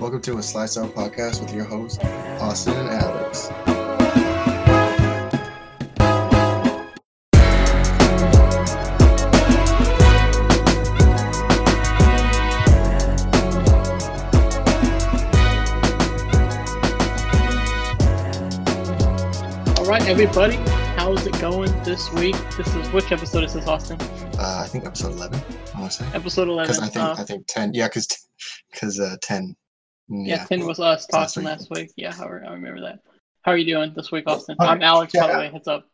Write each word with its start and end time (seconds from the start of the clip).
Welcome 0.00 0.22
to 0.22 0.38
a 0.38 0.42
Slice 0.42 0.76
Of 0.78 0.94
podcast 0.94 1.40
with 1.42 1.52
your 1.54 1.64
hosts, 1.64 1.98
Austin 2.40 2.74
and 2.74 2.88
Alex. 2.88 3.50
All 19.78 19.86
right, 19.86 20.02
everybody, 20.08 20.56
how's 20.96 21.26
it 21.26 21.38
going 21.40 21.70
this 21.84 22.12
week? 22.12 22.36
This 22.56 22.74
is 22.74 22.88
which 22.92 23.10
episode 23.12 23.44
is 23.44 23.54
this, 23.54 23.66
Austin? 23.66 24.00
Uh, 24.38 24.62
I 24.64 24.66
think 24.68 24.84
episode 24.84 25.12
11, 25.12 25.40
I 25.74 25.80
want 25.80 25.92
to 25.92 25.98
say. 26.04 26.10
Episode 26.14 26.48
eleven. 26.48 26.72
Because 26.72 26.82
I 26.82 26.88
think 26.88 27.04
Uh, 27.04 27.14
I 27.18 27.24
think 27.24 27.46
10, 27.46 27.74
yeah, 27.74 27.88
because 27.88 28.06
because 28.70 29.00
uh, 29.00 29.16
10. 29.22 29.56
Yeah, 30.10 30.44
ten 30.44 30.66
was 30.66 30.78
us 30.80 31.06
last 31.12 31.34
talking 31.34 31.42
week. 31.44 31.50
last 31.58 31.70
week. 31.70 31.90
Yeah, 31.96 32.14
I, 32.20 32.26
re- 32.26 32.46
I 32.46 32.52
remember 32.52 32.80
that. 32.82 32.98
How 33.42 33.52
are 33.52 33.56
you 33.56 33.64
doing 33.74 33.92
this 33.94 34.10
week, 34.12 34.24
Austin? 34.26 34.56
All 34.58 34.66
I'm 34.68 34.78
right. 34.78 34.84
Alex, 34.86 35.12
by 35.14 35.32
the 35.32 35.38
way. 35.38 35.50
Heads 35.50 35.68
up. 35.68 35.84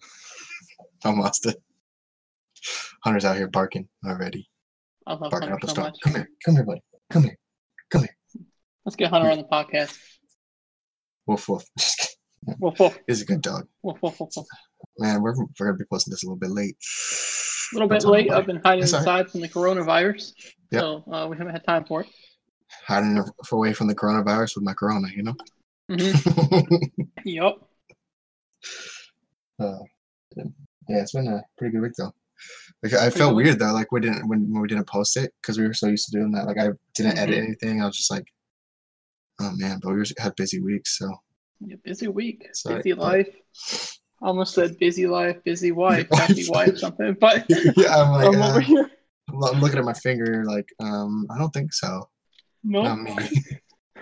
I'm 1.04 1.20
Austin. 1.20 1.54
Hunter's 3.04 3.24
out 3.24 3.36
here 3.36 3.48
barking 3.48 3.88
already. 4.06 4.48
I 5.06 5.12
love 5.14 5.30
Barking 5.30 5.48
Hunter 5.48 5.54
up 5.54 5.62
a 5.64 5.66
so 5.68 5.72
storm. 5.72 5.86
much. 5.86 5.96
Come 6.04 6.14
here. 6.14 6.28
Come 6.44 6.54
here, 6.56 6.64
buddy. 6.64 6.82
Come 7.10 7.22
here. 7.24 7.38
Come 7.90 8.00
here. 8.02 8.16
Let's 8.84 8.96
get 8.96 9.10
Hunter 9.10 9.30
on 9.30 9.38
the 9.38 9.44
podcast. 9.44 9.96
Woof, 11.26 11.48
woof. 11.48 11.64
Woof 12.58 12.78
woof 12.80 12.98
He's 13.06 13.20
a 13.20 13.26
good 13.26 13.42
dog. 13.42 13.66
woof 13.82 13.98
woof 14.02 14.18
woof. 14.18 14.30
woof. 14.34 14.46
Man, 14.98 15.20
we're, 15.20 15.34
we're 15.36 15.66
going 15.66 15.74
to 15.78 15.78
be 15.78 15.84
posting 15.90 16.10
this 16.10 16.22
a 16.22 16.26
little 16.26 16.38
bit 16.38 16.50
late. 16.50 16.74
A 17.72 17.74
little 17.76 17.86
bit 17.88 17.96
That's 17.96 18.04
late. 18.06 18.30
I've 18.30 18.46
been 18.46 18.60
hiding 18.64 18.80
That's 18.80 18.92
right. 18.94 18.98
inside 19.00 19.30
from 19.30 19.40
the 19.42 19.48
coronavirus, 19.48 20.32
Yep. 20.72 20.80
so 20.80 21.04
uh, 21.12 21.26
we 21.28 21.36
haven't 21.36 21.52
had 21.52 21.64
time 21.64 21.84
for 21.84 22.00
it. 22.02 22.08
Hiding 22.86 23.22
away 23.52 23.72
from 23.72 23.86
the 23.88 23.94
coronavirus 23.94 24.56
with 24.56 24.64
my 24.64 24.74
corona, 24.74 25.08
you 25.14 25.22
know? 25.22 25.34
hmm 25.90 26.76
Yep. 27.24 27.54
Uh, 29.58 29.78
yeah, 30.36 30.44
it's 31.02 31.12
been 31.12 31.28
a 31.28 31.42
pretty 31.58 31.72
good 31.72 31.82
week 31.82 31.92
though. 31.98 32.12
Like 32.82 32.94
I 32.94 33.10
felt 33.10 33.34
weird 33.36 33.58
though, 33.58 33.72
like 33.72 33.92
we 33.92 34.00
didn't 34.00 34.26
when, 34.28 34.50
when 34.52 34.62
we 34.62 34.68
didn't 34.68 34.86
post 34.88 35.16
it 35.16 35.32
because 35.40 35.58
we 35.58 35.66
were 35.66 35.74
so 35.74 35.88
used 35.88 36.08
to 36.10 36.18
doing 36.18 36.32
that. 36.32 36.46
Like 36.46 36.58
I 36.58 36.68
didn't 36.94 37.18
edit 37.18 37.36
Mhm. 37.38 37.44
anything. 37.44 37.82
I 37.82 37.86
was 37.86 37.96
just 37.96 38.10
like, 38.10 38.24
oh 39.40 39.52
man, 39.56 39.78
but 39.82 39.92
we 39.94 40.02
had 40.18 40.34
busy 40.36 40.60
weeks, 40.60 40.98
so 40.98 41.10
Yeah, 41.60 41.76
busy 41.84 42.08
week, 42.08 42.48
Sorry, 42.54 42.76
busy 42.78 42.92
but- 42.92 43.02
life. 43.02 43.96
Almost 44.22 44.52
said 44.54 44.76
busy 44.78 45.06
life, 45.06 45.42
busy 45.44 45.72
wife, 45.72 46.06
happy 46.12 46.44
wife, 46.50 46.76
something. 46.76 47.16
But 47.18 47.46
yeah, 47.48 47.96
I'm 48.02 48.10
like, 48.12 48.26
I'm 48.34 48.42
uh, 48.42 48.50
over 48.50 48.60
here. 48.60 48.90
I'm, 49.30 49.42
I'm 49.44 49.60
looking 49.62 49.78
at 49.78 49.84
my 49.86 49.94
finger, 49.94 50.44
like, 50.44 50.68
um, 50.78 51.26
I 51.30 51.38
don't 51.38 51.48
think 51.54 51.72
so. 51.72 52.06
No. 52.62 52.82
Not 52.82 53.00
me. 53.00 53.12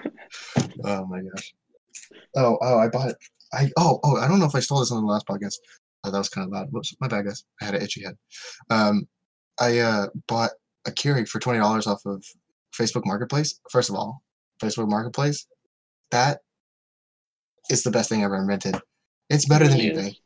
oh 0.85 1.07
my 1.07 1.21
gosh. 1.23 1.55
Oh, 2.37 2.59
oh, 2.61 2.79
I 2.79 2.89
bought 2.89 3.11
it. 3.11 3.17
I 3.53 3.71
oh 3.79 3.99
oh 4.05 4.17
I 4.17 4.29
don't 4.29 4.39
know 4.41 4.47
if 4.47 4.55
I 4.55 4.61
stole 4.61 4.81
this 4.81 4.93
on 4.93 5.05
the 5.05 5.11
last 5.11 5.27
podcast. 5.27 5.55
Oh, 6.05 6.11
that 6.11 6.19
was 6.19 6.29
kind 6.29 6.47
of 6.47 6.53
loud. 6.53 6.69
Whoops, 6.71 6.95
my 7.01 7.09
bad, 7.09 7.25
guys. 7.27 7.45
I 7.61 7.67
had 7.67 7.75
an 7.75 7.83
itchy 7.83 8.05
head. 8.05 8.17
Um, 8.71 9.09
I 9.61 9.79
uh 9.79 10.07
bought 10.27 10.51
a 10.87 10.91
Keurig 10.91 11.29
for 11.29 11.39
twenty 11.39 11.59
dollars 11.59 11.87
off 11.87 12.05
of 12.07 12.23
Facebook 12.79 13.07
Marketplace. 13.07 13.61
First 13.71 13.91
of 13.91 13.97
all, 13.97 14.23
Facebook 14.63 14.89
Marketplace, 14.89 15.47
that 16.11 16.41
is 17.71 17.83
the 17.83 17.91
best 17.91 18.09
thing 18.09 18.23
ever 18.23 18.37
invented. 18.37 18.81
It's 19.31 19.47
better 19.47 19.67
than 19.67 19.79
eBay. 19.79 20.17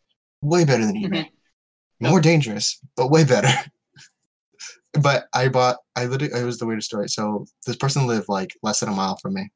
Way 0.43 0.65
better 0.65 0.85
than 0.85 0.97
eBay. 0.97 1.09
Mhm. 1.09 1.31
Yep. 2.01 2.11
More 2.11 2.21
dangerous, 2.21 2.79
but 2.97 3.11
way 3.11 3.25
better. 3.25 3.49
but 5.01 5.27
I 5.35 5.49
bought. 5.49 5.79
I 5.97 6.07
literally. 6.07 6.39
It 6.39 6.45
was 6.45 6.59
the 6.59 6.67
weirdest 6.67 6.89
story. 6.89 7.09
So 7.09 7.47
this 7.67 7.77
person 7.77 8.07
lived 8.07 8.29
like 8.29 8.51
less 8.63 8.81
than 8.81 8.89
a 8.89 8.93
mile 8.93 9.17
from 9.17 9.35
me, 9.35 9.51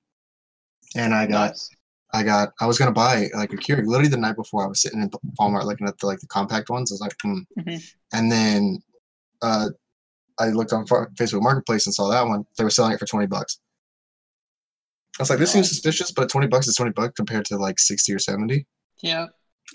and 0.96 1.14
I 1.14 1.26
got 1.26 1.50
Nice. 1.50 1.70
I 2.12 2.22
got 2.22 2.52
I 2.60 2.66
was 2.66 2.78
gonna 2.78 2.92
buy 2.92 3.28
like 3.34 3.52
a 3.52 3.56
Keurig 3.56 3.86
literally 3.86 4.08
the 4.08 4.16
night 4.16 4.36
before 4.36 4.64
I 4.64 4.68
was 4.68 4.80
sitting 4.80 5.02
in 5.02 5.10
Walmart 5.38 5.64
looking 5.64 5.86
at 5.88 5.98
the 5.98 6.06
like 6.06 6.20
the 6.20 6.26
compact 6.28 6.70
ones. 6.70 6.90
I 6.90 6.94
was 6.94 7.00
like, 7.00 7.16
hmm. 7.22 7.40
Mhm. 7.58 7.92
And 8.12 8.32
then 8.32 8.82
uh 9.42 9.68
I 10.38 10.48
looked 10.48 10.72
on 10.72 10.86
Facebook 10.86 11.42
Marketplace 11.42 11.86
and 11.86 11.94
saw 11.94 12.08
that 12.10 12.26
one. 12.26 12.44
They 12.56 12.64
were 12.64 12.70
selling 12.70 12.92
it 12.92 12.98
for 12.98 13.06
twenty 13.06 13.26
bucks. 13.26 13.58
I 15.18 15.22
was 15.22 15.30
like, 15.30 15.38
this 15.38 15.50
seems 15.50 15.68
suspicious, 15.68 16.10
but 16.10 16.28
twenty 16.28 16.46
bucks 16.46 16.68
is 16.68 16.76
twenty 16.76 16.92
bucks 16.92 17.14
compared 17.16 17.46
to 17.46 17.56
like 17.56 17.78
sixty 17.78 18.12
or 18.12 18.18
seventy. 18.18 18.66
Yeah. 19.02 19.26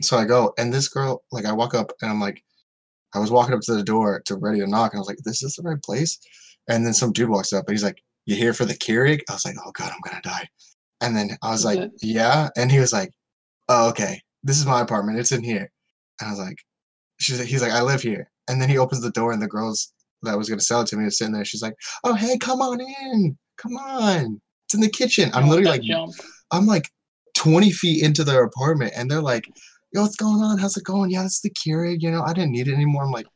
So 0.01 0.17
I 0.17 0.25
go, 0.25 0.53
and 0.57 0.73
this 0.73 0.87
girl, 0.87 1.21
like, 1.33 1.45
I 1.45 1.51
walk 1.51 1.73
up 1.73 1.91
and 2.01 2.09
I'm 2.09 2.21
like, 2.21 2.41
I 3.13 3.19
was 3.19 3.31
walking 3.31 3.53
up 3.53 3.61
to 3.61 3.73
the 3.73 3.83
door 3.83 4.21
to 4.25 4.35
ready 4.35 4.59
to 4.59 4.67
knock, 4.67 4.93
and 4.93 4.99
I 4.99 5.01
was 5.01 5.07
like, 5.07 5.17
this 5.23 5.43
is 5.43 5.55
the 5.55 5.63
right 5.63 5.81
place. 5.81 6.19
And 6.67 6.85
then 6.85 6.93
some 6.93 7.11
dude 7.11 7.29
walks 7.29 7.53
up 7.53 7.67
and 7.67 7.73
he's 7.73 7.83
like, 7.83 8.01
You 8.25 8.35
here 8.35 8.53
for 8.53 8.65
the 8.65 8.73
Keurig? 8.73 9.21
I 9.29 9.33
was 9.33 9.45
like, 9.45 9.55
Oh 9.65 9.71
God, 9.71 9.91
I'm 9.91 10.01
gonna 10.03 10.21
die. 10.21 10.47
And 11.01 11.15
then 11.15 11.37
I 11.41 11.51
was 11.51 11.65
like? 11.65 11.89
Yeah. 12.01 12.49
And 12.55 12.71
he 12.71 12.79
was 12.79 12.93
like, 12.93 13.11
Oh, 13.69 13.89
okay. 13.89 14.21
This 14.43 14.57
is 14.57 14.65
my 14.65 14.81
apartment. 14.81 15.19
It's 15.19 15.31
in 15.31 15.43
here. 15.43 15.71
And 16.19 16.27
I 16.27 16.29
was 16.29 16.39
like, 16.39 16.57
She's 17.19 17.39
like, 17.39 17.47
he's 17.47 17.61
like, 17.61 17.71
I 17.71 17.81
live 17.81 18.01
here. 18.01 18.29
And 18.47 18.61
then 18.61 18.69
he 18.69 18.77
opens 18.77 19.01
the 19.01 19.11
door 19.11 19.31
and 19.31 19.41
the 19.41 19.47
girls 19.47 19.93
that 20.23 20.37
was 20.37 20.49
gonna 20.49 20.61
sell 20.61 20.81
it 20.81 20.87
to 20.87 20.97
me 20.97 21.05
is 21.05 21.17
sitting 21.17 21.33
there. 21.33 21.45
She's 21.45 21.63
like, 21.63 21.75
Oh 22.03 22.13
hey, 22.13 22.37
come 22.37 22.61
on 22.61 22.79
in. 22.79 23.37
Come 23.57 23.75
on. 23.75 24.39
It's 24.65 24.73
in 24.75 24.81
the 24.81 24.89
kitchen. 24.89 25.29
I'm 25.33 25.49
literally 25.49 25.71
like 25.71 25.81
jump. 25.81 26.13
I'm 26.51 26.65
like 26.65 26.89
20 27.35 27.71
feet 27.71 28.03
into 28.03 28.23
their 28.23 28.43
apartment 28.43 28.93
and 28.95 29.09
they're 29.09 29.21
like, 29.21 29.45
yo, 29.91 30.01
what's 30.01 30.15
going 30.15 30.41
on? 30.41 30.57
How's 30.57 30.77
it 30.77 30.83
going? 30.83 31.11
Yeah, 31.11 31.25
it's 31.25 31.41
the 31.41 31.49
Keurig. 31.49 31.97
You 32.01 32.11
know, 32.11 32.21
I 32.23 32.33
didn't 32.33 32.51
need 32.51 32.67
it 32.67 32.73
anymore. 32.73 33.03
I'm 33.03 33.11
like, 33.11 33.27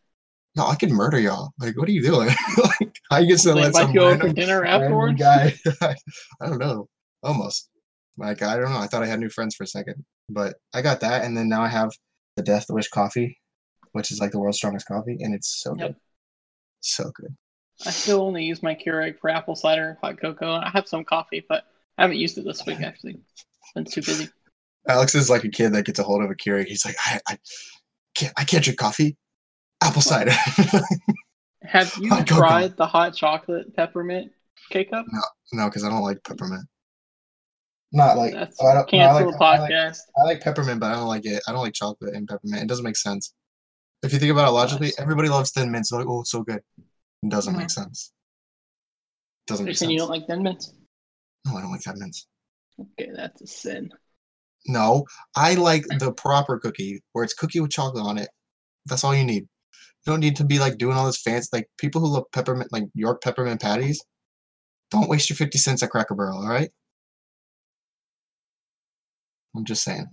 no, 0.55 0.65
I 0.65 0.75
could 0.75 0.91
murder 0.91 1.19
y'all. 1.19 1.51
Like, 1.59 1.77
what 1.77 1.89
are 1.89 1.91
you 1.91 2.01
doing? 2.01 2.29
like, 2.57 2.95
how 3.09 3.17
you 3.17 3.29
just 3.29 3.45
let 3.45 3.57
invite 3.57 3.73
some 3.73 3.93
you 3.93 4.01
over 4.01 4.17
for 4.17 4.33
dinner 4.33 4.61
random 4.61 4.83
afterwards. 4.83 5.19
guy? 5.19 5.53
I 6.41 6.47
don't 6.47 6.59
know. 6.59 6.87
Almost. 7.23 7.69
Like, 8.17 8.41
I 8.41 8.55
don't 8.55 8.71
know. 8.71 8.79
I 8.79 8.87
thought 8.87 9.03
I 9.03 9.07
had 9.07 9.19
new 9.19 9.29
friends 9.29 9.55
for 9.55 9.65
a 9.65 9.67
second, 9.67 10.05
but 10.29 10.55
I 10.73 10.81
got 10.81 11.01
that. 11.01 11.25
And 11.25 11.35
then 11.35 11.49
now 11.49 11.61
I 11.61 11.67
have 11.67 11.91
the 12.37 12.43
Death 12.43 12.67
Wish 12.69 12.87
coffee, 12.87 13.37
which 13.91 14.11
is 14.11 14.19
like 14.19 14.31
the 14.31 14.39
world's 14.39 14.57
strongest 14.57 14.87
coffee. 14.87 15.17
And 15.19 15.35
it's 15.35 15.61
so 15.61 15.75
Yep. 15.75 15.87
good. 15.89 15.95
So 16.79 17.11
good. 17.13 17.35
I 17.85 17.89
still 17.89 18.21
only 18.21 18.45
use 18.45 18.63
my 18.63 18.73
Keurig 18.73 19.19
for 19.19 19.29
apple 19.29 19.55
cider, 19.55 19.97
hot 20.01 20.21
cocoa. 20.21 20.53
I 20.53 20.69
have 20.69 20.87
some 20.87 21.03
coffee, 21.03 21.45
but 21.49 21.65
I 21.97 22.03
haven't 22.03 22.17
used 22.17 22.37
it 22.37 22.45
this 22.45 22.65
week 22.65 22.79
actually. 22.83 23.19
Been 23.73 23.83
too 23.83 24.01
busy. 24.01 24.29
Alex 24.87 25.15
is 25.15 25.29
like 25.29 25.43
a 25.43 25.49
kid 25.49 25.73
that 25.73 25.85
gets 25.85 25.99
a 25.99 26.03
hold 26.03 26.23
of 26.23 26.29
a 26.29 26.35
Keurig. 26.35 26.65
He's 26.67 26.85
like, 26.85 26.95
I, 27.05 27.19
I 27.27 27.37
can't, 28.15 28.33
I 28.37 28.43
can't 28.43 28.63
drink 28.63 28.79
coffee. 28.79 29.17
Apple 29.83 30.01
cider. 30.01 30.31
Have 31.63 31.93
you 31.99 32.09
Hot 32.09 32.27
tried 32.27 32.77
the 32.77 32.85
hot 32.85 33.15
chocolate 33.15 33.75
peppermint 33.75 34.31
K 34.69 34.85
cup? 34.85 35.05
No, 35.11 35.21
no, 35.53 35.65
because 35.69 35.83
I 35.83 35.89
don't 35.89 36.03
like 36.03 36.23
peppermint. 36.23 36.63
Not 37.91 38.17
like 38.17 38.33
That's 38.33 38.61
I 38.61 38.73
don't, 38.73 38.91
no, 38.93 38.99
I 38.99 39.03
cancel 39.07 39.25
like, 39.27 39.37
the 39.39 39.43
I 39.43 39.57
like 39.59 39.71
podcast. 39.71 39.97
I 40.17 40.23
like 40.23 40.41
peppermint, 40.41 40.79
but 40.79 40.91
I 40.91 40.95
don't 40.95 41.07
like 41.07 41.25
it. 41.25 41.41
I 41.47 41.51
don't 41.51 41.61
like 41.61 41.73
chocolate 41.73 42.13
and 42.13 42.27
peppermint. 42.27 42.61
It 42.63 42.67
doesn't 42.67 42.83
make 42.83 42.97
sense. 42.97 43.33
If 44.03 44.13
you 44.13 44.19
think 44.19 44.31
about 44.31 44.47
it 44.47 44.51
logically, 44.51 44.91
everybody 44.99 45.29
loves 45.29 45.51
thin 45.51 45.71
mints. 45.71 45.89
They're 45.89 45.99
like, 45.99 46.07
oh, 46.09 46.21
it's 46.21 46.31
so 46.31 46.43
good. 46.43 46.61
It 47.23 47.29
doesn't 47.29 47.53
Mhm. 47.55 47.59
make 47.59 47.69
sense. 47.71 48.11
Doesn't 49.47 49.65
You're 49.65 49.71
make 49.71 49.77
sense. 49.77 49.91
you 49.91 49.97
don't 49.97 50.09
like 50.09 50.27
thin 50.27 50.43
mints? 50.43 50.73
no, 51.45 51.57
I 51.57 51.61
don't 51.61 51.71
like 51.71 51.81
thin 51.81 51.97
mints. 51.99 52.27
Okay, 52.79 53.11
that's 53.15 53.41
a 53.41 53.47
sin. 53.47 53.91
No, 54.67 55.05
I 55.35 55.55
like 55.55 55.85
the 55.99 56.11
proper 56.13 56.59
cookie 56.59 57.03
where 57.13 57.23
it's 57.23 57.33
cookie 57.33 57.59
with 57.59 57.71
chocolate 57.71 58.05
on 58.05 58.17
it. 58.17 58.29
That's 58.85 59.03
all 59.03 59.15
you 59.15 59.23
need. 59.23 59.43
You 59.43 60.11
don't 60.11 60.19
need 60.19 60.35
to 60.37 60.43
be 60.43 60.59
like 60.59 60.77
doing 60.77 60.95
all 60.95 61.05
this 61.05 61.21
fancy 61.21 61.49
like 61.53 61.69
people 61.77 62.01
who 62.01 62.07
love 62.07 62.25
peppermint 62.31 62.71
like 62.71 62.85
York 62.93 63.21
peppermint 63.21 63.61
patties. 63.61 64.03
Don't 64.91 65.09
waste 65.09 65.29
your 65.29 65.37
50 65.37 65.57
cents 65.57 65.83
at 65.83 65.89
Cracker 65.89 66.15
Barrel, 66.15 66.39
all 66.39 66.47
right? 66.49 66.69
I'm 69.55 69.65
just 69.65 69.83
saying. 69.83 70.07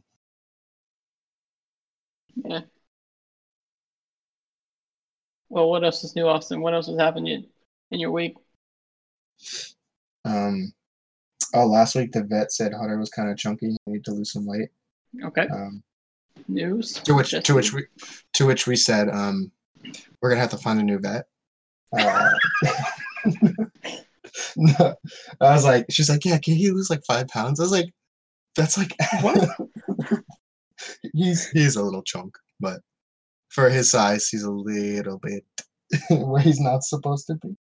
Yeah. 2.45 2.61
Well, 5.49 5.69
what 5.69 5.85
else 5.85 6.03
is 6.05 6.17
new, 6.17 6.27
Austin? 6.27 6.63
What 6.63 6.73
else 6.73 6.87
has 6.87 6.99
happened 6.99 7.29
in, 7.29 7.45
in 7.91 8.01
your 8.01 8.11
week? 8.11 8.37
Um, 10.25 10.73
oh, 11.55 11.67
last 11.67 11.95
week 11.95 12.13
the 12.13 12.23
vet 12.25 12.53
said 12.53 12.73
Hunter 12.73 12.99
was 12.99 13.11
kind 13.11 13.31
of 13.31 13.37
chunky. 13.37 13.69
He 13.71 13.77
needed 13.87 14.05
to 14.07 14.13
lose 14.13 14.33
some 14.33 14.47
weight. 14.47 14.69
Okay, 15.25 15.47
Um, 15.49 15.83
news. 16.49 16.95
to 17.05 17.15
which 17.15 17.31
to 17.31 17.55
which 17.55 17.73
we 17.73 17.87
to 18.35 18.47
which 18.47 18.67
we 18.67 18.77
said, 18.77 19.09
um, 19.11 19.51
we're 20.21 20.31
gonna 20.31 20.41
have 20.41 20.51
to 20.51 20.59
find 20.59 20.81
a 20.81 20.83
new 20.83 20.99
vet. 20.99 21.27
Uh, 21.97 22.31
no, 24.57 24.95
I 25.41 25.53
was 25.55 25.65
like, 25.65 25.87
she's 25.91 26.09
like, 26.09 26.25
yeah, 26.25 26.39
can 26.39 26.55
he 26.55 26.71
lose 26.71 26.89
like 26.91 27.03
five 27.07 27.29
pounds? 27.29 27.61
I 27.61 27.65
was 27.65 27.73
like, 27.73 27.93
that's 28.57 28.79
like 28.79 28.95
What? 29.21 29.49
he's 31.13 31.49
he's 31.51 31.77
a 31.77 31.83
little 31.83 32.03
chunk, 32.03 32.35
but 32.61 32.81
for 33.51 33.69
his 33.69 33.91
size, 33.91 34.29
he's 34.29 34.45
a 34.45 34.51
little 34.51 35.19
bit 35.19 35.45
where 36.11 36.41
he's 36.43 36.61
not 36.61 36.83
supposed 36.85 37.27
to 37.27 37.35
be. 37.37 37.55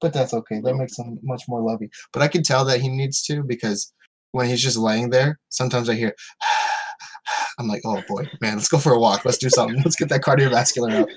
But 0.00 0.12
that's 0.12 0.34
okay. 0.34 0.60
That 0.60 0.74
makes 0.76 0.98
him 0.98 1.18
much 1.22 1.42
more 1.48 1.62
lovey. 1.62 1.88
But 2.12 2.22
I 2.22 2.28
can 2.28 2.42
tell 2.42 2.64
that 2.66 2.80
he 2.80 2.88
needs 2.88 3.22
to 3.24 3.42
because 3.42 3.92
when 4.32 4.48
he's 4.48 4.62
just 4.62 4.76
laying 4.76 5.10
there, 5.10 5.38
sometimes 5.48 5.88
I 5.88 5.94
hear 5.94 6.14
I'm 7.58 7.68
like, 7.68 7.82
oh 7.86 8.02
boy, 8.08 8.28
man, 8.40 8.56
let's 8.56 8.68
go 8.68 8.78
for 8.78 8.92
a 8.92 8.98
walk. 8.98 9.24
Let's 9.24 9.38
do 9.38 9.48
something. 9.48 9.80
Let's 9.84 9.96
get 9.96 10.08
that 10.10 10.22
cardiovascular 10.22 11.02
up. 11.02 11.08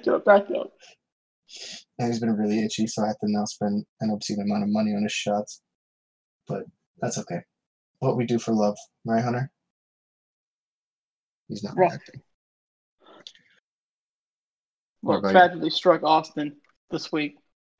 Jump 0.04 0.24
back 0.24 0.44
up. 0.50 0.70
And 1.98 2.08
he's 2.08 2.20
been 2.20 2.36
really 2.36 2.62
itchy, 2.64 2.86
so 2.86 3.02
I 3.02 3.06
have 3.08 3.18
to 3.20 3.30
now 3.30 3.46
spend 3.46 3.84
an 4.02 4.10
obscene 4.10 4.40
amount 4.40 4.64
of 4.64 4.68
money 4.68 4.90
on 4.94 5.02
his 5.02 5.12
shots. 5.12 5.62
but 6.46 6.64
that's 7.00 7.18
okay. 7.18 7.40
What 8.00 8.16
we 8.16 8.26
do 8.26 8.38
for 8.38 8.52
love, 8.52 8.76
right, 9.06 9.24
Hunter? 9.24 9.50
He's 11.48 11.64
not 11.64 11.76
Right. 11.76 11.90
reacting. 11.90 12.22
Well, 15.02 15.20
tragedy 15.22 15.70
struck 15.70 16.02
Austin 16.02 16.56
this 16.90 17.10
week. 17.12 17.36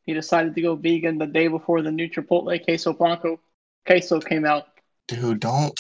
He 0.07 0.15
decided 0.15 0.55
to 0.55 0.63
go 0.63 0.77
vegan 0.77 1.19
the 1.19 1.27
day 1.27 1.49
before 1.49 1.83
the 1.83 1.91
new 1.91 2.09
Chipotle 2.09 2.63
Queso 2.65 2.93
Blanco 2.93 3.41
queso 3.87 4.21
came 4.21 4.45
out. 4.45 4.65
Dude, 5.09 5.41
don't 5.41 5.79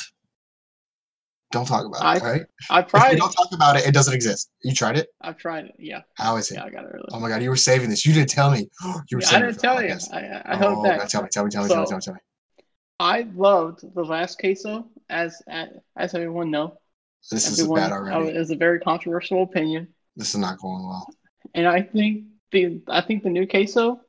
don't 1.52 1.66
talk 1.66 1.86
about 1.86 2.02
I 2.02 2.16
it. 2.16 2.22
Right. 2.22 2.42
If 2.70 2.88
tried 2.88 3.14
it. 3.14 3.18
don't 3.18 3.32
talk 3.32 3.48
about 3.52 3.76
it, 3.76 3.86
it 3.86 3.94
doesn't 3.94 4.12
exist. 4.14 4.50
You 4.62 4.74
tried 4.74 4.96
it. 4.98 5.08
I've 5.20 5.36
tried 5.36 5.66
it. 5.66 5.74
Yeah, 5.78 6.00
How 6.14 6.36
is 6.36 6.50
it? 6.50 6.56
yeah, 6.56 6.64
I 6.64 6.70
got 6.70 6.84
it 6.84 6.90
early. 6.92 7.04
Oh 7.12 7.20
my 7.20 7.28
god, 7.28 7.42
you 7.42 7.50
were 7.50 7.56
saving 7.56 7.88
this. 7.88 8.04
You 8.04 8.12
didn't 8.12 8.30
tell 8.30 8.50
me. 8.50 8.68
You 9.10 9.18
were 9.18 9.22
Yeah, 9.22 9.26
I 9.28 9.30
saving 9.30 9.42
it 9.44 9.52
didn't 9.52 9.60
tell 9.60 9.82
you. 9.82 9.88
podcast. 9.90 10.12
I, 10.12 10.18
I, 10.18 10.42
I 10.52 10.56
held 10.56 10.78
oh, 10.78 10.82
back. 10.82 10.98
God, 11.00 11.08
tell 11.08 11.22
me, 11.22 11.28
tell 11.30 11.44
me, 11.44 11.50
tell 11.50 11.62
me, 11.62 11.68
tell 11.68 11.80
me, 11.80 11.86
tell 11.86 11.96
me, 11.98 12.02
tell 12.02 12.14
me. 12.14 12.20
I 12.98 13.26
loved 13.34 13.94
the 13.94 14.02
last 14.04 14.38
queso, 14.38 14.88
as 15.08 15.40
as 15.48 16.14
everyone 16.14 16.50
know. 16.50 16.78
This 17.30 17.48
is 17.50 17.60
everyone, 17.60 17.80
bad 17.80 17.92
already. 17.92 18.30
It's 18.30 18.50
a 18.50 18.56
very 18.56 18.80
controversial 18.80 19.42
opinion, 19.42 19.88
This 20.16 20.30
is 20.34 20.40
not 20.40 20.58
going 20.58 20.84
well. 20.86 21.06
and 21.54 21.66
I 21.66 21.82
think 21.82 22.24
the 22.52 22.80
I 22.88 23.00
think 23.02 23.22
the 23.22 23.30
new 23.30 23.46
queso 23.46 24.00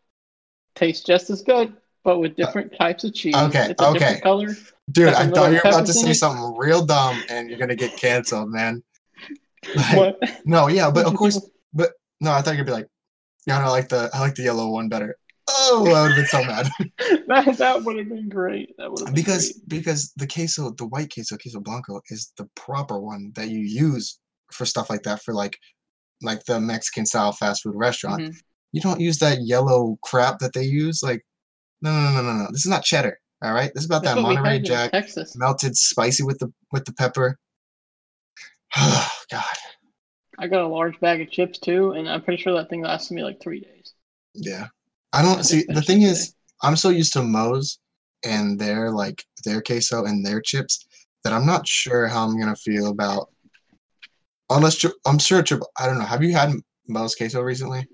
tastes 0.78 1.04
just 1.06 1.30
as 1.30 1.42
good, 1.42 1.74
but 2.04 2.20
with 2.20 2.36
different 2.36 2.74
types 2.78 3.04
of 3.04 3.14
cheese. 3.14 3.36
okay, 3.36 3.72
it's 3.72 3.82
a 3.82 3.88
okay. 3.88 4.00
different 4.00 4.24
color. 4.24 4.56
Dude, 4.92 5.10
I 5.14 5.28
thought 5.28 5.52
you 5.52 5.60
were 5.64 5.70
about 5.70 5.86
to 5.88 5.94
say 5.94 6.12
it. 6.12 6.16
something 6.16 6.56
real 6.58 6.86
dumb 6.86 7.22
and 7.30 7.50
you're 7.50 7.60
gonna 7.60 7.76
get 7.76 7.98
canceled, 7.98 8.50
man. 8.52 8.84
Like, 9.76 9.98
What? 9.98 10.20
no, 10.46 10.68
yeah, 10.68 10.90
but 10.90 11.06
of 11.06 11.16
course, 11.22 11.42
but 11.74 11.92
no, 12.22 12.32
I 12.32 12.42
thought 12.42 12.56
you'd 12.56 12.66
be 12.66 12.72
like, 12.72 12.88
yeah, 13.46 13.60
no, 13.60 13.66
I 13.66 13.70
like 13.70 13.90
the 13.90 14.10
I 14.14 14.20
like 14.20 14.36
the 14.36 14.44
yellow 14.44 14.70
one 14.70 14.88
better. 14.88 15.18
Oh, 15.50 15.86
I 15.94 16.02
would 16.04 16.12
have 16.12 16.18
been 16.18 16.26
so 16.28 16.44
mad 16.44 16.68
that 17.28 17.58
that 17.58 17.84
would 17.84 17.98
have 17.98 18.08
been 18.10 18.30
great. 18.30 18.76
That 18.78 18.92
would 18.92 19.04
been 19.06 19.14
because 19.14 19.52
great. 19.54 19.70
because 19.70 20.14
the 20.16 20.28
queso, 20.28 20.72
the 20.72 20.86
white 20.86 21.14
queso, 21.14 21.36
queso 21.38 21.60
blanco, 21.60 22.00
is 22.10 22.32
the 22.38 22.46
proper 22.56 23.00
one 23.00 23.32
that 23.36 23.50
you 23.50 23.60
use 23.60 24.20
for 24.52 24.66
stuff 24.66 24.90
like 24.90 25.04
that 25.04 25.22
for 25.24 25.34
like 25.34 25.58
like 26.22 26.44
the 26.46 26.60
Mexican 26.62 27.06
style 27.06 27.32
fast 27.34 27.64
food 27.64 27.76
restaurant. 27.76 28.22
Mhm. 28.22 28.42
You 28.72 28.82
don't 28.82 29.00
use 29.00 29.18
that 29.20 29.42
yellow 29.42 29.98
crap 30.04 30.40
that 30.40 30.54
they 30.54 30.64
use. 30.64 31.02
Like, 31.02 31.26
no, 31.82 31.92
no, 31.92 32.12
no, 32.12 32.22
no, 32.22 32.34
no. 32.34 32.48
This 32.52 32.66
is 32.66 32.70
not 32.70 32.84
cheddar. 32.84 33.20
All 33.44 33.54
right, 33.54 33.72
this 33.74 33.84
is 33.84 33.90
about 33.90 34.04
That's 34.04 34.16
that 34.16 34.22
Monterey 34.22 34.60
Jack 34.60 34.92
Texas. 34.92 35.36
melted 35.36 35.76
spicy 35.78 36.24
with 36.24 36.40
the 36.40 36.52
with 36.72 36.86
the 36.86 36.94
pepper. 36.94 37.38
Oh 38.76 39.12
God, 39.32 39.44
I 40.38 40.48
got 40.48 40.62
a 40.62 40.68
large 40.68 41.00
bag 41.00 41.22
of 41.22 41.32
chips 41.32 41.58
too, 41.58 41.92
and 41.92 42.08
I'm 42.08 42.22
pretty 42.22 42.42
sure 42.42 42.54
that 42.54 42.70
thing 42.70 42.82
lasted 42.82 43.14
me 43.14 43.24
like 43.24 43.42
three 43.42 43.62
days. 43.62 43.94
yeah. 44.34 44.68
I 45.14 45.22
don't 45.22 45.40
I 45.40 45.42
see. 45.42 45.64
The 45.68 45.82
thing 45.82 46.02
is, 46.02 46.34
I'm 46.62 46.76
so 46.76 46.90
used 46.90 47.14
to 47.14 47.24
Moe's 47.24 47.80
and 48.26 48.60
their 48.60 48.92
like 48.92 49.24
their 49.46 49.62
queso 49.62 50.06
and 50.06 50.26
their 50.26 50.42
chips 50.42 50.86
that 51.24 51.34
I'm 51.34 51.46
not 51.46 51.68
sure 51.68 52.08
how 52.08 52.26
I'm 52.26 52.40
gonna 52.40 52.56
feel 52.56 52.88
about. 52.88 53.30
Unless 54.50 54.86
I'm 55.06 55.18
sure, 55.18 55.44
I 55.80 55.86
don't 55.86 55.98
know. 55.98 56.06
Have 56.06 56.24
you 56.24 56.34
had 56.34 56.54
Moe's 56.88 57.16
queso 57.16 57.42
recently? 57.42 57.88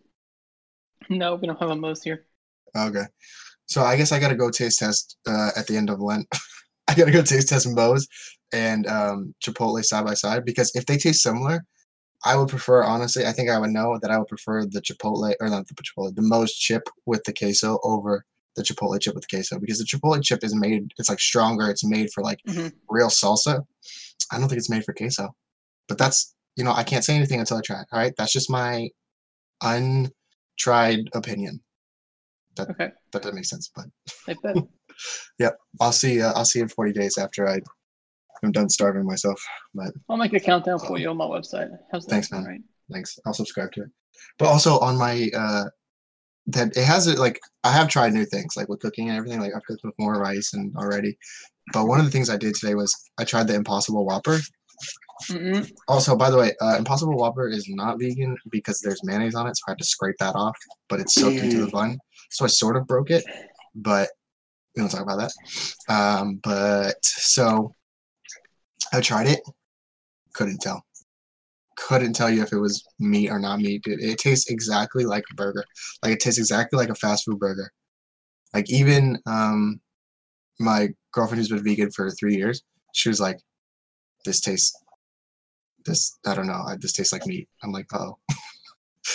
No, 1.09 1.35
we 1.35 1.47
don't 1.47 1.59
have 1.59 1.69
a 1.69 1.75
most 1.75 2.03
here. 2.03 2.25
Okay. 2.75 3.03
So 3.65 3.81
I 3.83 3.95
guess 3.95 4.11
I 4.11 4.19
gotta 4.19 4.35
go 4.35 4.49
taste 4.49 4.79
test 4.79 5.17
uh, 5.27 5.51
at 5.55 5.67
the 5.67 5.77
end 5.77 5.89
of 5.89 5.99
Lent. 5.99 6.27
I 6.87 6.95
gotta 6.95 7.11
go 7.11 7.21
taste 7.21 7.49
test 7.49 7.67
Moe's 7.69 8.07
and 8.51 8.85
um, 8.87 9.33
Chipotle 9.43 9.83
side 9.83 10.05
by 10.05 10.13
side 10.13 10.45
because 10.45 10.71
if 10.75 10.85
they 10.85 10.97
taste 10.97 11.23
similar, 11.23 11.63
I 12.25 12.35
would 12.35 12.49
prefer 12.49 12.83
honestly. 12.83 13.25
I 13.25 13.31
think 13.31 13.49
I 13.49 13.57
would 13.59 13.71
know 13.71 13.97
that 14.01 14.11
I 14.11 14.17
would 14.17 14.27
prefer 14.27 14.65
the 14.65 14.81
Chipotle 14.81 15.33
or 15.39 15.49
not 15.49 15.67
the 15.67 15.75
Chipotle, 15.75 16.15
the 16.15 16.21
Moe's 16.21 16.53
chip 16.53 16.87
with 17.05 17.23
the 17.23 17.33
queso 17.33 17.79
over 17.83 18.25
the 18.55 18.63
Chipotle 18.63 18.99
chip 19.01 19.15
with 19.15 19.25
the 19.27 19.35
queso 19.35 19.59
because 19.59 19.79
the 19.79 19.85
Chipotle 19.85 20.21
chip 20.23 20.43
is 20.43 20.53
made. 20.55 20.91
It's 20.97 21.09
like 21.09 21.19
stronger. 21.19 21.69
It's 21.69 21.83
made 21.85 22.11
for 22.13 22.21
like 22.23 22.39
Mhm. 22.47 22.71
real 22.89 23.07
salsa. 23.07 23.65
I 24.31 24.39
don't 24.39 24.47
think 24.49 24.59
it's 24.59 24.69
made 24.69 24.83
for 24.85 24.93
queso, 24.93 25.35
but 25.87 25.97
that's 25.97 26.33
you 26.55 26.63
know 26.63 26.73
I 26.73 26.83
can't 26.83 27.03
say 27.03 27.15
anything 27.15 27.39
until 27.39 27.57
I 27.57 27.61
try 27.61 27.81
it. 27.81 27.87
All 27.91 27.99
right, 27.99 28.13
that's 28.17 28.31
just 28.33 28.49
my 28.49 28.89
untried 30.57 31.09
opinion. 31.13 31.61
Okay, 32.59 32.91
That 33.11 33.21
doesn't 33.21 33.35
make 33.35 33.45
sense, 33.45 33.71
but. 33.75 33.85
I 34.27 34.35
bet. 34.43 34.63
I'll 35.81 35.91
see. 35.91 36.21
Uh, 36.21 36.33
I'll 36.33 36.45
see 36.45 36.59
in 36.59 36.67
40 36.67 36.93
days 36.93 37.17
after 37.17 37.49
I 37.49 37.59
am 38.43 38.51
done 38.51 38.69
starving 38.69 39.05
myself. 39.05 39.43
But 39.73 39.93
I'll 40.07 40.17
make 40.17 40.33
a 40.33 40.39
countdown 40.39 40.79
for 40.79 40.99
you 40.99 41.09
on 41.09 41.17
my 41.17 41.25
website. 41.25 41.69
How's? 41.91 42.05
Thanks, 42.05 42.31
man. 42.31 42.45
Right? 42.45 42.61
thanks. 42.91 43.17
I'll 43.25 43.33
subscribe 43.33 43.71
to 43.73 43.83
it. 43.83 43.89
But 44.37 44.49
also 44.49 44.79
on 44.79 44.97
my 44.97 45.29
uh, 45.35 45.65
that 46.47 46.77
it 46.77 46.83
has 46.83 47.07
it 47.07 47.17
like 47.17 47.39
I 47.63 47.71
have 47.71 47.87
tried 47.87 48.13
new 48.13 48.25
things 48.25 48.55
like 48.55 48.69
with 48.69 48.81
cooking 48.81 49.09
and 49.09 49.17
everything. 49.17 49.39
Like 49.39 49.53
I've 49.55 49.65
cooked 49.65 49.83
with 49.83 49.95
more 49.97 50.19
rice 50.19 50.53
and 50.53 50.75
already. 50.75 51.17
But 51.71 51.87
one 51.87 51.99
of 51.99 52.05
the 52.05 52.11
things 52.11 52.29
I 52.29 52.37
did 52.37 52.53
today 52.53 52.75
was 52.75 52.95
I 53.17 53.23
tried 53.23 53.47
the 53.47 53.55
Impossible 53.55 54.05
Whopper. 54.05 54.39
Mm-mm. 55.27 55.71
Also, 55.87 56.15
by 56.15 56.29
the 56.29 56.37
way, 56.37 56.53
uh, 56.61 56.75
Impossible 56.77 57.15
Whopper 57.15 57.47
is 57.47 57.67
not 57.69 57.99
vegan 57.99 58.37
because 58.51 58.81
there's 58.81 59.03
mayonnaise 59.03 59.35
on 59.35 59.47
it, 59.47 59.55
so 59.57 59.63
I 59.67 59.71
had 59.71 59.77
to 59.79 59.85
scrape 59.85 60.15
that 60.19 60.35
off. 60.35 60.57
But 60.89 60.99
it's 60.99 61.15
soaked 61.15 61.37
into 61.37 61.65
the 61.65 61.71
bun, 61.71 61.97
so 62.29 62.45
I 62.45 62.47
sort 62.47 62.77
of 62.77 62.87
broke 62.87 63.09
it. 63.09 63.23
But 63.75 64.09
we 64.75 64.81
don't 64.81 64.89
talk 64.89 65.01
about 65.01 65.19
that. 65.19 65.93
Um, 65.93 66.39
but 66.43 67.03
so 67.03 67.73
I 68.91 69.01
tried 69.01 69.27
it, 69.27 69.41
couldn't 70.33 70.59
tell, 70.59 70.83
couldn't 71.77 72.13
tell 72.13 72.29
you 72.29 72.43
if 72.43 72.51
it 72.51 72.59
was 72.59 72.83
meat 72.99 73.29
or 73.29 73.39
not 73.39 73.59
meat. 73.59 73.83
Dude, 73.83 74.01
it 74.01 74.17
tastes 74.17 74.49
exactly 74.49 75.05
like 75.05 75.23
a 75.31 75.35
burger. 75.35 75.63
Like 76.03 76.13
it 76.13 76.19
tastes 76.19 76.39
exactly 76.39 76.77
like 76.77 76.89
a 76.89 76.95
fast 76.95 77.25
food 77.25 77.39
burger. 77.39 77.71
Like 78.53 78.69
even 78.69 79.19
um, 79.25 79.79
my 80.59 80.89
girlfriend 81.11 81.39
who's 81.39 81.49
been 81.49 81.63
vegan 81.63 81.91
for 81.91 82.09
three 82.11 82.35
years, 82.35 82.61
she 82.93 83.09
was 83.09 83.19
like, 83.19 83.39
"This 84.25 84.39
tastes." 84.39 84.75
This 85.85 86.17
I 86.25 86.35
don't 86.35 86.47
know. 86.47 86.63
I, 86.67 86.75
this 86.79 86.93
tastes 86.93 87.13
like 87.13 87.25
meat. 87.25 87.47
I'm 87.63 87.71
like, 87.71 87.87
oh. 87.93 88.17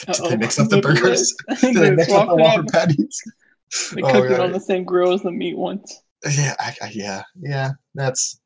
Did 0.07 0.31
they 0.31 0.37
mix 0.37 0.59
up 0.59 0.69
the 0.69 0.81
burgers? 0.81 1.35
Did 1.61 1.75
they 1.77 1.91
mix 1.93 2.13
up 2.13 2.29
the 2.29 2.37
Whopper 2.37 2.65
patties? 2.65 3.23
They 3.95 4.03
Oh, 4.03 4.13
cooked 4.13 4.31
it 4.31 4.41
on 4.41 4.53
the 4.53 4.61
same 4.61 4.85
grill 4.85 5.13
as 5.13 5.23
the 5.23 5.31
meat 5.31 5.57
ones. 5.57 6.03
Yeah, 6.31 6.55
I, 6.59 6.75
I, 6.83 6.91
yeah, 6.93 7.23
yeah. 7.41 7.71
That's, 7.95 8.41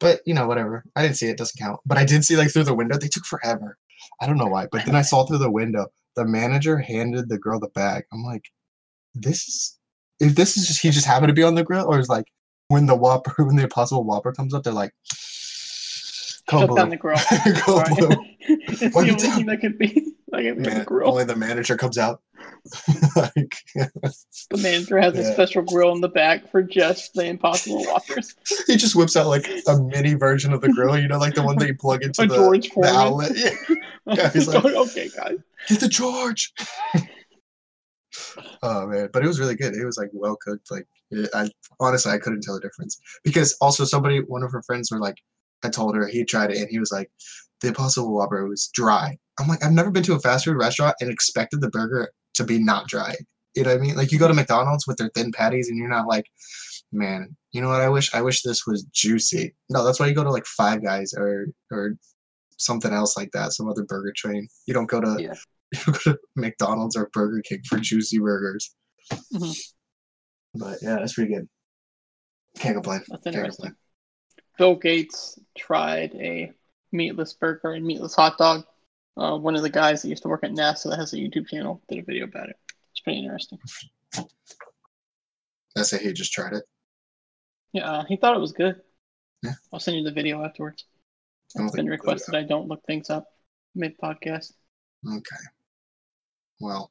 but 0.00 0.20
you 0.26 0.34
know, 0.34 0.46
whatever. 0.46 0.84
I 0.96 1.02
didn't 1.02 1.16
see 1.16 1.28
it. 1.28 1.36
Doesn't 1.36 1.58
count. 1.58 1.80
But 1.86 1.98
I 1.98 2.04
did 2.04 2.24
see 2.24 2.36
like 2.36 2.52
through 2.52 2.64
the 2.64 2.74
window. 2.74 2.96
They 2.98 3.08
took 3.08 3.24
forever. 3.24 3.78
I 4.20 4.26
don't 4.26 4.38
know 4.38 4.46
why. 4.46 4.66
But 4.70 4.84
then 4.86 4.96
I 4.96 5.02
saw 5.02 5.24
through 5.24 5.38
the 5.38 5.50
window. 5.50 5.86
The 6.16 6.24
manager 6.24 6.78
handed 6.78 7.28
the 7.28 7.38
girl 7.38 7.58
the 7.60 7.68
bag. 7.68 8.04
I'm 8.12 8.24
like, 8.24 8.44
this 9.14 9.48
is. 9.48 9.78
If 10.20 10.36
this 10.36 10.56
is 10.56 10.68
just 10.68 10.80
he 10.80 10.90
just 10.90 11.06
happened 11.06 11.28
to 11.28 11.34
be 11.34 11.42
on 11.42 11.56
the 11.56 11.64
grill, 11.64 11.86
or 11.86 11.98
is 11.98 12.08
like 12.08 12.26
when 12.68 12.86
the 12.86 12.94
Whopper, 12.96 13.34
when 13.44 13.56
the 13.56 13.64
Impossible 13.64 14.04
Whopper 14.04 14.32
comes 14.32 14.54
up, 14.54 14.62
they're 14.62 14.72
like, 14.72 14.92
Shut 16.50 16.68
"Go 16.68 16.76
down 16.76 16.90
the 16.90 16.96
grill. 16.96 17.16
go 17.66 17.78
Right. 17.78 17.96
blue." 17.96 18.08
it's 18.40 18.80
the 18.80 18.92
only 18.94 19.10
down. 19.14 19.18
thing 19.36 19.46
that 19.46 19.60
could 19.60 19.78
be 19.78 20.12
like 20.30 20.56
Man, 20.58 20.84
grill. 20.84 21.10
only 21.10 21.24
the 21.24 21.36
manager 21.36 21.76
comes 21.76 21.96
out. 21.96 22.20
like, 23.16 23.54
The 23.74 24.58
manager 24.58 24.98
has 25.00 25.16
a 25.16 25.32
special 25.32 25.62
grill 25.62 25.92
in 25.92 26.00
the 26.02 26.08
back 26.08 26.50
for 26.50 26.62
just 26.62 27.14
the 27.14 27.24
Impossible 27.24 27.84
Whoppers. 27.84 28.34
he 28.66 28.76
just 28.76 28.94
whips 28.96 29.16
out 29.16 29.28
like 29.28 29.48
a 29.68 29.78
mini 29.80 30.14
version 30.14 30.52
of 30.52 30.60
the 30.60 30.68
grill, 30.68 30.98
you 30.98 31.08
know, 31.08 31.18
like 31.18 31.34
the 31.34 31.42
one 31.42 31.56
that 31.58 31.66
you 31.68 31.74
plug 31.76 32.02
into 32.02 32.22
A 32.22 32.26
the, 32.26 32.34
George 32.36 32.68
the 32.70 32.84
outlet. 32.86 33.32
Yeah. 33.34 33.50
Yeah, 34.06 34.30
he's 34.30 34.48
like- 34.48 34.64
okay, 34.64 35.08
guys. 35.16 35.38
Get 35.68 35.80
the 35.80 35.88
George. 35.88 36.52
oh 38.62 38.86
man, 38.86 39.08
but 39.12 39.24
it 39.24 39.26
was 39.26 39.40
really 39.40 39.54
good. 39.56 39.74
It 39.74 39.84
was 39.84 39.96
like 39.96 40.10
well 40.12 40.36
cooked. 40.36 40.70
Like 40.70 40.86
it, 41.10 41.30
I 41.34 41.48
honestly 41.80 42.12
I 42.12 42.18
couldn't 42.18 42.42
tell 42.42 42.54
the 42.54 42.60
difference 42.60 43.00
because 43.24 43.56
also 43.60 43.84
somebody 43.84 44.18
one 44.20 44.42
of 44.42 44.52
her 44.52 44.62
friends 44.62 44.90
were 44.90 44.98
like 45.00 45.16
I 45.64 45.70
told 45.70 45.96
her 45.96 46.06
he 46.06 46.24
tried 46.24 46.50
it 46.50 46.58
and 46.58 46.68
he 46.68 46.78
was 46.78 46.92
like 46.92 47.10
the 47.60 47.68
Impossible 47.68 48.14
Whopper 48.14 48.46
was 48.46 48.70
dry. 48.74 49.16
I'm 49.40 49.48
like 49.48 49.64
I've 49.64 49.72
never 49.72 49.90
been 49.90 50.02
to 50.04 50.14
a 50.14 50.20
fast 50.20 50.44
food 50.44 50.56
restaurant 50.56 50.96
and 51.00 51.10
expected 51.10 51.60
the 51.60 51.70
burger 51.70 52.10
to 52.34 52.44
be 52.44 52.58
not 52.58 52.88
dry. 52.88 53.14
You 53.54 53.62
know 53.62 53.70
what 53.70 53.78
I 53.78 53.82
mean? 53.82 53.96
Like 53.96 54.12
you 54.12 54.18
go 54.18 54.28
to 54.28 54.34
McDonald's 54.34 54.86
with 54.86 54.96
their 54.96 55.10
thin 55.14 55.32
patties 55.32 55.68
and 55.68 55.78
you're 55.78 55.88
not 55.88 56.08
like, 56.08 56.26
man, 56.92 57.36
you 57.52 57.60
know 57.60 57.68
what 57.68 57.80
I 57.80 57.88
wish? 57.88 58.12
I 58.14 58.20
wish 58.20 58.42
this 58.42 58.66
was 58.66 58.84
juicy. 58.92 59.54
No, 59.70 59.84
that's 59.84 60.00
why 60.00 60.06
you 60.06 60.14
go 60.14 60.24
to 60.24 60.30
like 60.30 60.46
Five 60.46 60.82
Guys 60.82 61.14
or 61.16 61.46
or 61.70 61.96
something 62.58 62.92
else 62.92 63.16
like 63.16 63.30
that, 63.32 63.52
some 63.52 63.68
other 63.68 63.84
burger 63.84 64.12
chain. 64.14 64.48
You 64.66 64.74
don't 64.74 64.88
go 64.88 65.00
to 65.00 65.16
Yeah. 65.20 65.34
you 65.86 65.92
go 65.92 66.12
to 66.12 66.18
McDonald's 66.36 66.96
or 66.96 67.10
Burger 67.12 67.42
King 67.42 67.62
for 67.68 67.78
juicy 67.78 68.18
burgers. 68.18 68.74
Mhm. 69.32 69.56
But 70.54 70.78
yeah, 70.82 70.96
that's 70.96 71.14
pretty 71.14 71.34
good. 71.34 71.48
Can't 72.58 72.74
complain. 72.76 73.02
That's 73.08 73.24
Can't 73.24 73.48
complain. 73.48 73.76
Bill 74.58 74.76
Gates 74.76 75.38
tried 75.56 76.14
a 76.14 76.52
meatless 76.92 77.32
burger 77.32 77.72
and 77.72 77.84
meatless 77.84 78.14
hot 78.14 78.38
dog. 78.38 78.64
Uh, 79.16 79.36
one 79.36 79.54
of 79.54 79.62
the 79.62 79.70
guys 79.70 80.02
that 80.02 80.08
used 80.08 80.22
to 80.22 80.28
work 80.28 80.44
at 80.44 80.50
NASA 80.50 80.90
that 80.90 80.98
has 80.98 81.12
a 81.12 81.16
YouTube 81.16 81.48
channel 81.48 81.80
did 81.88 81.98
a 81.98 82.02
video 82.02 82.24
about 82.24 82.48
it. 82.48 82.56
It's 82.92 83.00
pretty 83.00 83.20
interesting. 83.20 83.58
I 85.76 85.82
say 85.82 85.98
he 85.98 86.12
just 86.12 86.32
tried 86.32 86.52
it. 86.52 86.64
Yeah, 87.72 87.90
uh, 87.90 88.04
he 88.04 88.16
thought 88.16 88.36
it 88.36 88.40
was 88.40 88.52
good. 88.52 88.80
Yeah. 89.42 89.52
I'll 89.72 89.80
send 89.80 89.96
you 89.96 90.04
the 90.04 90.12
video 90.12 90.44
afterwards. 90.44 90.84
It's 91.56 91.74
been 91.74 91.86
requested 91.86 92.34
I 92.34 92.42
don't 92.42 92.68
look 92.68 92.84
things 92.86 93.10
up 93.10 93.26
mid 93.74 93.98
podcast. 93.98 94.52
Okay. 95.06 95.36
Well. 96.60 96.90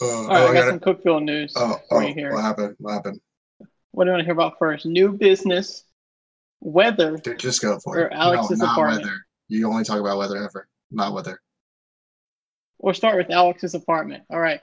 Uh, 0.00 0.04
All 0.06 0.28
right, 0.28 0.40
oh, 0.40 0.46
I 0.46 0.50
I 0.50 0.54
got 0.54 0.60
got 0.60 0.68
some 0.70 0.80
Cookeville 0.80 1.24
news 1.24 1.52
Oh, 1.56 1.78
for 1.88 2.02
oh, 2.02 2.06
you 2.06 2.14
here. 2.14 2.32
what 2.32 2.42
happened? 2.42 2.76
What 2.78 2.92
happened? 2.92 3.20
What 3.92 4.04
do 4.04 4.10
you 4.10 4.12
want 4.12 4.20
to 4.20 4.24
hear 4.24 4.32
about 4.34 4.58
first? 4.58 4.86
New 4.86 5.12
business, 5.12 5.84
weather, 6.60 7.16
Dude, 7.16 7.38
just 7.38 7.60
go 7.62 7.78
for 7.80 7.98
Or 7.98 8.06
it. 8.06 8.12
Alex's 8.12 8.58
no, 8.58 8.66
not 8.66 8.72
apartment. 8.74 9.02
weather. 9.04 9.16
You 9.48 9.68
only 9.68 9.84
talk 9.84 9.98
about 10.00 10.18
weather 10.18 10.36
ever, 10.36 10.68
not 10.90 11.12
weather. 11.14 11.40
We'll 12.78 12.94
start 12.94 13.16
with 13.16 13.30
Alex's 13.30 13.74
apartment. 13.74 14.22
All 14.30 14.38
right. 14.38 14.60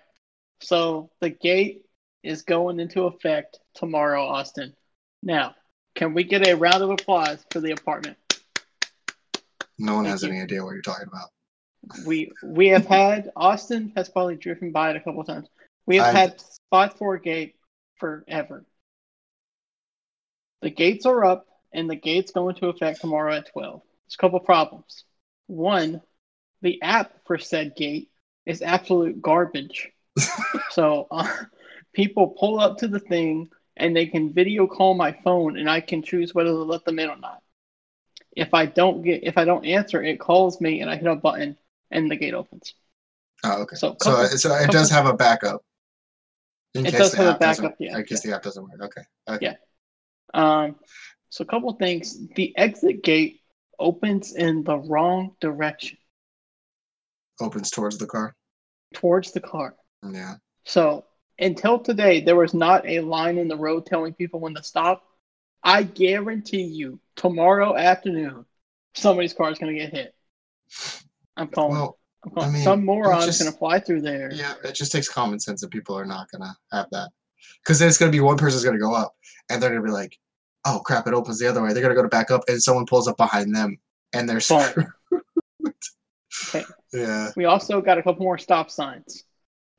So 0.61 1.11
the 1.19 1.29
gate 1.31 1.81
is 2.23 2.43
going 2.43 2.79
into 2.79 3.03
effect 3.03 3.59
tomorrow, 3.73 4.25
Austin. 4.25 4.73
Now, 5.21 5.55
can 5.95 6.13
we 6.13 6.23
get 6.23 6.47
a 6.47 6.55
round 6.55 6.81
of 6.81 6.89
applause 6.91 7.43
for 7.51 7.59
the 7.59 7.71
apartment? 7.71 8.17
No 9.77 9.95
one 9.95 10.03
Thank 10.05 10.11
has 10.13 10.23
you. 10.23 10.29
any 10.29 10.41
idea 10.41 10.63
what 10.63 10.71
you're 10.73 10.81
talking 10.81 11.07
about. 11.11 11.29
We 12.05 12.31
we 12.43 12.67
have 12.69 12.85
had 12.85 13.31
Austin 13.35 13.93
has 13.95 14.09
probably 14.09 14.35
driven 14.35 14.71
by 14.71 14.91
it 14.91 14.95
a 14.95 14.99
couple 14.99 15.23
times. 15.23 15.47
We 15.85 15.97
have 15.97 16.07
I- 16.07 16.19
had 16.19 16.41
spot 16.41 16.97
four 16.97 17.17
gate 17.17 17.55
forever. 17.97 18.65
The 20.61 20.69
gates 20.69 21.05
are 21.05 21.23
up, 21.23 21.47
and 21.73 21.89
the 21.89 21.95
gates 21.95 22.31
go 22.31 22.49
into 22.49 22.67
effect 22.67 23.01
tomorrow 23.01 23.35
at 23.35 23.51
twelve. 23.51 23.81
There's 24.05 24.15
a 24.15 24.21
couple 24.21 24.39
problems. 24.39 25.03
One, 25.47 26.01
the 26.61 26.81
app 26.81 27.13
for 27.27 27.37
said 27.37 27.75
gate 27.75 28.09
is 28.45 28.61
absolute 28.61 29.21
garbage. 29.21 29.91
so 30.69 31.07
uh, 31.11 31.27
people 31.93 32.35
pull 32.39 32.59
up 32.59 32.77
to 32.79 32.87
the 32.87 32.99
thing 32.99 33.49
and 33.77 33.95
they 33.95 34.05
can 34.05 34.33
video 34.33 34.67
call 34.67 34.93
my 34.93 35.11
phone, 35.23 35.57
and 35.57 35.69
I 35.69 35.81
can 35.81 36.01
choose 36.01 36.33
whether 36.33 36.49
to 36.49 36.55
let 36.55 36.85
them 36.85 36.99
in 36.99 37.09
or 37.09 37.17
not. 37.17 37.41
If 38.35 38.53
I 38.53 38.65
don't 38.65 39.01
get, 39.01 39.23
if 39.23 39.37
I 39.37 39.45
don't 39.45 39.65
answer, 39.65 40.01
it 40.01 40.19
calls 40.19 40.61
me, 40.61 40.81
and 40.81 40.89
I 40.89 40.95
hit 40.95 41.07
a 41.07 41.15
button, 41.15 41.57
and 41.91 42.09
the 42.09 42.15
gate 42.15 42.33
opens. 42.33 42.73
Oh, 43.43 43.61
okay. 43.63 43.75
So, 43.75 43.95
So, 44.01 44.11
couple- 44.11 44.25
it- 44.25 44.37
so 44.39 44.55
it 44.55 44.71
does 44.71 44.89
have 44.89 45.05
a 45.05 45.13
backup. 45.13 45.63
In 46.73 46.85
It 46.85 46.91
case 46.91 46.99
does 46.99 47.11
the 47.11 47.17
have 47.17 47.27
app 47.35 47.39
doesn't- 47.39 47.63
backup, 47.63 47.77
yeah, 47.79 47.97
In 47.97 48.03
case 48.05 48.21
the 48.21 48.33
app 48.35 48.43
doesn't 48.43 48.63
work. 48.63 48.81
Okay. 48.81 49.01
Okay. 49.29 49.45
Yeah. 49.45 49.55
Um, 50.33 50.79
so 51.29 51.43
a 51.43 51.45
couple 51.45 51.71
things. 51.73 52.27
The 52.35 52.57
exit 52.57 53.03
gate 53.03 53.41
opens 53.79 54.33
in 54.33 54.63
the 54.63 54.77
wrong 54.77 55.35
direction 55.39 55.97
Opens 57.39 57.69
towards 57.71 57.97
the 57.97 58.07
car. 58.07 58.35
towards 58.93 59.31
the 59.31 59.41
car. 59.41 59.75
Yeah. 60.03 60.35
So 60.65 61.05
until 61.39 61.79
today, 61.79 62.21
there 62.21 62.35
was 62.37 62.53
not 62.53 62.85
a 62.87 63.01
line 63.01 63.37
in 63.37 63.47
the 63.47 63.57
road 63.57 63.85
telling 63.85 64.13
people 64.13 64.39
when 64.39 64.55
to 64.55 64.63
stop. 64.63 65.03
I 65.63 65.83
guarantee 65.83 66.63
you, 66.63 66.99
tomorrow 67.15 67.75
afternoon, 67.75 68.45
somebody's 68.93 69.33
car 69.33 69.51
is 69.51 69.59
going 69.59 69.73
to 69.75 69.79
get 69.79 69.91
hit. 69.93 70.15
I'm 71.37 71.47
calling. 71.47 71.73
Well, 71.73 71.97
I'm 72.23 72.31
calling. 72.31 72.49
I 72.49 72.53
mean, 72.53 72.63
Some 72.63 72.85
moron's 72.85 73.25
just- 73.25 73.39
going 73.41 73.51
to 73.51 73.57
fly 73.57 73.79
through 73.79 74.01
there. 74.01 74.31
yeah, 74.33 74.53
it 74.63 74.73
just 74.73 74.91
takes 74.91 75.07
common 75.09 75.39
sense 75.39 75.61
that 75.61 75.69
people 75.71 75.97
are 75.97 76.05
not 76.05 76.29
gonna 76.31 76.55
have 76.71 76.87
that. 76.91 77.09
Because 77.63 77.79
then 77.79 77.87
it's 77.87 77.97
gonna 77.97 78.11
be 78.11 78.19
one 78.19 78.37
person's 78.37 78.63
gonna 78.63 78.79
go 78.79 78.93
up 78.93 79.15
and 79.49 79.61
they're 79.61 79.69
gonna 79.69 79.83
be 79.83 79.91
like, 79.91 80.17
Oh 80.65 80.81
crap, 80.83 81.05
it 81.07 81.13
opens 81.13 81.37
the 81.39 81.47
other 81.47 81.61
way. 81.61 81.73
They're 81.73 81.83
gonna 81.83 81.93
go 81.95 82.01
to 82.03 82.07
back 82.07 82.31
up 82.31 82.41
and 82.47 82.61
someone 82.61 82.85
pulls 82.87 83.07
up 83.07 83.17
behind 83.17 83.55
them 83.55 83.77
and 84.13 84.27
they're 84.27 84.39
screwed. 84.39 84.87
Okay. 86.49 86.65
Yeah. 86.93 87.31
We 87.35 87.43
also 87.43 87.81
got 87.81 87.97
a 87.97 88.03
couple 88.03 88.23
more 88.23 88.37
stop 88.37 88.71
signs 88.71 89.25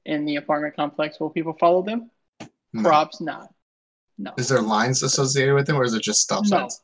in 0.04 0.26
the 0.26 0.36
apartment 0.36 0.76
complex. 0.76 1.18
Will 1.18 1.30
people 1.30 1.54
follow 1.58 1.82
them? 1.82 2.10
No. 2.74 2.82
Props 2.82 3.22
not. 3.22 3.48
No. 4.18 4.32
Is 4.36 4.48
there 4.50 4.60
lines 4.60 5.02
associated 5.02 5.54
with 5.54 5.66
them 5.66 5.76
or 5.76 5.84
is 5.84 5.94
it 5.94 6.02
just 6.02 6.20
stop 6.20 6.42
No. 6.44 6.48
signs? 6.68 6.82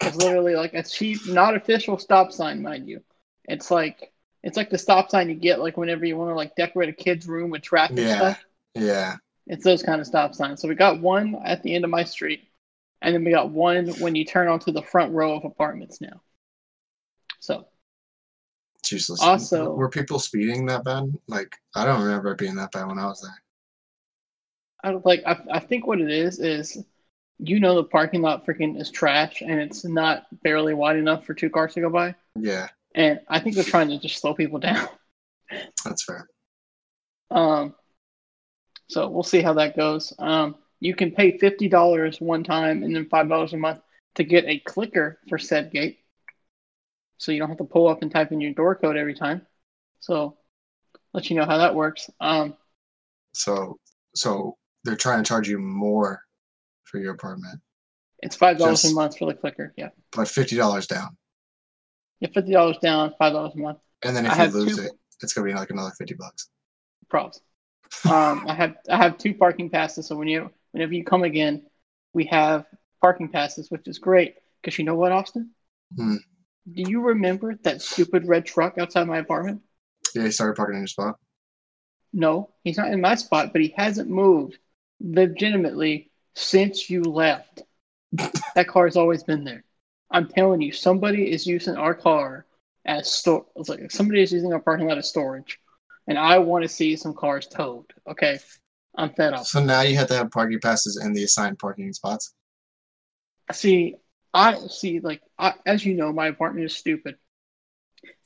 It's 0.00 0.16
literally 0.16 0.54
like 0.54 0.72
a 0.72 0.82
cheap, 0.82 1.26
not 1.26 1.54
official 1.54 1.98
stop 1.98 2.32
sign, 2.32 2.62
mind 2.62 2.88
you. 2.88 3.02
It's 3.46 3.70
like 3.70 4.10
it's 4.44 4.56
like 4.56 4.70
the 4.70 4.78
stop 4.78 5.10
sign 5.10 5.28
you 5.28 5.34
get 5.34 5.58
like 5.58 5.76
whenever 5.76 6.04
you 6.04 6.16
want 6.16 6.30
to 6.30 6.34
like 6.34 6.54
decorate 6.54 6.88
a 6.90 6.92
kid's 6.92 7.26
room 7.26 7.50
with 7.50 7.62
traffic 7.62 7.98
Yeah. 7.98 8.16
stuff. 8.16 8.44
Yeah. 8.74 9.16
It's 9.46 9.64
those 9.64 9.82
kind 9.82 10.00
of 10.00 10.06
stop 10.06 10.34
signs. 10.34 10.60
So 10.60 10.68
we 10.68 10.74
got 10.74 11.00
one 11.00 11.34
at 11.44 11.62
the 11.62 11.74
end 11.74 11.84
of 11.84 11.90
my 11.90 12.04
street, 12.04 12.42
and 13.02 13.14
then 13.14 13.24
we 13.24 13.30
got 13.30 13.50
one 13.50 13.88
when 14.00 14.14
you 14.14 14.24
turn 14.24 14.48
onto 14.48 14.70
the 14.70 14.82
front 14.82 15.12
row 15.12 15.34
of 15.36 15.44
apartments 15.44 16.00
now. 16.00 16.20
So 17.40 17.66
It's 18.78 18.92
useless. 18.92 19.20
Also- 19.22 19.74
were 19.74 19.88
people 19.88 20.18
speeding 20.18 20.66
that 20.66 20.84
bad? 20.84 21.12
Like 21.26 21.56
I 21.74 21.84
don't 21.84 22.02
remember 22.02 22.32
it 22.32 22.38
being 22.38 22.54
that 22.56 22.72
bad 22.72 22.86
when 22.86 22.98
I 22.98 23.06
was 23.06 23.20
there. 23.22 23.42
I 24.82 24.90
don't 24.92 25.04
like 25.06 25.22
I, 25.26 25.38
I 25.50 25.58
think 25.60 25.86
what 25.86 26.00
it 26.00 26.10
is 26.10 26.38
is 26.38 26.84
you 27.38 27.58
know 27.58 27.74
the 27.76 27.84
parking 27.84 28.20
lot 28.22 28.46
freaking 28.46 28.78
is 28.80 28.90
trash 28.90 29.40
and 29.40 29.58
it's 29.60 29.84
not 29.84 30.26
barely 30.42 30.74
wide 30.74 30.96
enough 30.96 31.24
for 31.24 31.32
two 31.34 31.48
cars 31.50 31.74
to 31.74 31.80
go 31.80 31.88
by. 31.90 32.14
Yeah, 32.36 32.68
And 32.94 33.20
I 33.28 33.40
think 33.40 33.54
they're 33.56 33.64
trying 33.64 33.88
to 33.88 33.98
just 33.98 34.20
slow 34.20 34.34
people 34.34 34.58
down. 34.60 34.88
that's 35.84 36.04
fair. 36.04 36.28
Um, 37.30 37.74
so 38.88 39.08
we'll 39.08 39.22
see 39.22 39.40
how 39.42 39.54
that 39.54 39.76
goes. 39.76 40.12
Um, 40.18 40.56
you 40.80 40.94
can 40.94 41.10
pay 41.10 41.38
fifty 41.38 41.68
dollars 41.68 42.20
one 42.20 42.44
time 42.44 42.82
and 42.82 42.94
then 42.94 43.08
five 43.08 43.28
dollars 43.28 43.52
a 43.52 43.56
month 43.56 43.80
to 44.16 44.24
get 44.24 44.44
a 44.44 44.58
clicker 44.60 45.18
for 45.28 45.38
said 45.38 45.72
gate, 45.72 45.98
so 47.18 47.32
you 47.32 47.38
don't 47.38 47.48
have 47.48 47.58
to 47.58 47.64
pull 47.64 47.88
up 47.88 48.02
and 48.02 48.12
type 48.12 48.30
in 48.30 48.40
your 48.40 48.52
door 48.52 48.76
code 48.76 48.96
every 48.96 49.14
time. 49.14 49.46
So 50.00 50.36
let 51.12 51.30
you 51.30 51.36
know 51.36 51.46
how 51.46 51.58
that 51.58 51.74
works. 51.74 52.10
Um, 52.20 52.54
So 53.32 53.78
so 54.14 54.56
they're 54.84 54.96
trying 54.96 55.24
to 55.24 55.28
charge 55.28 55.48
you 55.48 55.58
more 55.58 56.20
for 56.84 56.98
your 56.98 57.14
apartment, 57.14 57.60
it's 58.22 58.36
five 58.36 58.58
dollars 58.58 58.84
a 58.84 58.92
month 58.92 59.18
for 59.18 59.26
the 59.26 59.34
clicker. 59.34 59.72
Yeah, 59.76 59.88
but 60.12 60.28
fifty 60.28 60.56
dollars 60.56 60.86
down. 60.86 61.16
Fifty 62.28 62.52
dollars 62.52 62.78
down, 62.78 63.14
five 63.18 63.32
dollars 63.32 63.52
a 63.54 63.58
month. 63.58 63.78
And 64.04 64.16
then 64.16 64.26
if 64.26 64.32
I 64.32 64.46
you 64.46 64.50
lose 64.50 64.76
two- 64.76 64.84
it, 64.84 64.92
it's 65.22 65.32
gonna 65.32 65.46
be 65.46 65.54
like 65.54 65.70
another 65.70 65.92
fifty 65.98 66.14
bucks. 66.14 66.48
Props. 67.08 67.40
Um, 68.04 68.44
I 68.48 68.54
have 68.54 68.76
I 68.88 68.96
have 68.96 69.18
two 69.18 69.34
parking 69.34 69.70
passes, 69.70 70.06
so 70.06 70.16
when 70.16 70.28
you 70.28 70.50
whenever 70.72 70.94
you 70.94 71.04
come 71.04 71.22
again, 71.22 71.66
we 72.12 72.24
have 72.26 72.66
parking 73.00 73.28
passes, 73.28 73.70
which 73.70 73.86
is 73.86 73.98
great. 73.98 74.36
Because 74.60 74.78
you 74.78 74.84
know 74.84 74.94
what, 74.94 75.12
Austin? 75.12 75.50
Hmm. 75.96 76.16
Do 76.72 76.82
you 76.88 77.02
remember 77.02 77.54
that 77.62 77.82
stupid 77.82 78.26
red 78.26 78.46
truck 78.46 78.78
outside 78.78 79.06
my 79.06 79.18
apartment? 79.18 79.60
Yeah, 80.14 80.24
you 80.24 80.30
started 80.30 80.56
parking 80.56 80.76
in 80.76 80.82
your 80.82 80.86
spot. 80.86 81.16
No, 82.12 82.50
he's 82.62 82.78
not 82.78 82.92
in 82.92 83.00
my 83.00 83.16
spot, 83.16 83.52
but 83.52 83.60
he 83.60 83.74
hasn't 83.76 84.08
moved 84.08 84.58
legitimately 85.00 86.10
since 86.34 86.88
you 86.88 87.02
left. 87.02 87.62
that 88.54 88.68
car's 88.68 88.96
always 88.96 89.22
been 89.24 89.44
there. 89.44 89.64
I'm 90.14 90.28
telling 90.28 90.60
you, 90.60 90.70
somebody 90.70 91.32
is 91.32 91.44
using 91.44 91.76
our 91.76 91.92
car 91.92 92.46
as 92.86 93.10
store. 93.10 93.46
It's 93.56 93.68
like 93.68 93.90
somebody 93.90 94.22
is 94.22 94.32
using 94.32 94.52
our 94.52 94.60
parking 94.60 94.86
lot 94.86 94.96
as 94.96 95.08
storage, 95.08 95.58
and 96.06 96.16
I 96.16 96.38
want 96.38 96.62
to 96.62 96.68
see 96.68 96.94
some 96.94 97.14
cars 97.14 97.48
towed. 97.48 97.86
Okay, 98.08 98.38
I'm 98.94 99.10
fed 99.10 99.34
up. 99.34 99.44
So 99.44 99.62
now 99.62 99.80
you 99.80 99.96
have 99.96 100.06
to 100.08 100.14
have 100.14 100.30
parking 100.30 100.60
passes 100.60 101.02
in 101.04 101.14
the 101.14 101.24
assigned 101.24 101.58
parking 101.58 101.92
spots. 101.92 102.32
See, 103.50 103.96
I 104.32 104.56
see. 104.68 105.00
Like 105.00 105.20
I, 105.36 105.54
as 105.66 105.84
you 105.84 105.94
know, 105.94 106.12
my 106.12 106.28
apartment 106.28 106.66
is 106.66 106.76
stupid. 106.76 107.16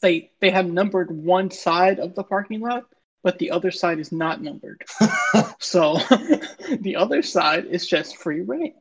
They 0.03 0.31
they 0.43 0.51
have 0.51 0.67
numbered 0.67 1.11
one 1.11 1.51
side 1.51 2.01
of 2.01 2.15
the 2.15 2.23
parking 2.23 2.61
lot, 2.61 2.85
but 3.23 3.39
the 3.39 3.51
other 3.51 3.71
side 3.71 3.99
is 3.99 4.13
not 4.13 4.43
numbered. 4.43 4.85
so 5.59 5.95
the 6.81 6.97
other 6.97 7.23
side 7.23 7.65
is 7.65 7.87
just 7.87 8.19
free 8.19 8.43
reign. 8.43 8.75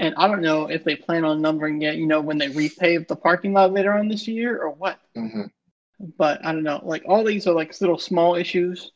And 0.00 0.14
I 0.16 0.26
don't 0.28 0.40
know 0.40 0.64
if 0.66 0.82
they 0.82 0.96
plan 0.96 1.26
on 1.26 1.42
numbering 1.42 1.82
it, 1.82 1.96
you 1.96 2.06
know, 2.06 2.22
when 2.22 2.38
they 2.38 2.48
repave 2.48 3.06
the 3.06 3.14
parking 3.14 3.52
lot 3.52 3.74
later 3.74 3.92
on 3.92 4.08
this 4.08 4.26
year 4.26 4.58
or 4.58 4.70
what. 4.70 4.98
hmm 5.14 5.42
But 6.16 6.42
I 6.44 6.52
don't 6.52 6.62
know. 6.62 6.80
Like 6.82 7.02
all 7.06 7.22
these 7.22 7.46
are 7.46 7.52
like 7.54 7.78
little 7.82 7.98
small 7.98 8.34
issues. 8.34 8.92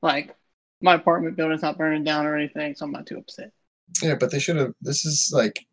Like 0.00 0.36
my 0.80 0.94
apartment 0.94 1.36
building's 1.36 1.62
not 1.62 1.76
burning 1.76 2.04
down 2.04 2.24
or 2.24 2.36
anything, 2.36 2.76
so 2.76 2.84
I'm 2.86 2.92
not 2.92 3.04
too 3.04 3.18
upset. 3.18 3.50
Yeah, 4.00 4.14
but 4.14 4.30
they 4.30 4.38
should 4.38 4.54
have. 4.54 4.72
This 4.80 5.04
is 5.04 5.32
like 5.34 5.66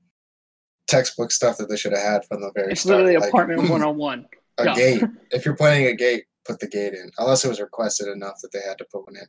textbook 0.87 1.31
stuff 1.31 1.57
that 1.59 1.69
they 1.69 1.77
should 1.77 1.93
have 1.93 2.01
had 2.01 2.25
from 2.25 2.41
the 2.41 2.51
very 2.55 2.71
It's 2.71 2.81
start. 2.81 2.97
literally 2.97 3.17
like, 3.17 3.29
apartment 3.29 3.59
101. 3.69 4.25
a 4.57 4.65
yeah. 4.65 4.73
gate. 4.75 5.03
If 5.31 5.45
you're 5.45 5.55
planning 5.55 5.85
a 5.85 5.93
gate, 5.93 6.25
put 6.43 6.59
the 6.59 6.67
gate 6.67 6.93
in, 6.95 7.09
unless 7.19 7.45
it 7.45 7.49
was 7.49 7.61
requested 7.61 8.07
enough 8.07 8.39
that 8.41 8.51
they 8.51 8.61
had 8.67 8.79
to 8.79 8.85
put 8.91 9.05
one 9.05 9.15
in. 9.15 9.27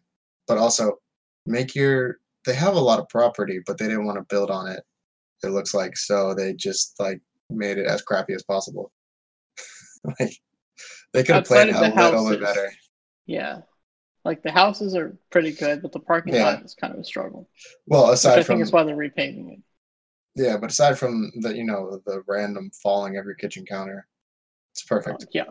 But 0.49 0.57
also, 0.57 0.97
make 1.45 1.75
your. 1.75 2.21
They 2.47 2.55
have 2.55 2.75
a 2.75 2.81
lot 2.81 2.99
of 3.01 3.09
property, 3.11 3.61
but 3.67 3.77
they 3.77 3.87
didn't 3.87 4.07
want 4.07 4.17
to 4.19 4.35
build 4.35 4.51
on 4.51 4.67
it. 4.67 4.83
It 5.43 5.49
looks 5.51 5.75
like 5.75 5.97
so 5.97 6.35
they 6.35 6.53
just 6.55 6.95
like 7.01 7.21
made 7.51 7.79
it 7.79 7.87
as 7.87 8.03
crappy 8.03 8.35
as 8.35 8.43
possible. 8.43 8.93
like 10.21 10.37
they 11.13 11.23
could 11.23 11.35
have 11.37 11.45
planned 11.45 11.71
a 11.71 11.81
little 12.11 12.29
bit 12.31 12.41
better. 12.41 12.73
Yeah. 13.27 13.63
Like 14.25 14.43
the 14.43 14.53
houses 14.53 14.95
are 14.95 15.17
pretty 15.31 15.53
good, 15.53 15.83
but 15.83 15.93
the 15.93 15.99
parking 16.01 16.35
Yeah. 16.35 16.45
lot 16.45 16.65
is 16.65 16.75
kind 16.75 16.93
of 16.95 17.01
a 17.01 17.05
struggle. 17.05 17.49
Well, 17.87 18.03
Which 18.05 18.11
I 18.11 18.15
aside 18.15 18.35
think 18.47 18.47
from 18.47 18.63
is 18.63 18.73
why 18.73 18.85
they're 18.85 18.97
repaving 18.97 19.53
it. 19.53 19.61
yeah, 20.37 20.57
but 20.57 20.71
aside 20.71 20.99
from 20.99 21.31
the 21.41 21.55
you 21.57 21.65
know 21.65 22.01
the 22.07 22.23
random 22.27 22.71
falling 22.83 23.17
of 23.17 23.25
your 23.25 23.35
kitchen 23.35 23.67
counter, 23.67 24.07
it's 24.73 24.83
perfect. 24.85 25.25
Uh, 25.25 25.27
yeah, 25.33 25.45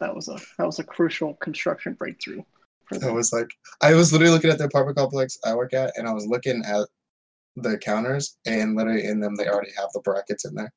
that 0.00 0.14
was 0.14 0.28
a 0.28 0.38
that 0.58 0.66
was 0.66 0.78
a 0.78 0.84
crucial 0.84 1.34
construction 1.34 1.94
breakthrough. 1.94 2.42
For 2.86 3.04
I 3.04 3.10
was 3.12 3.32
like, 3.32 3.48
I 3.82 3.94
was 3.94 4.12
literally 4.12 4.32
looking 4.32 4.50
at 4.50 4.58
the 4.58 4.64
apartment 4.64 4.96
complex 4.98 5.38
I 5.44 5.54
work 5.54 5.72
at, 5.74 5.92
and 5.96 6.08
I 6.08 6.12
was 6.12 6.26
looking 6.26 6.62
at 6.66 6.88
the 7.56 7.78
counters, 7.78 8.36
and 8.46 8.76
literally 8.76 9.04
in 9.04 9.20
them 9.20 9.34
they 9.36 9.48
already 9.48 9.72
have 9.76 9.88
the 9.94 10.00
brackets 10.00 10.44
in 10.44 10.54
there. 10.54 10.72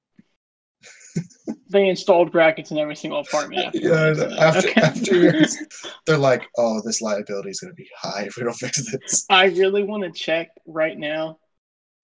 they 1.69 1.87
installed 1.89 2.31
brackets 2.31 2.71
in 2.71 2.77
every 2.77 2.95
single 2.95 3.19
apartment. 3.19 3.65
After 3.67 3.79
Yeah, 3.79 3.91
I 3.91 4.13
know. 4.13 4.13
that. 4.15 4.39
after 4.39 4.69
Okay. 4.69 4.81
after 4.81 5.15
years, 5.21 5.57
they're 6.05 6.17
like, 6.17 6.47
"Oh, 6.57 6.81
this 6.83 7.01
liability 7.01 7.49
is 7.49 7.59
going 7.59 7.71
to 7.71 7.75
be 7.75 7.89
high 7.97 8.23
if 8.23 8.35
we 8.37 8.43
don't 8.43 8.53
fix 8.53 8.91
this." 8.91 9.25
I 9.29 9.45
really 9.45 9.83
want 9.83 10.03
to 10.03 10.11
check 10.11 10.49
right 10.65 10.97
now. 10.97 11.37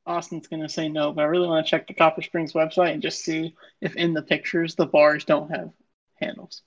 Austin's 0.05 0.47
gonna 0.47 0.69
say 0.69 0.87
no, 0.87 1.11
but 1.11 1.23
I 1.23 1.25
really 1.25 1.49
want 1.49 1.65
to 1.65 1.69
check 1.69 1.85
the 1.85 1.93
Copper 1.93 2.21
Springs 2.21 2.53
website 2.53 2.93
and 2.93 3.01
just 3.01 3.25
see 3.25 3.53
if 3.81 3.93
in 3.97 4.13
the 4.13 4.21
pictures 4.21 4.73
the 4.73 4.85
bars 4.85 5.25
don't 5.25 5.49
have 5.51 5.71
handles. 6.15 6.61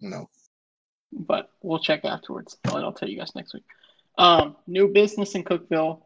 No, 0.00 0.28
But 1.12 1.50
we'll 1.62 1.78
check 1.78 2.04
afterwards, 2.04 2.56
and 2.64 2.72
I'll 2.84 2.92
tell 2.92 3.08
you 3.08 3.16
guys 3.18 3.34
next 3.36 3.54
week. 3.54 3.62
Um, 4.18 4.56
new 4.66 4.88
business 4.88 5.36
in 5.36 5.44
Cookeville. 5.44 6.02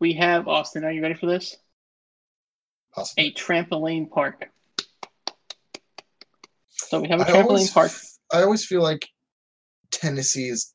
We 0.00 0.14
have 0.14 0.48
Austin. 0.48 0.84
Are 0.84 0.92
you 0.92 1.02
ready 1.02 1.14
for 1.14 1.26
this? 1.26 1.56
possible. 2.96 3.22
A 3.24 3.32
trampoline 3.32 4.10
park. 4.10 4.50
So 6.70 7.00
we 7.00 7.08
have 7.08 7.20
a 7.20 7.24
trampoline 7.24 7.44
always, 7.44 7.70
park. 7.70 7.92
I 8.32 8.42
always 8.42 8.64
feel 8.64 8.82
like 8.82 9.06
Tennessee 9.90 10.48
is 10.48 10.74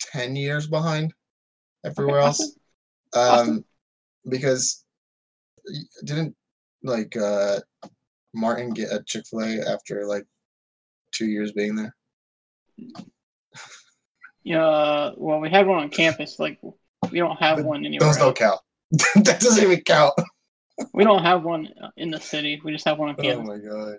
ten 0.00 0.36
years 0.36 0.66
behind 0.66 1.12
everywhere 1.84 2.18
Okay, 2.18 2.26
else. 2.26 2.56
Um, 3.14 3.22
Austin? 3.22 3.64
because 4.28 4.84
didn't 6.04 6.36
like 6.82 7.16
uh 7.16 7.60
Martin 8.34 8.70
get 8.70 8.92
a 8.92 9.02
Chick 9.06 9.24
Fil 9.28 9.40
A 9.40 9.72
after 9.72 10.06
like 10.06 10.24
two 11.12 11.26
years 11.26 11.52
being 11.52 11.74
there? 11.74 11.94
Yeah. 14.44 15.12
Well, 15.16 15.40
we 15.40 15.50
had 15.50 15.66
one 15.66 15.78
on 15.78 15.88
campus. 15.88 16.38
Like 16.38 16.60
we 17.10 17.18
don't 17.18 17.36
have 17.38 17.64
one 17.64 17.84
anywhere. 17.84 18.08
Those 18.08 18.16
don't 18.18 18.36
count. 18.36 18.60
that 18.90 19.40
doesn't 19.40 19.62
even 19.62 19.80
count. 19.82 20.14
We 20.92 21.04
don't 21.04 21.22
have 21.22 21.42
one 21.42 21.68
in 21.96 22.10
the 22.10 22.20
city. 22.20 22.60
We 22.64 22.72
just 22.72 22.84
have 22.86 22.98
one 22.98 23.14
in 23.18 23.38
on 23.38 23.40
Oh 23.40 23.42
my 23.42 23.58
god, 23.58 23.96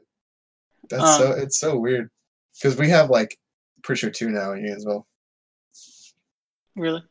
that's 0.89 1.03
Um, 1.03 1.19
so 1.21 1.31
it's 1.31 1.59
so 1.59 1.77
weird 1.77 2.09
because 2.55 2.77
we 2.77 2.89
have 2.89 3.09
like 3.09 3.37
pretty 3.83 3.99
sure 3.99 4.09
two 4.09 4.29
now 4.29 4.53
in 4.53 4.77
well. 4.85 5.07
Really? 6.75 7.03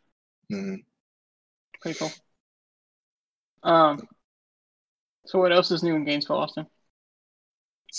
Mhm. 0.52 0.84
Pretty 1.80 1.98
cool. 1.98 2.12
Um. 3.62 4.06
So 5.26 5.40
what 5.40 5.52
else 5.52 5.72
is 5.72 5.82
new 5.82 5.96
in 5.96 6.04
Gainesville, 6.04 6.36
Austin? 6.36 6.66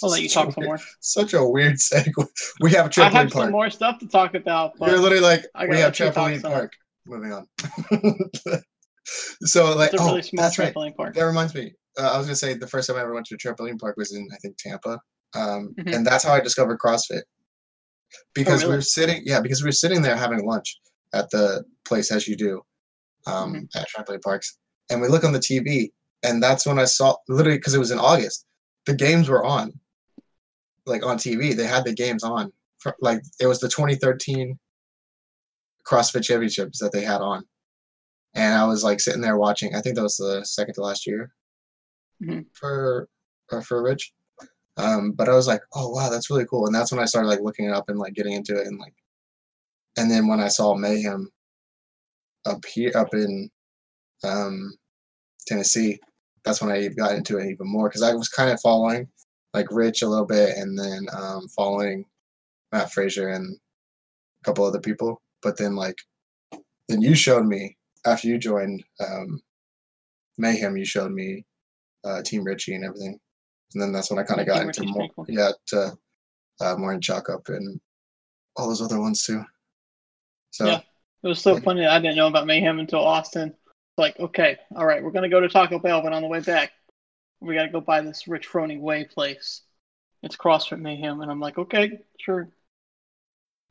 I'll 0.03 0.09
let 0.09 0.21
you 0.21 0.29
talk 0.29 0.53
some 0.53 0.61
weird- 0.61 0.67
more. 0.67 0.79
Such 1.01 1.33
a 1.33 1.43
weird 1.43 1.75
segue. 1.75 2.25
We 2.61 2.71
have 2.71 2.85
a 2.85 2.89
I 2.89 2.91
trampoline 2.91 3.11
have 3.11 3.31
park. 3.31 3.43
some 3.45 3.51
more 3.51 3.69
stuff 3.69 3.99
to 3.99 4.07
talk 4.07 4.35
about, 4.35 4.77
but 4.77 4.89
You're 4.89 4.99
literally 4.99 5.23
like 5.23 5.45
I 5.55 5.65
we 5.65 5.77
have 5.77 5.91
trampoline 5.93 6.41
park. 6.41 6.73
Moving 7.07 7.31
on. 7.33 7.47
so 9.43 9.75
like 9.75 9.93
it's 9.93 10.01
a 10.01 10.05
oh 10.05 10.21
small 10.21 10.43
that's 10.43 10.59
right. 10.59 10.73
park. 10.73 11.15
That 11.15 11.23
reminds 11.23 11.55
me. 11.55 11.73
Uh, 11.97 12.11
I 12.13 12.17
was 12.17 12.27
gonna 12.27 12.35
say 12.35 12.53
the 12.53 12.67
first 12.67 12.87
time 12.87 12.97
I 12.97 13.01
ever 13.01 13.13
went 13.13 13.25
to 13.27 13.35
a 13.35 13.37
trampoline 13.37 13.79
park 13.79 13.95
was 13.97 14.13
in 14.13 14.27
I 14.33 14.37
think 14.37 14.57
Tampa, 14.57 14.99
um, 15.35 15.73
Mhm. 15.79 15.95
and 15.95 16.05
that's 16.05 16.23
how 16.23 16.33
I 16.33 16.39
discovered 16.39 16.79
CrossFit. 16.79 17.21
Because 18.33 18.61
we 18.61 18.65
Oh, 18.65 18.67
really? 18.69 18.77
were 18.77 18.81
sitting, 18.81 19.21
yeah, 19.25 19.41
because 19.41 19.61
we 19.61 19.67
were 19.67 19.71
sitting 19.73 20.01
there 20.01 20.15
having 20.15 20.45
lunch 20.45 20.79
at 21.13 21.29
the 21.31 21.63
place 21.85 22.11
as 22.11 22.27
you 22.27 22.35
do, 22.35 22.61
um, 23.25 23.53
Mm-hmm. 23.53 23.77
at 23.77 23.87
trampoline 23.89 24.21
parks, 24.21 24.57
and 24.89 25.01
we 25.01 25.07
look 25.07 25.23
on 25.23 25.33
the 25.33 25.39
TV, 25.39 25.91
and 26.23 26.41
that's 26.43 26.65
when 26.65 26.79
I 26.79 26.85
saw 26.85 27.15
literally 27.27 27.57
because 27.57 27.73
it 27.73 27.79
was 27.79 27.91
in 27.91 27.99
August, 27.99 28.45
the 28.85 28.93
games 28.93 29.27
were 29.29 29.43
on, 29.45 29.79
like 30.85 31.05
on 31.05 31.17
TV. 31.17 31.53
They 31.55 31.67
had 31.67 31.83
the 31.85 31.93
games 31.93 32.23
on, 32.23 32.51
for, 32.79 32.95
like 33.01 33.21
it 33.39 33.47
was 33.47 33.59
the 33.59 33.67
2013 33.69 34.57
CrossFit 35.87 36.23
Championships 36.23 36.79
that 36.79 36.91
they 36.91 37.01
had 37.03 37.21
on, 37.21 37.43
and 38.35 38.53
I 38.55 38.65
was 38.65 38.83
like 38.83 38.99
sitting 38.99 39.21
there 39.21 39.37
watching. 39.37 39.75
I 39.75 39.81
think 39.81 39.95
that 39.95 40.03
was 40.03 40.17
the 40.17 40.43
second 40.45 40.73
to 40.75 40.81
last 40.81 41.07
year 41.07 41.31
Mhm. 42.21 42.45
for 42.53 43.07
uh, 43.51 43.61
for 43.61 43.81
Rich. 43.83 44.13
Um, 44.77 45.11
but 45.13 45.29
I 45.29 45.33
was 45.33 45.47
like, 45.47 45.61
oh 45.73 45.89
wow, 45.89 46.09
that's 46.09 46.29
really 46.29 46.45
cool. 46.45 46.65
And 46.67 46.75
that's 46.75 46.91
when 46.91 47.01
I 47.01 47.05
started 47.05 47.29
like 47.29 47.39
looking 47.41 47.65
it 47.65 47.73
up 47.73 47.89
and 47.89 47.97
like 47.99 48.13
getting 48.13 48.33
into 48.33 48.59
it 48.59 48.67
and 48.67 48.79
like, 48.79 48.93
and 49.97 50.09
then 50.11 50.27
when 50.27 50.39
I 50.39 50.49
saw 50.49 50.75
Mayhem 50.75 51.31
up 52.45 52.63
here 52.65 52.91
up 52.95 53.13
in 53.13 53.49
um, 54.23 54.73
Tennessee, 55.47 55.99
that's 56.43 56.61
when 56.61 56.71
I 56.71 56.87
got 56.89 57.15
into 57.15 57.37
it 57.39 57.49
even 57.49 57.67
more 57.67 57.89
because 57.89 58.03
I 58.03 58.13
was 58.13 58.29
kind 58.29 58.51
of 58.51 58.61
following 58.61 59.07
like 59.53 59.67
Rich 59.71 60.01
a 60.03 60.07
little 60.07 60.25
bit 60.27 60.57
and 60.57 60.77
then 60.77 61.07
um, 61.13 61.47
following 61.49 62.05
Mat 62.71 62.91
Fraser 62.91 63.29
and 63.29 63.55
a 63.55 64.43
couple 64.43 64.65
other 64.65 64.79
people. 64.81 65.21
But 65.41 65.57
then 65.57 65.75
like, 65.75 65.97
then 66.89 67.01
you 67.01 67.15
showed 67.15 67.45
me 67.45 67.77
after 68.05 68.27
you 68.27 68.37
joined 68.37 68.83
um, 69.05 69.41
Mayhem, 70.37 70.77
you 70.77 70.85
showed 70.85 71.11
me 71.11 71.45
uh, 72.03 72.21
Team 72.23 72.43
Richie 72.43 72.75
and 72.75 72.85
everything, 72.85 73.19
and 73.73 73.81
then 73.81 73.91
that's 73.91 74.09
when 74.09 74.19
I 74.19 74.23
kind 74.23 74.39
of 74.41 74.47
got 74.47 74.59
Team 74.73 74.89
into 74.89 75.09
more, 75.15 75.25
yeah, 75.27 75.51
to 75.67 75.97
uh, 76.61 76.75
more 76.77 76.93
in 76.93 77.01
Chalk 77.01 77.29
Up 77.29 77.49
and 77.49 77.79
all 78.55 78.67
those 78.67 78.81
other 78.81 78.99
ones 78.99 79.23
too. 79.23 79.43
So 80.51 80.65
Yeah. 80.65 80.81
It 81.23 81.27
was 81.27 81.41
so 81.41 81.53
Like- 81.53 81.63
funny 81.63 81.85
I 81.85 81.99
didn't 81.99 82.15
know 82.15 82.27
about 82.27 82.45
Mayhem 82.45 82.79
until 82.79 82.99
Austin. 82.99 83.55
Like, 83.97 84.19
okay, 84.19 84.57
all 84.75 84.85
right, 84.85 85.03
we're 85.03 85.11
gonna 85.11 85.29
go 85.29 85.39
to 85.39 85.49
Taco 85.49 85.79
Bell, 85.79 86.01
but 86.01 86.13
on 86.13 86.21
the 86.21 86.27
way 86.27 86.39
back, 86.39 86.71
we 87.39 87.55
gotta 87.55 87.71
go 87.71 87.81
by 87.81 88.01
this 88.01 88.27
Rich 88.27 88.47
Froning 88.47 88.79
Way 88.79 89.05
place. 89.05 89.63
It's 90.23 90.35
CrossFit 90.35 90.79
Mayhem, 90.79 91.21
and 91.21 91.31
I'm 91.31 91.39
like, 91.39 91.57
okay, 91.57 91.99
sure. 92.19 92.49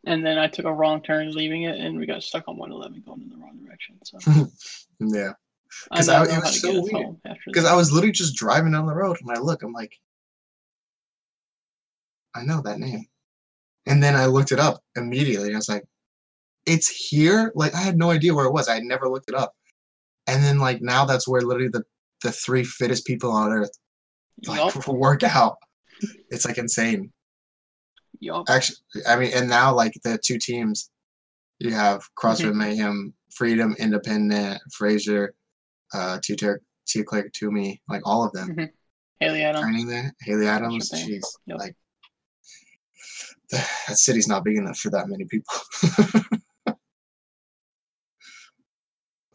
And 0.07 0.25
then 0.25 0.38
I 0.38 0.47
took 0.47 0.64
a 0.64 0.73
wrong 0.73 1.03
turn 1.03 1.33
leaving 1.33 1.62
it, 1.64 1.79
and 1.79 1.99
we 1.99 2.07
got 2.07 2.23
stuck 2.23 2.45
on 2.47 2.57
111 2.57 3.03
going 3.05 3.23
in 3.23 3.29
the 3.29 3.37
wrong 3.37 3.59
direction. 3.64 3.99
So 4.05 4.19
yeah, 5.01 5.33
I 5.90 5.97
'Cause 5.97 6.07
now 6.07 6.23
I- 6.23 6.27
it 6.27 6.40
was 6.40 6.61
so 6.61 6.81
weird. 6.81 7.16
because. 7.45 7.64
I 7.64 7.75
was 7.75 7.90
literally 7.92 8.12
just 8.12 8.37
driving 8.37 8.73
down 8.73 8.87
the 8.87 8.95
road 8.95 9.19
and 9.21 9.31
I 9.37 9.40
look, 9.40 9.62
I'm 9.64 9.73
like, 9.73 9.92
I 12.35 12.42
know 12.45 12.61
that 12.62 12.79
name, 12.79 13.07
and 13.87 14.01
then 14.03 14.14
I 14.14 14.27
looked 14.27 14.53
it 14.53 14.61
up 14.61 14.81
immediately. 14.95 15.53
I 15.53 15.57
was 15.57 15.69
like, 15.69 15.85
it's 16.66 16.88
here. 16.88 17.51
Like 17.57 17.75
I 17.75 17.79
had 17.81 17.97
no 17.99 18.11
idea 18.11 18.33
where 18.35 18.47
it 18.47 18.53
was. 18.53 18.69
I 18.69 18.75
had 18.75 18.85
never 18.85 19.09
looked 19.09 19.29
it 19.29 19.35
up, 19.35 19.53
and 20.29 20.42
then 20.45 20.59
like 20.61 20.81
now 20.83 21.05
that's 21.05 21.27
where 21.27 21.40
literally 21.42 21.69
the 21.73 21.83
the 22.23 22.31
three 22.33 22.64
fittest 22.64 23.07
people 23.07 23.31
on 23.33 23.53
earth 23.53 23.71
like 24.47 24.75
Yup, 24.75 24.87
work 24.88 25.23
out. 25.25 25.57
It's 26.31 26.45
like 26.47 26.59
insane. 26.59 27.12
Yup. 28.21 28.45
Actually, 28.49 28.77
I 29.07 29.17
mean, 29.17 29.33
and 29.35 29.49
now 29.49 29.75
like 29.75 29.93
the 30.05 30.19
two 30.23 30.39
teams, 30.39 30.91
you 31.59 31.73
have 31.73 32.03
CrossFit 32.19 32.55
Mayhem, 32.55 33.15
Freedom, 33.35 33.75
Independent, 33.79 34.61
Fraser, 34.73 35.35
uh, 35.95 36.19
T. 36.23 36.37
Claire 37.05 37.29
Toomey, 37.33 37.81
like 37.89 38.03
all 38.05 38.25
of 38.25 38.33
them 38.33 38.57
Haley 39.21 39.43
Adams. 39.43 39.63
training 39.65 39.87
there. 39.89 40.15
Haley 40.23 40.47
Adams, 40.47 40.91
jeez, 40.91 41.23
Yep. 41.47 41.59
like 41.59 41.77
that 43.51 43.97
city's 43.97 44.29
not 44.29 44.45
big 44.45 44.57
enough 44.57 44.79
for 44.79 44.91
that 44.91 45.09
many 45.09 45.25
people. 45.25 45.55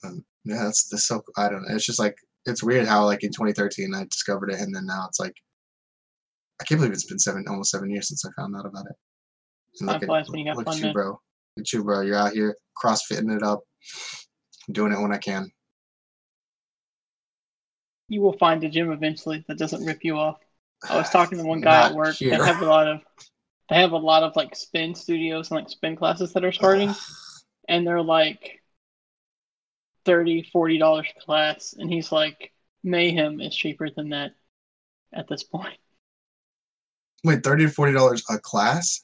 um, 0.04 0.26
yeah, 0.44 0.63
that's 0.63 0.88
that's 0.89 1.06
so. 1.06 1.24
I 1.38 1.50
don't 1.50 1.63
know. 1.67 1.76
It's 1.76 1.86
just 1.86 2.00
like 2.00 2.17
it's 2.46 2.63
weird 2.63 2.88
how 2.88 3.06
like 3.06 3.24
in 3.24 3.30
2013 3.32 3.94
I 3.94 4.04
discovered 4.06 4.52
it, 4.52 4.60
and 4.60 4.74
then 4.76 4.86
now 4.86 5.06
it's 5.08 5.20
like 5.20 5.36
I 6.62 6.63
can't 6.63 6.80
believe 6.80 6.93
it's 6.93 7.06
been 7.06 7.19
seven, 7.19 7.43
almost 7.47 7.71
seven 7.71 7.89
years 7.89 8.08
since 8.08 8.24
I 8.24 8.30
found 8.39 8.56
out 8.56 8.67
about 8.67 8.86
it. 8.86 8.95
And 9.80 9.89
Time 9.89 10.00
look 10.02 10.10
at, 10.10 10.30
when 10.30 10.39
you 10.39 10.47
have 10.47 10.58
look 10.58 10.67
fun, 10.67 10.78
at 10.78 10.84
you, 10.84 10.93
bro. 10.93 11.10
Look 11.10 11.19
at 11.60 11.74
you, 11.74 11.84
bro. 11.84 12.02
You're 12.02 12.17
out 12.17 12.34
here 12.34 12.56
crossfitting 12.82 13.36
it 13.36 13.41
up, 13.41 13.62
doing 14.71 14.93
it 14.93 15.02
when 15.02 15.12
I 15.12 15.17
can. 15.17 15.50
You 18.10 18.21
will 18.21 18.38
find 18.38 18.63
a 18.63 18.69
gym 18.69 18.91
eventually 18.91 19.43
that 19.47 19.58
doesn't 19.58 19.86
rip 19.86 20.04
you 20.04 20.17
off. 20.17 20.38
I 20.88 20.97
was 20.97 21.10
talking 21.10 21.39
to 21.39 21.43
one 21.43 21.62
guy 21.62 21.88
at 21.88 21.95
work. 21.95 22.17
They 22.17 22.30
have 22.30 22.62
a 22.62 22.65
lot 22.65 22.88
of 22.88 23.02
they 23.69 23.78
have 23.78 23.93
a 23.93 23.97
lot 23.97 24.24
of 24.24 24.36
like 24.36 24.56
spin 24.56 24.93
studios 24.93 25.50
and 25.50 25.62
like 25.62 25.69
spin 25.69 25.95
classes 25.95 26.34
that 26.34 26.43
are 26.43 26.52
starting 26.52 26.93
and 27.69 27.88
they're 27.88 28.02
like 28.02 28.62
30 30.04 30.50
40 30.52 30.78
dollars 30.78 31.08
a 31.15 31.19
class 31.21 31.74
and 31.78 31.89
he's 31.89 32.12
like 32.12 32.52
mayhem 32.84 33.39
is 33.39 33.56
cheaper 33.56 33.89
than 33.89 34.10
that 34.10 34.32
at 35.13 35.30
this 35.30 35.43
point 35.43 35.78
Wait, 37.23 37.43
thirty 37.43 37.65
to 37.65 37.71
forty 37.71 37.93
dollars 37.93 38.23
a 38.29 38.38
class? 38.39 39.03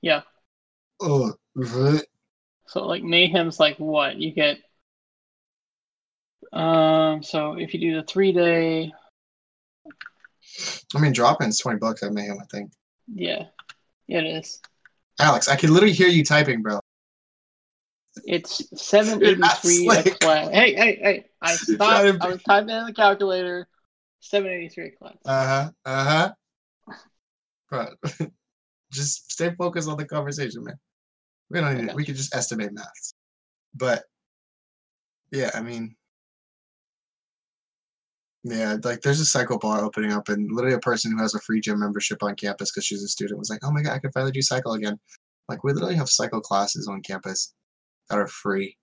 yeah 0.00 0.22
Oh, 1.00 1.32
so 2.66 2.86
like 2.86 3.02
mayhem's 3.02 3.58
like 3.60 3.76
what 3.78 4.16
you 4.16 4.32
get 4.32 4.58
um 6.52 7.22
so 7.22 7.54
if 7.58 7.74
you 7.74 7.80
do 7.80 7.96
the 7.96 8.02
three 8.06 8.32
day 8.32 8.92
I 10.94 11.00
mean, 11.00 11.12
drop-in's 11.12 11.58
twenty 11.58 11.78
bucks 11.78 12.02
at 12.02 12.12
Mayhem, 12.12 12.38
I 12.40 12.44
think. 12.50 12.70
yeah 13.12 13.44
yeah, 14.06 14.18
it 14.18 14.26
is 14.26 14.60
Alex, 15.18 15.48
I 15.48 15.56
can 15.56 15.72
literally 15.72 15.94
hear 15.94 16.08
you 16.08 16.24
typing, 16.24 16.60
bro. 16.62 16.80
it's 18.24 18.62
783 18.80 19.88
a 19.88 20.02
class 20.16 20.48
hey 20.50 20.74
hey 20.74 20.96
hey 21.02 21.24
i 21.42 21.52
stopped 21.56 22.22
i 22.22 22.28
was 22.28 22.42
typing 22.42 22.70
in 22.70 22.86
the 22.86 22.92
calculator 22.92 23.66
783 24.20 24.86
a 24.86 24.90
class 24.92 25.16
Uh 25.24 25.46
huh. 25.46 25.70
Uh 25.84 26.04
huh. 26.04 26.32
Just 28.92 29.32
stay 29.32 29.50
focused 29.56 29.88
on 29.88 29.96
the 29.96 30.04
conversation, 30.04 30.64
man. 30.64 30.76
We 31.50 31.60
don't 31.60 31.86
got 31.86 31.96
We 31.96 32.04
could 32.04 32.16
just 32.16 32.34
estimate 32.34 32.72
maths, 32.72 33.14
but 33.74 34.04
yeah, 35.30 35.50
I 35.52 35.60
mean, 35.60 35.96
Yeah, 38.44 38.76
like 38.84 39.00
there's 39.00 39.20
a 39.20 39.24
cycle 39.24 39.58
bar 39.58 39.82
opening 39.82 40.12
up, 40.12 40.28
and 40.28 40.52
literally 40.52 40.76
a 40.76 40.80
person 40.80 41.10
who 41.12 41.18
has 41.22 41.34
a 41.34 41.40
free 41.40 41.60
gym 41.60 41.80
membership 41.80 42.22
on 42.22 42.34
campus 42.34 42.70
because 42.70 42.84
she's 42.84 43.02
a 43.02 43.08
student 43.08 43.38
was 43.38 43.48
like, 43.48 43.60
"Oh 43.64 43.72
my 43.72 43.82
god, 43.82 43.94
I 43.94 43.98
can 43.98 44.12
finally 44.12 44.32
do 44.32 44.42
cycle 44.42 44.74
again!" 44.74 44.98
Like 45.48 45.64
we 45.64 45.72
literally 45.72 45.96
have 45.96 46.10
cycle 46.10 46.40
classes 46.42 46.86
on 46.86 47.00
campus 47.02 47.54
that 48.10 48.18
are 48.18 48.26
free, 48.28 48.76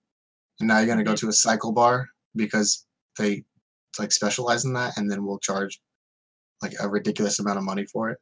and 0.60 0.68
now 0.68 0.78
you're 0.78 0.88
gonna 0.88 1.04
go 1.04 1.14
to 1.14 1.28
a 1.28 1.32
cycle 1.32 1.72
bar 1.72 2.08
because 2.34 2.86
they 3.18 3.44
like 4.00 4.12
specialize 4.12 4.64
in 4.64 4.72
that, 4.74 4.96
and 4.98 5.10
then 5.10 5.24
we'll 5.24 5.38
charge 5.38 5.80
like 6.62 6.74
a 6.80 6.88
ridiculous 6.88 7.38
amount 7.38 7.58
of 7.58 7.64
money 7.64 7.86
for 7.86 8.10
it. 8.10 8.18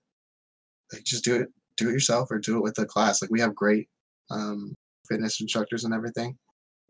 Like 0.93 1.05
just 1.05 1.25
do 1.25 1.37
it, 1.41 1.49
do 1.77 1.89
it 1.89 1.93
yourself, 1.93 2.31
or 2.31 2.39
do 2.39 2.57
it 2.57 2.63
with 2.63 2.75
the 2.75 2.85
class. 2.87 3.23
Like 3.23 3.31
we 3.31 3.41
have 3.41 3.55
great 3.55 3.89
um, 4.31 4.75
fitness 5.09 5.41
instructors 5.41 5.85
and 5.85 5.95
everything, 5.95 6.37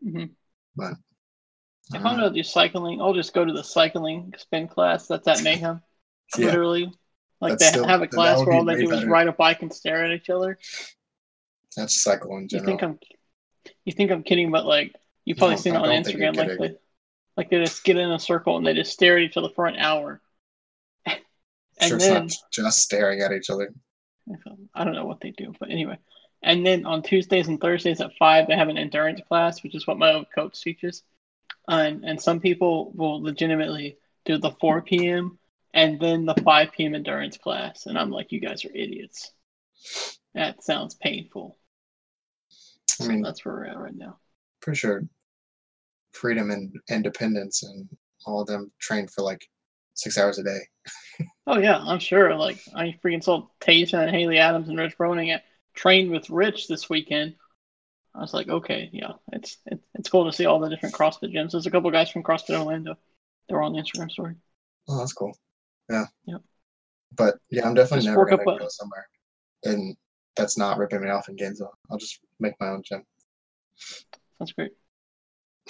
hmm 0.03 0.25
but 0.75 0.93
I 1.93 1.97
If 1.97 2.03
don't 2.03 2.05
I'm 2.07 2.17
know. 2.17 2.23
gonna 2.23 2.35
do 2.35 2.43
cycling, 2.43 3.01
I'll 3.01 3.13
just 3.13 3.33
go 3.33 3.43
to 3.45 3.51
the 3.53 3.63
cycling 3.63 4.33
spin 4.37 4.67
class. 4.67 5.07
That's 5.07 5.27
at 5.27 5.43
Mayhem. 5.43 5.81
Yeah. 6.37 6.45
Literally, 6.45 6.93
like 7.41 7.51
That's 7.59 7.63
they 7.65 7.69
still- 7.71 7.87
have 7.87 8.01
a 8.01 8.07
class 8.07 8.39
where 8.39 8.53
all 8.55 8.63
they 8.63 8.75
do 8.77 8.89
is 8.91 9.03
ride 9.05 9.27
a 9.27 9.33
bike 9.33 9.61
and 9.63 9.73
stare 9.73 10.05
at 10.05 10.11
each 10.11 10.29
other. 10.29 10.57
that's 11.75 12.01
cycle 12.01 12.37
in 12.37 12.47
You 12.49 12.61
think 12.61 12.81
I'm, 12.81 12.99
you 13.83 13.91
think 13.91 14.11
I'm 14.11 14.23
kidding, 14.23 14.49
but 14.49 14.65
like 14.65 14.95
you've 15.25 15.37
probably 15.37 15.55
No, 15.57 15.61
seen 15.61 15.73
it 15.75 15.77
on 15.79 15.89
don't 15.89 16.03
think 16.05 16.17
you're 16.19 16.31
Instagram, 16.31 16.37
like 16.37 16.57
they, 16.57 16.75
like 17.35 17.49
they 17.49 17.59
just 17.65 17.83
get 17.83 17.97
in 17.97 18.09
a 18.11 18.17
circle 18.19 18.55
and 18.55 18.65
they 18.65 18.73
just 18.73 18.93
stare 18.93 19.17
at 19.17 19.23
each 19.23 19.35
other 19.35 19.49
for 19.53 19.65
an 19.65 19.75
hour. 19.75 20.21
sure, 21.09 21.17
and 21.81 21.91
it's 21.93 22.05
then 22.05 22.23
not 22.27 22.31
just 22.53 22.79
staring 22.79 23.19
at 23.19 23.33
each 23.33 23.49
other. 23.49 23.73
I 24.73 24.83
don't 24.83 24.93
know 24.95 25.05
what 25.05 25.21
they 25.21 25.31
do, 25.31 25.53
but 25.59 25.69
anyway. 25.71 25.97
And 26.43 26.65
then 26.65 26.85
on 26.85 27.03
Tuesdays 27.03 27.47
and 27.47 27.59
Thursdays 27.61 28.01
at 28.01 28.15
five, 28.17 28.47
they 28.47 28.55
have 28.55 28.69
an 28.69 28.77
endurance 28.77 29.21
class, 29.27 29.61
which 29.63 29.75
is 29.75 29.85
what 29.85 29.97
my 29.99 30.13
old 30.13 30.27
coach 30.33 30.59
teaches. 30.61 31.03
And 31.67 32.03
and 32.05 32.21
some 32.21 32.39
people 32.39 32.91
will 32.93 33.21
legitimately 33.21 33.97
do 34.25 34.37
the 34.37 34.51
4 34.51 34.81
p.m. 34.83 35.39
and 35.73 35.99
then 35.99 36.25
the 36.25 36.35
5 36.35 36.71
p.m. 36.73 36.95
endurance 36.95 37.37
class, 37.37 37.85
and 37.85 37.97
I'm 37.97 38.11
like, 38.11 38.31
you 38.31 38.39
guys 38.41 38.65
are 38.65 38.71
idiots. 38.75 39.31
That 40.33 40.63
sounds 40.63 40.95
painful. 40.95 41.57
I 42.99 43.03
So 43.03 43.05
mean, 43.05 43.21
that's 43.21 43.43
where 43.45 43.55
we're 43.55 43.65
at 43.65 43.79
right 43.79 43.95
now. 43.95 44.19
for 44.61 44.75
sure, 44.75 45.03
freedom 46.13 46.51
and 46.51 46.73
independence, 46.89 47.63
and 47.63 47.89
all 48.25 48.41
of 48.41 48.47
them 48.47 48.71
trained 48.79 49.11
for 49.11 49.23
like 49.23 49.47
six 50.01 50.17
hours 50.17 50.39
a 50.39 50.43
day. 50.43 50.59
Oh 51.47 51.59
yeah, 51.59 51.77
I'm 51.77 51.99
sure. 51.99 52.35
Like 52.35 52.59
I 52.75 52.97
freaking 53.03 53.23
saw 53.23 53.47
Tayson 53.59 54.01
and 54.01 54.09
Haley 54.09 54.39
Adams 54.39 54.69
and 54.69 54.77
Rich 54.77 54.97
Froning 54.97 55.33
at 55.33 55.43
trained 55.75 56.11
with 56.11 56.29
Rich 56.29 56.67
this 56.67 56.89
weekend. 56.89 57.35
I 58.13 58.19
was 58.19 58.33
like, 58.33 58.49
okay, 58.49 58.89
yeah, 58.91 59.13
it's 59.31 59.57
it's 59.65 59.83
it's 59.95 60.09
cool 60.09 60.25
to 60.25 60.35
see 60.35 60.45
all 60.45 60.59
the 60.59 60.69
different 60.69 60.95
CrossFit 60.95 61.33
gyms. 61.33 61.51
There's 61.51 61.65
a 61.65 61.71
couple 61.71 61.91
guys 61.91 62.09
from 62.09 62.23
CrossFit 62.23 62.57
Orlando. 62.57 62.97
They 63.47 63.55
were 63.55 63.61
on 63.61 63.73
the 63.73 63.81
Instagram 63.81 64.11
story. 64.11 64.35
Oh, 64.87 64.97
that's 64.97 65.13
cool. 65.13 65.37
Yeah. 65.89 66.05
Yep. 66.25 66.41
But 67.15 67.35
yeah, 67.49 67.67
I'm 67.67 67.73
definitely 67.73 68.05
Just 68.05 68.07
never 68.07 68.25
gonna 68.25 68.43
go 68.43 68.67
somewhere, 68.69 69.07
and 69.63 69.95
that's 70.35 70.57
not 70.57 70.77
ripping 70.77 71.01
me 71.01 71.09
off 71.09 71.29
in 71.29 71.35
Gainesville. 71.35 71.73
I'll 71.89 71.97
just 71.97 72.19
make 72.39 72.53
my 72.59 72.69
own 72.69 72.81
gym. 72.83 73.03
That's 74.39 74.53
great. 74.53 74.71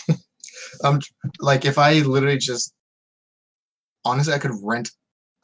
Um, 0.84 1.00
like 1.40 1.66
if 1.66 1.78
I 1.78 2.00
literally 2.00 2.38
just 2.38 2.74
honestly, 4.06 4.34
I 4.34 4.40
could 4.40 4.52
rent 4.62 4.92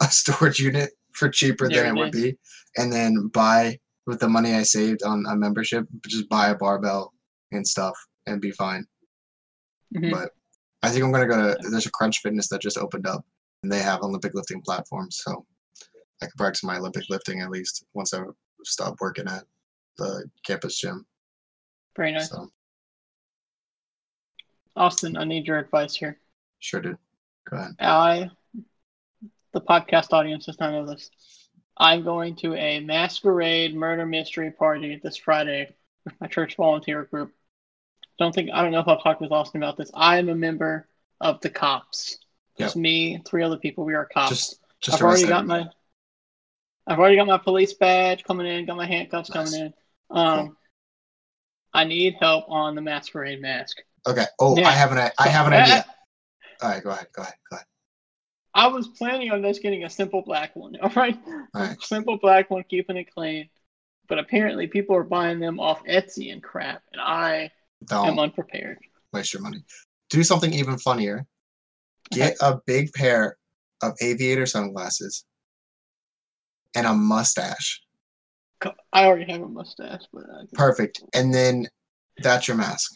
a 0.00 0.06
storage 0.10 0.58
unit 0.58 0.90
for 1.12 1.28
cheaper 1.28 1.68
There 1.68 1.82
than 1.84 1.96
it 1.96 1.98
it 1.98 2.02
would 2.02 2.12
be, 2.12 2.38
and 2.76 2.92
then 2.92 3.28
buy 3.28 3.78
with 4.06 4.20
the 4.20 4.28
money 4.28 4.54
I 4.54 4.62
saved 4.62 5.02
on 5.02 5.24
a 5.26 5.36
membership, 5.36 5.86
just 6.06 6.28
buy 6.28 6.48
a 6.48 6.54
barbell 6.54 7.12
and 7.52 7.66
stuff 7.66 7.96
and 8.26 8.40
be 8.40 8.50
fine. 8.52 8.86
Mhm. 9.94 10.10
But 10.10 10.32
I 10.82 10.90
think 10.90 11.04
I'm 11.04 11.12
gonna 11.12 11.26
go 11.26 11.36
to. 11.54 11.70
There's 11.70 11.86
a 11.86 11.90
Crunch 11.90 12.20
Fitness 12.20 12.48
that 12.48 12.60
just 12.60 12.78
opened 12.78 13.06
up, 13.06 13.24
and 13.62 13.72
they 13.72 13.80
have 13.80 14.00
Olympic 14.02 14.34
lifting 14.34 14.62
platforms, 14.62 15.20
so 15.24 15.46
I 16.22 16.26
can 16.26 16.32
practice 16.36 16.62
my 16.62 16.78
Olympic 16.78 17.04
lifting 17.08 17.40
at 17.40 17.50
least 17.50 17.84
once 17.94 18.14
I 18.14 18.22
stop 18.64 18.96
working 19.00 19.26
at 19.28 19.44
the 19.96 20.28
campus 20.46 20.78
gym. 20.78 21.06
Very 21.96 22.12
nice. 22.12 22.30
So 22.30 22.48
Austin, 24.76 25.16
I 25.16 25.24
need 25.24 25.46
your 25.46 25.58
advice 25.58 25.94
here. 25.94 26.20
sure, 26.60 26.80
dude. 26.80 26.98
Go 27.50 27.56
ahead. 27.56 27.74
I, 27.80 28.30
the 29.52 29.60
podcast 29.60 30.12
audience 30.12 30.46
does 30.46 30.58
not 30.60 30.72
know 30.72 30.86
this. 30.86 31.10
I'm 31.76 32.02
going 32.04 32.36
to 32.36 32.54
a 32.54 32.80
masquerade 32.80 33.74
murder 33.74 34.04
mystery 34.04 34.50
party 34.50 35.00
this 35.02 35.16
Friday 35.16 35.74
with 36.04 36.14
my 36.20 36.26
church 36.26 36.56
volunteer 36.56 37.04
group. 37.04 37.32
Don't 38.18 38.34
think 38.34 38.50
I 38.52 38.62
don't 38.62 38.72
know 38.72 38.80
if 38.80 38.88
I've 38.88 39.02
talked 39.02 39.20
with 39.20 39.30
Austin 39.32 39.62
about 39.62 39.76
this. 39.76 39.90
I 39.94 40.18
am 40.18 40.28
a 40.28 40.34
member 40.34 40.88
of 41.20 41.40
the 41.40 41.50
cops. 41.50 42.18
Just 42.58 42.74
me, 42.76 43.22
three 43.24 43.44
other 43.44 43.56
people. 43.58 43.84
We 43.84 43.94
are 43.94 44.04
cops. 44.06 44.30
Just, 44.30 44.60
just 44.80 44.96
I've 44.96 45.02
already 45.02 45.26
got 45.26 45.46
my 45.46 45.68
I've 46.86 46.98
already 46.98 47.16
got 47.16 47.26
my 47.28 47.38
police 47.38 47.74
badge 47.74 48.24
coming 48.24 48.46
in, 48.46 48.66
got 48.66 48.76
my 48.76 48.86
handcuffs 48.86 49.30
Nice. 49.30 49.50
coming 49.50 49.66
in. 49.66 49.74
Um 50.10 50.38
Cool. 50.46 50.54
I 51.74 51.84
need 51.84 52.16
help 52.18 52.46
on 52.48 52.74
the 52.74 52.80
masquerade 52.80 53.40
mask. 53.42 53.76
Okay. 54.08 54.24
Oh, 54.40 54.56
Yeah. 54.58 54.68
I 54.68 54.72
have 54.72 54.90
an. 54.90 55.10
I 55.18 55.28
have 55.28 55.46
an 55.46 55.52
idea. 55.62 55.84
All 56.62 56.70
right, 56.70 56.82
go 56.82 56.90
ahead. 56.90 57.06
Go 57.12 57.22
ahead. 57.22 57.34
Go 57.50 57.56
ahead. 57.56 57.66
I 58.58 58.66
was 58.66 58.88
planning 58.88 59.30
on 59.30 59.40
just 59.40 59.62
getting 59.62 59.84
a 59.84 59.90
simple 59.90 60.20
black 60.20 60.56
one, 60.56 60.74
all 60.82 60.90
right? 60.96 61.16
All 61.26 61.46
right. 61.54 61.80
Simple 61.80 62.18
black 62.18 62.50
one, 62.50 62.64
keeping 62.68 62.96
it 62.96 63.14
clean. 63.14 63.48
But 64.08 64.18
apparently 64.18 64.66
people 64.66 64.96
are 64.96 65.04
buying 65.04 65.38
them 65.38 65.60
off 65.60 65.84
Etsy 65.84 66.32
and 66.32 66.42
crap, 66.42 66.82
and 66.92 67.00
I 67.00 67.52
am 67.82 67.86
Don't 67.86 68.18
unprepared. 68.18 68.78
waste 69.12 69.32
your 69.32 69.42
money. 69.42 69.62
Do 70.10 70.24
something 70.24 70.52
even 70.52 70.76
funnier. 70.76 71.24
Get 72.10 72.36
a 72.40 72.58
big 72.66 72.92
pair 72.94 73.36
of 73.82 73.92
aviator 74.00 74.46
sunglasses 74.46 75.24
and 76.74 76.86
a 76.86 76.94
mustache. 76.94 77.82
I 78.92 79.04
already 79.04 79.30
have 79.30 79.42
a 79.42 79.48
mustache, 79.48 80.02
but 80.12 80.24
I, 80.24 80.44
Perfect. 80.54 81.00
And 81.14 81.32
then 81.32 81.68
that's 82.22 82.48
your 82.48 82.56
mask. 82.56 82.92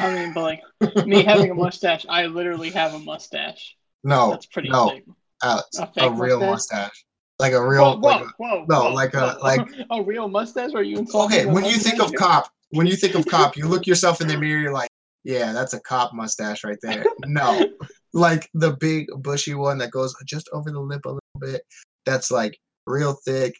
I 0.00 0.14
mean, 0.14 0.32
but 0.32 0.42
like 0.42 1.06
me 1.06 1.22
having 1.22 1.50
a 1.50 1.54
mustache, 1.54 2.06
I 2.08 2.26
literally 2.26 2.70
have 2.70 2.94
a 2.94 2.98
mustache. 2.98 3.76
No, 4.02 4.30
That's 4.30 4.46
pretty 4.46 4.70
no, 4.70 4.90
big. 4.90 5.04
Alex, 5.42 5.78
A 5.78 5.88
a, 6.06 6.10
real 6.10 6.40
mustache? 6.40 6.50
mustache. 6.50 7.04
Like 7.38 7.52
a 7.52 7.66
real. 7.66 7.82
Whoa, 7.82 7.96
whoa, 7.98 8.08
like 8.08 8.20
a- 8.22 8.32
whoa, 8.38 8.66
no, 8.68 8.82
whoa, 8.84 8.92
like 8.94 9.14
a- 9.14 9.38
like- 9.42 9.68
a 9.90 10.02
real 10.02 10.28
mustache? 10.28 10.72
Are 10.74 10.82
you 10.82 10.98
insulting? 10.98 11.38
okay, 11.40 11.46
when 11.46 11.64
you 11.64 11.76
think 11.76 12.00
of 12.00 12.12
cop, 12.14 12.48
when 12.70 12.86
you 12.86 12.96
think 12.96 13.14
of 13.14 13.26
cop, 13.34 13.56
you 13.56 13.66
look 13.66 13.86
yourself 13.86 14.20
in 14.20 14.26
the 14.28 14.36
mirror. 14.38 14.60
You're 14.60 14.72
like, 14.72 14.90
yeah, 15.24 15.52
that's 15.52 15.72
a 15.74 15.80
cop 15.80 16.12
mustache 16.14 16.64
right 16.64 16.78
there. 16.82 17.04
No, 17.26 17.66
like 18.12 18.48
the 18.54 18.72
big 18.76 19.06
bushy 19.18 19.54
one 19.54 19.78
that 19.78 19.90
goes 19.90 20.14
just 20.26 20.48
over 20.52 20.70
the 20.70 20.80
lip 20.80 21.04
a 21.04 21.08
little 21.08 21.20
bit. 21.40 21.62
That's 22.06 22.30
like 22.30 22.58
real 22.86 23.14
thick, 23.24 23.54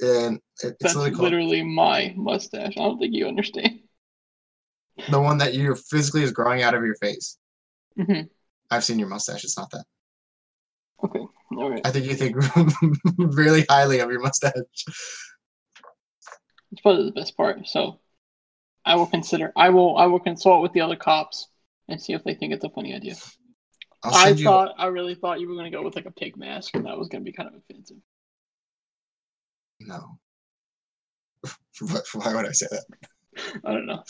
and 0.00 0.36
it- 0.36 0.42
it's 0.62 0.76
That's 0.80 0.94
literally 0.96 1.22
literally 1.22 1.62
my 1.64 2.14
mustache. 2.16 2.74
I 2.76 2.80
don't 2.82 2.98
think 2.98 3.14
you 3.14 3.26
understand. 3.26 3.80
The 5.10 5.20
one 5.20 5.38
that 5.38 5.54
you 5.54 5.74
physically 5.74 6.22
is 6.22 6.32
growing 6.32 6.62
out 6.62 6.74
of 6.74 6.84
your 6.84 6.96
face. 6.96 7.38
hmm 7.96 8.22
I've 8.70 8.84
seen 8.84 8.98
your 8.98 9.08
mustache. 9.08 9.44
It's 9.44 9.56
not 9.56 9.70
that. 9.70 9.84
Okay, 11.04 11.20
all 11.56 11.70
right. 11.70 11.86
I 11.86 11.90
think 11.90 12.06
you 12.06 12.14
think 12.14 12.36
really 13.18 13.64
highly 13.68 14.00
of 14.00 14.10
your 14.10 14.20
mustache. 14.20 14.52
It's 16.70 16.82
probably 16.82 17.06
the 17.06 17.12
best 17.12 17.36
part. 17.36 17.66
So, 17.66 18.00
I 18.84 18.96
will 18.96 19.06
consider. 19.06 19.52
I 19.56 19.70
will. 19.70 19.96
I 19.96 20.06
will 20.06 20.20
consult 20.20 20.62
with 20.62 20.72
the 20.72 20.82
other 20.82 20.96
cops 20.96 21.48
and 21.88 22.00
see 22.00 22.12
if 22.12 22.24
they 22.24 22.34
think 22.34 22.52
it's 22.52 22.64
a 22.64 22.70
funny 22.70 22.94
idea. 22.94 23.14
I 24.02 24.30
you. 24.30 24.44
thought. 24.44 24.74
I 24.78 24.86
really 24.86 25.14
thought 25.14 25.40
you 25.40 25.48
were 25.48 25.54
going 25.54 25.70
to 25.70 25.76
go 25.76 25.82
with 25.82 25.96
like 25.96 26.06
a 26.06 26.10
pig 26.10 26.36
mask, 26.36 26.74
and 26.74 26.84
that 26.86 26.98
was 26.98 27.08
going 27.08 27.24
to 27.24 27.30
be 27.30 27.34
kind 27.34 27.48
of 27.48 27.54
offensive. 27.54 27.96
No. 29.80 30.18
Why 32.14 32.34
would 32.34 32.46
I 32.46 32.52
say 32.52 32.66
that? 32.70 32.84
I 33.64 33.72
don't 33.72 33.86
know. 33.86 34.02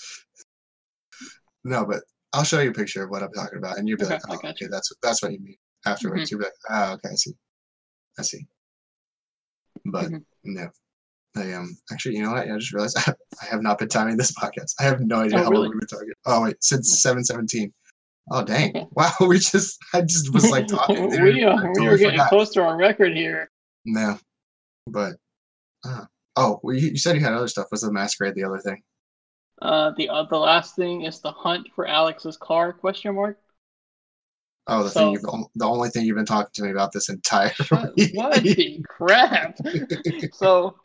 No, 1.69 1.85
but 1.85 2.01
I'll 2.33 2.45
show 2.45 2.61
you 2.61 2.71
a 2.71 2.75
picture 2.75 3.03
of 3.05 3.11
what 3.11 3.23
I'm 3.23 3.33
talking 3.33 3.59
about, 3.59 3.79
and 3.79 3.87
you'll 3.89 3.99
be 3.99 4.05
Okay, 4.05 4.15
like, 4.15 4.23
"Oh, 4.29 4.35
okay, 4.37 4.49
you. 4.61 4.67
Mm-hmm. 4.67 4.73
that's 4.73 4.93
that's 5.03 5.23
what 5.23 5.33
you 5.33 5.41
mean." 5.41 5.57
Afterwards, 5.87 6.31
you'll 6.31 6.41
be 6.41 6.45
like, 6.47 6.53
"Ah, 6.71 6.93
okay, 6.95 7.11
I 7.11 7.15
see, 7.15 7.33
I 8.19 8.23
see." 8.23 8.47
But 9.85 10.07
Mhm. 10.11 10.25
no, 10.45 10.69
I 11.37 11.53
um 11.53 11.77
actually, 11.93 12.17
you 12.17 12.23
know 12.23 12.33
what? 12.33 12.49
I 12.51 12.59
just 12.59 12.73
realized 12.73 12.97
I 13.43 13.45
have 13.47 13.63
not 13.63 13.79
been 13.79 13.89
timing 13.89 14.17
this 14.17 14.33
podcast. 14.43 14.75
I 14.81 14.85
have 14.85 15.01
no 15.01 15.21
idea 15.21 15.39
Oh, 15.41 15.45
how 15.45 15.51
really? 15.51 15.63
long 15.69 15.71
we've 15.73 15.81
been 15.81 15.89
talking. 15.89 16.13
Oh 16.27 16.43
wait, 16.43 16.57
since 16.63 17.01
seven 17.03 17.25
seventeen. 17.25 17.73
Oh 18.31 18.45
dang! 18.45 18.73
Wow, 18.93 19.13
we 19.21 19.39
just 19.39 19.79
I 19.95 20.03
just 20.03 20.33
was 20.35 20.51
like 20.51 20.67
talking. 20.67 21.09
we, 21.11 21.45
I 21.45 21.49
uh, 21.51 21.57
we 21.57 21.67
totally 21.69 21.87
are 21.87 21.97
getting 21.99 22.11
forgot. 22.19 22.29
close 22.31 22.51
to 22.55 22.63
our 22.63 22.77
record 22.77 23.17
here. 23.17 23.51
No, 23.87 24.19
but 24.87 25.15
uh, 25.87 26.05
oh, 26.37 26.61
well, 26.63 26.75
you, 26.77 26.89
you 26.91 26.99
said 26.99 27.15
you 27.17 27.23
had 27.23 27.33
other 27.33 27.49
stuff. 27.49 27.69
Was 27.71 27.83
the 27.83 27.93
masquerade 27.93 28.35
the 28.35 28.45
other 28.45 28.59
thing? 28.59 28.83
Uh, 29.61 29.91
the 29.97 30.09
uh, 30.09 30.23
the 30.25 30.37
last 30.39 30.77
thing 30.77 31.03
is 31.03 31.21
the 31.21 31.33
hunt 31.33 31.69
for 31.75 31.87
Alex's 31.87 32.37
car? 32.37 32.73
Question 32.73 33.15
mark. 33.15 33.39
Oh, 34.67 34.83
the 34.85 34.91
So- 34.91 35.01
thing 35.01 35.13
you've 35.13 35.23
the 35.57 35.67
only 35.67 35.89
thing 35.91 36.05
you've 36.07 36.17
been 36.17 36.27
talking 36.27 36.51
to 36.55 36.63
me 36.65 36.71
about 36.71 36.93
this 36.93 37.09
entire 37.09 37.53
week. 37.97 38.11
what 38.15 38.43
the 38.43 38.85
crap? 38.89 39.57
so, 40.33 40.77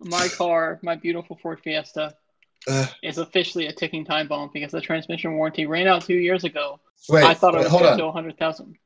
my 0.00 0.26
car, 0.28 0.80
my 0.82 0.96
beautiful 0.96 1.38
Ford 1.42 1.60
Fiesta, 1.62 2.14
Uh, 2.66 2.86
is 3.02 3.18
officially 3.18 3.66
a 3.66 3.72
ticking 3.72 4.04
time 4.04 4.26
bomb 4.26 4.50
because 4.52 4.72
the 4.72 4.80
transmission 4.80 5.34
warranty 5.36 5.66
ran 5.66 5.86
out 5.86 6.02
two 6.02 6.14
years 6.16 6.42
ago. 6.44 6.80
wait, 7.08 7.22
I 7.24 7.34
thought 7.34 7.54
it 7.54 7.58
was 7.58 7.68
hold 7.68 7.84
on, 7.84 7.96
to 7.98 8.04
100,000. 8.06 8.76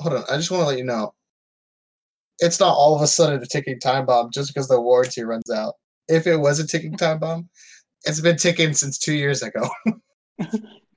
hold 0.00 0.14
on. 0.16 0.24
I 0.30 0.36
just 0.36 0.50
want 0.50 0.62
to 0.62 0.66
let 0.66 0.78
you 0.78 0.84
know, 0.84 1.14
it's 2.40 2.58
not 2.58 2.74
all 2.74 2.96
of 2.96 3.02
a 3.02 3.06
sudden 3.06 3.40
a 3.40 3.46
ticking 3.46 3.78
time 3.78 4.06
bomb 4.06 4.30
just 4.32 4.52
because 4.52 4.66
the 4.66 4.80
warranty 4.80 5.22
runs 5.22 5.48
out. 5.50 5.74
If 6.08 6.26
it 6.26 6.36
was 6.36 6.58
a 6.58 6.66
ticking 6.66 6.96
time 6.96 7.20
bomb, 7.20 7.48
it's 8.04 8.20
been 8.20 8.36
ticking 8.36 8.72
since 8.74 8.98
two 8.98 9.14
years 9.14 9.42
ago. 9.42 9.68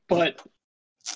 But 0.07 0.39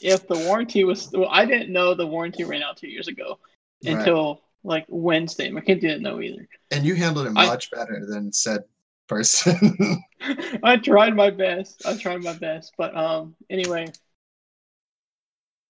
if 0.01 0.27
the 0.27 0.37
warranty 0.39 0.83
was, 0.83 1.09
well, 1.13 1.29
I 1.29 1.45
didn't 1.45 1.71
know 1.71 1.93
the 1.93 2.07
warranty 2.07 2.43
ran 2.43 2.63
out 2.63 2.77
two 2.77 2.87
years 2.89 3.07
ago 3.07 3.39
Right. 3.85 3.95
until 3.95 4.41
like 4.63 4.85
Wednesday. 4.87 5.49
McKinsey 5.51 5.81
didn't 5.81 6.01
know 6.01 6.19
either. 6.21 6.47
And 6.71 6.83
you 6.85 6.95
handled 6.95 7.27
it 7.27 7.33
I- 7.35 7.45
much 7.47 7.69
better 7.71 8.05
than 8.07 8.33
said 8.33 8.63
person. 9.07 9.77
I 10.63 10.77
tried 10.77 11.15
my 11.15 11.29
best. 11.29 11.85
I 11.85 11.95
tried 11.97 12.23
my 12.23 12.33
best. 12.33 12.73
But 12.77 12.95
um 12.95 13.35
anyway, 13.49 13.87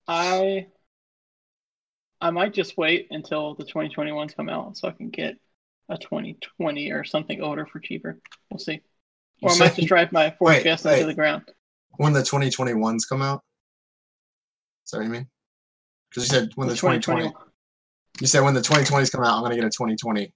I 0.08 0.68
I 2.22 2.32
might 2.32 2.54
just 2.54 2.78
wait 2.78 3.08
until 3.12 3.56
the 3.56 3.66
2021s 3.66 4.36
come 4.36 4.50
out 4.50 4.76
so 4.78 4.88
I 4.88 4.92
can 4.92 5.10
get 5.10 5.38
a 5.88 5.98
2020 5.98 6.92
or 6.92 7.04
something 7.04 7.42
older 7.42 7.66
for 7.66 7.80
cheaper. 7.80 8.20
We'll 8.50 8.60
see. 8.60 8.82
Or 9.42 9.52
am 9.52 9.56
I 9.62 9.66
might 9.66 9.76
just 9.76 9.88
drive 9.88 10.12
my 10.12 10.32
Ford 10.32 10.50
Wait, 10.50 10.64
Fiesta 10.64 10.90
wait. 10.90 10.96
into 10.96 11.08
the 11.08 11.14
ground. 11.14 11.44
when 11.98 12.14
the 12.14 12.22
2021s 12.22 13.08
come 13.08 13.22
out. 13.22 13.42
Is 14.86 14.92
that 14.92 14.98
what 14.98 15.04
you 15.06 15.10
mean? 15.12 15.28
Because 16.10 16.24
you 16.24 16.36
said 16.38 16.50
when 16.56 16.68
the, 16.68 16.76
2020, 16.76 17.32
you 18.22 18.28
said 18.28 18.42
when 18.42 18.54
the 18.54 18.62
2020s 18.62 19.12
come 19.12 19.24
out, 19.24 19.38
I'm 19.38 19.44
gonna 19.44 19.56
get 19.56 19.66
a 19.66 19.70
2020. 19.70 20.34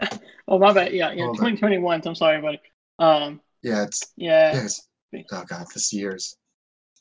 Oh 0.48 0.58
my 0.58 0.72
bad. 0.72 0.92
Yeah, 0.92 1.12
yeah. 1.12 1.26
Hold 1.26 1.38
2021s. 1.38 2.06
I'm 2.06 2.14
sorry, 2.16 2.40
buddy. 2.42 2.60
Um, 2.98 3.40
Yeah, 3.62 3.84
it's 3.84 4.12
yeah, 4.16 4.52
yes. 4.52 4.80
Oh 5.30 5.44
god, 5.46 5.66
this 5.72 5.92
year's 5.92 6.36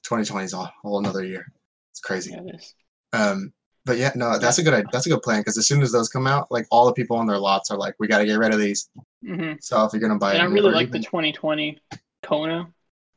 2020 0.04 0.46
is 0.46 0.54
a 0.54 0.72
whole 0.84 1.00
another 1.00 1.26
year. 1.26 1.48
It's 1.92 2.00
crazy. 2.00 2.30
yeah, 2.32 2.42
it 2.42 2.56
is. 2.56 2.76
Um, 3.12 3.52
but 3.90 3.98
yeah, 3.98 4.12
no, 4.14 4.38
that's 4.38 4.60
a 4.60 4.64
good. 4.64 4.86
That's 4.92 5.08
a 5.08 5.10
good 5.10 5.24
plan 5.24 5.40
because 5.40 5.58
as 5.58 5.66
soon 5.66 5.82
as 5.82 5.92
those 5.92 6.10
come 6.10 6.28
out, 6.28 6.52
like 6.52 6.68
all 6.70 6.86
the 6.86 6.94
people 6.94 7.18
on 7.18 7.26
their 7.26 7.40
lots 7.40 7.72
are 7.72 7.78
like, 7.78 7.96
we 7.98 8.08
got 8.08 8.20
to 8.20 8.26
get 8.28 8.38
rid 8.38 8.54
of 8.54 8.60
these. 8.60 8.88
Mm-hmm. 9.26 9.54
So 9.62 9.84
if 9.84 9.94
you're 9.94 10.00
gonna 10.00 10.20
buy, 10.20 10.34
And 10.34 10.44
I 10.44 10.46
really 10.46 10.72
like 10.72 10.92
the 10.92 11.00
2020 11.00 11.80
Kona. 12.22 12.62
It 12.62 12.68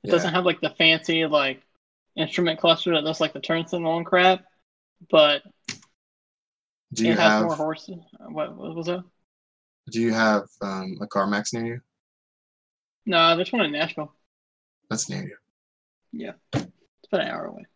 yeah. 0.04 0.12
doesn't 0.12 0.32
have 0.32 0.46
like 0.46 0.62
the 0.62 0.70
fancy 0.70 1.26
like 1.26 1.60
instrument 2.16 2.58
cluster 2.58 2.94
that 2.94 3.04
does 3.04 3.20
like 3.20 3.34
the 3.34 3.40
turn 3.40 3.66
signal 3.66 3.98
and 3.98 4.06
crap, 4.06 4.44
but 5.10 5.42
Do 6.94 7.04
you 7.04 7.12
it 7.12 7.18
has 7.18 7.32
have 7.32 7.42
more 7.42 7.54
horses. 7.54 7.98
What, 8.18 8.56
what 8.56 8.74
was 8.74 8.86
that? 8.86 9.04
Do 9.90 10.00
you 10.00 10.14
have 10.14 10.44
um, 10.62 10.96
a 11.02 11.06
CarMax 11.06 11.52
near 11.52 11.66
you? 11.66 11.80
No, 13.04 13.36
there's 13.36 13.52
one 13.52 13.66
in 13.66 13.72
Nashville. 13.72 14.14
That's 14.88 15.10
near 15.10 15.22
you. 15.22 15.36
Yeah, 16.12 16.32
it's 16.54 16.66
about 17.12 17.26
an 17.26 17.28
hour 17.28 17.44
away. 17.44 17.66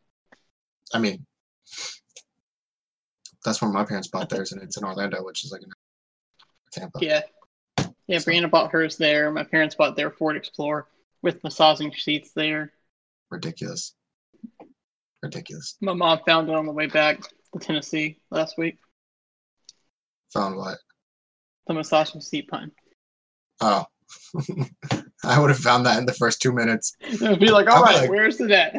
I 0.94 0.98
mean, 0.98 1.26
that's 3.46 3.62
where 3.62 3.70
my 3.70 3.84
parents 3.84 4.08
bought 4.08 4.28
theirs, 4.28 4.52
and 4.52 4.62
it's 4.62 4.76
in 4.76 4.84
Orlando, 4.84 5.24
which 5.24 5.44
is 5.44 5.52
like 5.52 5.62
in 5.62 5.70
Tampa. 6.72 6.98
Yeah, 7.00 7.22
yeah. 8.06 8.18
So- 8.18 8.30
Brianna 8.30 8.50
bought 8.50 8.70
hers 8.72 8.96
there. 8.96 9.30
My 9.30 9.44
parents 9.44 9.74
bought 9.74 9.96
their 9.96 10.10
Ford 10.10 10.36
Explorer 10.36 10.86
with 11.22 11.42
massaging 11.42 11.92
seats 11.92 12.32
there. 12.34 12.72
Ridiculous. 13.30 13.94
Ridiculous. 15.22 15.76
My 15.80 15.94
mom 15.94 16.20
found 16.26 16.48
it 16.48 16.54
on 16.54 16.66
the 16.66 16.72
way 16.72 16.86
back 16.86 17.20
to 17.20 17.58
Tennessee 17.58 18.20
last 18.30 18.58
week. 18.58 18.78
Found 20.34 20.56
what? 20.56 20.78
The 21.66 21.74
massaging 21.74 22.20
seat 22.20 22.48
pun. 22.48 22.70
Oh. 23.60 23.84
I 25.24 25.40
would 25.40 25.50
have 25.50 25.58
found 25.58 25.86
that 25.86 25.98
in 25.98 26.06
the 26.06 26.12
first 26.12 26.40
two 26.40 26.52
minutes. 26.52 26.94
It'd 27.00 27.40
be 27.40 27.50
like, 27.50 27.68
all 27.68 27.78
I'm 27.78 27.82
right, 27.82 28.00
like- 28.02 28.10
where's 28.10 28.36
the 28.36 28.46
net? 28.46 28.76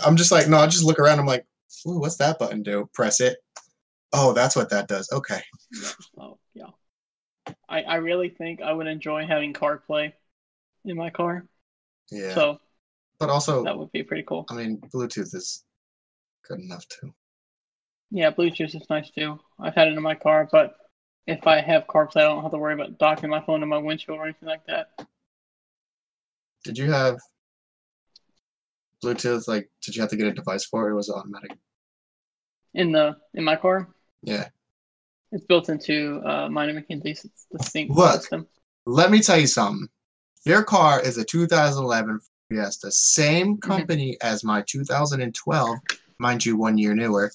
I'm 0.06 0.16
just 0.16 0.32
like, 0.32 0.48
no, 0.48 0.58
I 0.58 0.66
just 0.66 0.84
look 0.84 0.98
around. 0.98 1.20
I'm 1.20 1.26
like, 1.26 1.46
ooh, 1.86 1.98
what's 2.00 2.16
that 2.16 2.38
button 2.38 2.62
do? 2.62 2.88
Press 2.94 3.20
it. 3.20 3.36
Oh, 4.14 4.32
that's 4.32 4.54
what 4.56 4.70
that 4.70 4.88
does. 4.88 5.10
Okay. 5.12 5.40
oh, 6.18 6.38
yeah. 6.54 6.70
I, 7.68 7.82
I 7.82 7.94
really 7.96 8.30
think 8.30 8.62
I 8.62 8.72
would 8.72 8.86
enjoy 8.86 9.26
having 9.26 9.52
CarPlay 9.52 10.12
in 10.84 10.96
my 10.96 11.10
car. 11.10 11.46
Yeah. 12.10 12.34
So 12.34 12.58
but 13.18 13.30
also, 13.30 13.64
that 13.64 13.78
would 13.78 13.92
be 13.92 14.02
pretty 14.02 14.22
cool. 14.22 14.44
I 14.50 14.54
mean, 14.54 14.80
Bluetooth 14.92 15.34
is 15.34 15.64
good 16.48 16.60
enough 16.60 16.86
too. 16.88 17.14
Yeah, 18.10 18.30
Bluetooth 18.30 18.74
is 18.74 18.86
nice 18.90 19.10
too. 19.10 19.38
I've 19.58 19.74
had 19.74 19.88
it 19.88 19.96
in 19.96 20.02
my 20.02 20.14
car, 20.14 20.48
but 20.50 20.76
if 21.26 21.46
I 21.46 21.60
have 21.60 21.86
CarPlay, 21.86 22.18
I 22.18 22.24
don't 22.24 22.42
have 22.42 22.52
to 22.52 22.58
worry 22.58 22.74
about 22.74 22.98
docking 22.98 23.30
my 23.30 23.40
phone 23.40 23.60
to 23.60 23.66
my 23.66 23.78
windshield 23.78 24.18
or 24.18 24.24
anything 24.24 24.48
like 24.48 24.66
that. 24.66 24.90
Did 26.64 26.78
you 26.78 26.90
have 26.90 27.18
Bluetooth? 29.02 29.48
Like, 29.48 29.70
did 29.82 29.96
you 29.96 30.02
have 30.02 30.10
to 30.10 30.16
get 30.16 30.26
a 30.26 30.32
device 30.32 30.64
for 30.64 30.86
it? 30.86 30.90
Or 30.90 30.94
was 30.94 31.08
it 31.08 31.14
automatic? 31.14 31.56
In 32.74 32.92
the 32.92 33.16
in 33.34 33.44
my 33.44 33.56
car, 33.56 33.93
Yeah. 34.26 34.48
it's 35.32 35.44
built 35.44 35.68
into 35.68 36.20
uh, 36.24 36.48
McKinsey's 36.48 37.24
it's 37.24 37.46
the 37.50 37.62
sync 37.62 37.90
Look. 37.90 38.20
system. 38.22 38.46
Let 38.86 39.10
me 39.10 39.20
tell 39.20 39.38
you 39.38 39.46
something. 39.46 39.88
Your 40.44 40.62
car 40.62 41.00
is 41.00 41.16
a 41.18 41.24
2011 41.24 42.20
Fiesta, 42.50 42.90
same 42.90 43.56
Mm-hmm. 43.56 43.70
company 43.70 44.16
as 44.22 44.44
my 44.44 44.62
2012, 44.66 45.78
mind 46.18 46.44
you, 46.44 46.56
one 46.56 46.76
year 46.78 46.94
newer. 46.94 47.30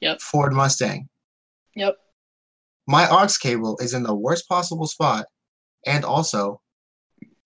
Yep. 0.00 0.20
Ford 0.20 0.52
Mustang. 0.52 1.08
Yep. 1.74 1.96
My 2.86 3.08
aux 3.08 3.28
cable 3.40 3.78
is 3.78 3.94
in 3.94 4.02
the 4.02 4.14
worst 4.14 4.48
possible 4.48 4.86
spot, 4.86 5.26
and 5.86 6.04
also, 6.04 6.60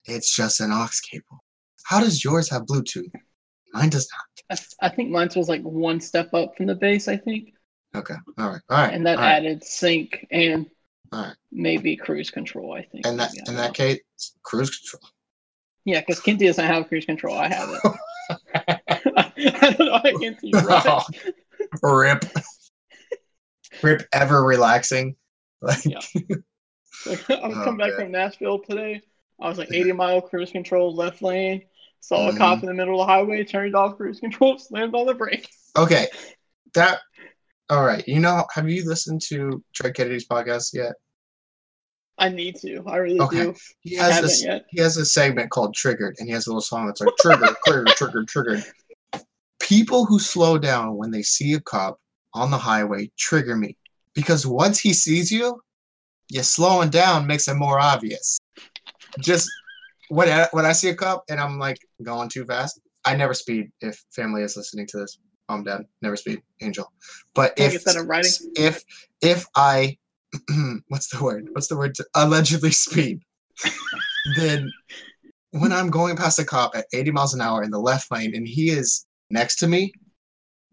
it's 0.07 0.35
just 0.35 0.61
an 0.61 0.72
aux 0.72 0.88
cable. 1.11 1.44
How 1.85 2.01
does 2.01 2.25
yours 2.25 2.51
have 2.51 2.62
Bluetooth? 2.62 3.11
Mine 3.72 3.90
does 3.90 4.09
I, 4.51 4.57
I 4.81 4.88
think 4.88 5.11
mine 5.11 5.29
was 5.37 5.49
like 5.49 5.62
one 5.62 6.01
step 6.01 6.33
up 6.35 6.57
from 6.57 6.66
the 6.66 6.75
base, 6.75 7.07
I 7.09 7.16
think, 7.16 7.44
not. 7.49 7.55
Okay. 7.96 8.14
All 8.38 8.50
right. 8.50 8.61
All 8.68 8.76
right. 8.78 8.92
and 8.94 9.06
that 9.06 9.16
all 9.18 9.24
right. 9.24 9.32
added 9.32 9.64
sync 9.64 10.26
and 10.30 10.66
maybe 11.50 11.96
cruise 11.96 12.30
control. 12.30 12.74
I 12.74 12.82
think. 12.82 13.06
And 13.06 13.18
that 13.18 13.30
in 13.48 13.56
that 13.56 13.74
case, 13.74 14.00
cruise 14.42 14.70
control. 14.78 15.11
yeah, 15.85 16.00
because 16.00 16.20
Kinsey 16.20 16.46
doesn't 16.46 16.64
have 16.64 16.88
cruise 16.88 17.04
control. 17.06 17.37
I 17.37 17.48
have 17.48 17.68
it. 17.70 17.80
I 19.62 19.70
don't 19.72 19.87
know 19.87 19.98
how 20.02 20.18
Kinsey 20.18 20.50
drives. 20.50 21.04
Rip. 21.82 22.24
Rip 23.82 24.02
ever 24.12 24.44
relaxing. 24.44 25.16
Like 25.62 25.85
Yeah. 25.85 26.00
Like, 27.06 27.30
I'm 27.30 27.52
Oh, 27.52 27.64
coming 27.64 27.76
back 27.78 27.88
man. 27.90 27.96
from 27.98 28.11
Nashville 28.12 28.59
today. 28.61 29.00
I 29.40 29.48
was 29.48 29.59
like 29.59 29.68
80 29.72 29.92
mile 29.92 30.20
cruise 30.22 30.50
control, 30.50 30.94
left 30.94 31.22
lane. 31.22 31.62
Saw 32.00 32.30
Mhm. 32.30 32.35
a 32.35 32.38
cop 32.38 32.61
in 32.61 32.66
the 32.66 32.74
middle 32.74 33.00
of 33.00 33.06
the 33.06 33.12
highway, 33.12 33.44
turned 33.44 33.74
off 33.76 33.96
cruise 33.96 34.18
control, 34.20 34.59
slammed 34.59 34.94
on 34.94 35.06
the 35.06 35.14
brake. 35.14 35.48
okay. 35.76 36.09
That 36.74 37.00
all 37.70 37.85
right. 37.85 38.07
You 38.07 38.20
know, 38.20 38.44
have 38.55 38.68
you 38.68 38.87
listened 38.87 39.20
to 39.29 39.62
Trey 39.74 39.92
Kennedy's 39.92 40.26
podcast 40.26 40.72
yet? 40.72 40.94
I 42.18 42.29
need 42.29 42.57
to. 42.57 42.83
I 42.87 42.96
really 42.96 43.20
Okay. 43.20 43.37
do. 43.44 43.55
He 43.81 43.94
has 43.96 44.20
this 44.22 44.42
yet. 44.44 44.64
he 44.70 44.81
has 44.81 44.96
a 44.96 45.05
segment 45.05 45.50
called 45.50 45.74
Triggered, 45.74 46.16
and 46.18 46.26
he 46.29 46.33
has 46.33 46.46
a 46.46 46.50
little 46.50 46.62
song 46.62 46.87
that's 46.87 47.00
like 47.00 47.11
triggered, 47.18 47.55
triggered, 47.64 47.88
triggered, 47.96 48.29
triggered. 48.29 48.64
People 49.61 50.07
who 50.07 50.18
slow 50.18 50.59
down 50.59 50.96
when 50.96 51.11
they 51.11 51.22
see 51.22 51.52
a 51.55 51.61
cop 51.61 51.98
on 52.35 52.50
the 52.50 52.59
highway 52.59 53.11
trigger 53.18 53.57
me 53.57 53.76
because 54.14 54.46
once 54.46 54.79
he 54.79 54.92
sees 54.92 55.31
you, 55.31 55.61
you 56.31 56.42
slowing 56.42 56.90
down 56.90 57.26
makes 57.26 57.48
it 57.48 57.55
more 57.55 57.79
obvious. 57.79 58.38
Just 59.20 59.50
when 60.09 60.29
I, 60.29 60.46
when 60.52 60.64
I 60.66 60.72
see 60.72 60.88
a 60.88 60.94
cop 60.94 61.24
and 61.29 61.40
I'm 61.40 61.59
like 61.59 61.79
going 62.02 62.29
too 62.29 62.44
fast, 62.44 62.81
I 63.05 63.14
never 63.16 63.35
speed. 63.35 63.70
If 63.81 64.02
family 64.14 64.42
is 64.42 64.57
listening 64.57 64.87
to 64.88 64.98
this, 64.98 65.18
mom, 65.48 65.64
dad, 65.64 65.87
never 66.02 66.16
speed, 66.16 66.42
angel. 66.61 66.92
But 67.35 67.56
Can 67.56 67.66
if 67.66 67.72
get 67.72 67.85
that 67.85 67.96
in 67.96 68.06
writing? 68.06 68.32
if 68.56 68.85
if 69.20 69.46
I 69.54 69.96
what's 70.88 71.09
the 71.09 71.22
word? 71.22 71.48
What's 71.52 71.68
the 71.68 71.76
word? 71.76 71.94
To 71.96 72.06
allegedly 72.14 72.70
speed. 72.72 73.20
then 74.37 74.72
when 75.52 75.72
I'm 75.72 75.90
going 75.90 76.16
past 76.16 76.38
a 76.38 76.44
cop 76.44 76.76
at 76.76 76.87
80 76.92 77.12
miles 77.12 77.35
an 77.35 77.40
hour 77.40 77.62
in 77.62 77.70
the 77.70 77.78
left 77.78 78.11
lane 78.11 78.35
and 78.35 78.46
he 78.46 78.70
is 78.70 79.06
next 79.30 79.56
to 79.56 79.66
me, 79.68 79.92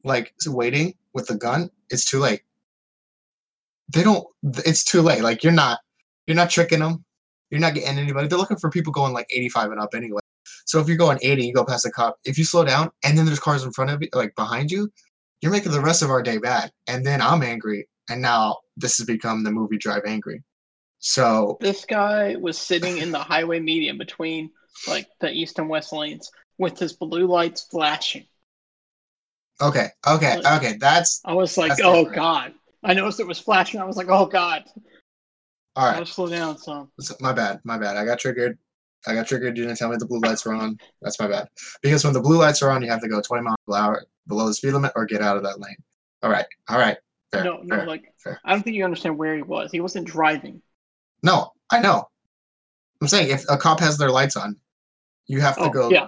like 0.03 0.33
waiting 0.45 0.95
with 1.13 1.27
the 1.27 1.35
gun, 1.35 1.69
it's 1.89 2.05
too 2.05 2.19
late. 2.19 2.41
They 3.89 4.03
don't. 4.03 4.25
It's 4.65 4.83
too 4.83 5.01
late. 5.01 5.21
Like 5.21 5.43
you're 5.43 5.53
not. 5.53 5.79
You're 6.25 6.35
not 6.35 6.49
tricking 6.49 6.79
them. 6.79 7.05
You're 7.49 7.61
not 7.61 7.75
getting 7.75 7.99
anybody. 7.99 8.27
They're 8.27 8.39
looking 8.39 8.57
for 8.57 8.71
people 8.71 8.91
going 8.91 9.13
like 9.13 9.27
85 9.29 9.71
and 9.71 9.79
up 9.79 9.93
anyway. 9.93 10.21
So 10.65 10.79
if 10.79 10.87
you're 10.87 10.97
going 10.97 11.19
80, 11.21 11.45
you 11.47 11.53
go 11.53 11.65
past 11.65 11.83
the 11.83 11.91
cop. 11.91 12.17
If 12.25 12.37
you 12.37 12.43
slow 12.45 12.63
down 12.63 12.89
and 13.03 13.17
then 13.17 13.25
there's 13.25 13.39
cars 13.39 13.63
in 13.63 13.71
front 13.71 13.91
of 13.91 14.01
you, 14.01 14.09
like 14.13 14.33
behind 14.35 14.71
you, 14.71 14.89
you're 15.41 15.51
making 15.51 15.71
the 15.71 15.81
rest 15.81 16.01
of 16.01 16.09
our 16.09 16.21
day 16.23 16.37
bad. 16.37 16.71
And 16.87 17.05
then 17.05 17.21
I'm 17.21 17.43
angry. 17.43 17.87
And 18.09 18.21
now 18.21 18.57
this 18.77 18.97
has 18.97 19.05
become 19.07 19.43
the 19.43 19.51
movie 19.51 19.77
Drive 19.77 20.03
Angry. 20.07 20.41
So 20.99 21.57
This 21.59 21.83
guy 21.85 22.35
was 22.37 22.57
sitting 22.57 22.97
in 22.97 23.11
the 23.11 23.19
highway 23.19 23.59
median 23.59 23.97
between 23.97 24.51
like 24.87 25.07
the 25.19 25.29
east 25.31 25.59
and 25.59 25.67
west 25.69 25.91
lanes 25.91 26.31
with 26.57 26.79
his 26.79 26.93
blue 26.93 27.27
lights 27.27 27.67
flashing. 27.69 28.25
okay, 29.61 29.87
okay, 30.07 30.37
Like- 30.41 30.63
okay. 30.63 30.77
That's 30.79 31.21
I 31.25 31.33
was 31.33 31.57
like, 31.57 31.73
oh 31.83 32.03
different. 32.05 32.15
god. 32.15 32.53
I 32.83 32.93
noticed 32.93 33.19
it 33.19 33.27
was 33.27 33.39
flashing. 33.39 33.79
I 33.79 33.85
was 33.85 33.97
like, 33.97 34.09
oh 34.09 34.25
god. 34.25 34.63
All 35.75 35.85
right. 35.85 35.89
I 35.89 35.91
right. 35.93 35.99
will 35.99 36.05
slow 36.05 36.29
down 36.29 36.57
some. 36.57 36.89
So- 36.99 37.15
My 37.19 37.33
bad, 37.33 37.59
my 37.63 37.77
bad. 37.77 37.97
I 37.97 38.05
got 38.05 38.19
triggered. 38.19 38.57
I 39.07 39.13
got 39.13 39.27
triggered. 39.27 39.57
You 39.57 39.65
didn't 39.65 39.77
tell 39.77 39.89
me 39.89 39.97
the 39.97 40.05
blue 40.05 40.19
lights 40.19 40.45
were 40.45 40.53
on. 40.53 40.77
That's 41.01 41.19
my 41.19 41.27
bad. 41.27 41.47
Because 41.81 42.03
when 42.03 42.13
the 42.13 42.21
blue 42.21 42.37
lights 42.37 42.61
are 42.61 42.69
on, 42.71 42.81
you 42.81 42.89
have 42.89 43.01
to 43.01 43.07
go 43.09 43.21
20 43.21 43.43
miles 43.43 43.57
per 43.67 43.75
hour 43.75 44.05
below 44.27 44.47
the 44.47 44.53
speed 44.53 44.71
limit 44.71 44.93
or 44.95 45.05
get 45.05 45.21
out 45.21 45.35
of 45.37 45.43
that 45.43 45.59
lane. 45.59 45.75
All 46.21 46.29
right. 46.29 46.45
All 46.69 46.77
right. 46.77 46.97
Fair, 47.31 47.43
no, 47.43 47.57
no, 47.63 47.75
fair. 47.77 47.85
like 47.87 48.13
fair. 48.23 48.39
I 48.45 48.51
don't 48.53 48.63
think 48.63 48.75
you 48.75 48.85
understand 48.85 49.17
where 49.17 49.35
he 49.35 49.41
was. 49.41 49.71
He 49.71 49.81
wasn't 49.81 50.07
driving. 50.07 50.61
No, 51.23 51.51
I 51.71 51.79
know. 51.79 52.07
I'm 53.01 53.07
saying 53.07 53.31
if 53.31 53.43
a 53.49 53.57
cop 53.57 53.79
has 53.79 53.97
their 53.97 54.11
lights 54.11 54.37
on, 54.37 54.55
you 55.27 55.41
have 55.41 55.55
to 55.57 55.63
Oh, 55.63 55.69
go. 55.69 55.89
yeah. 55.89 56.07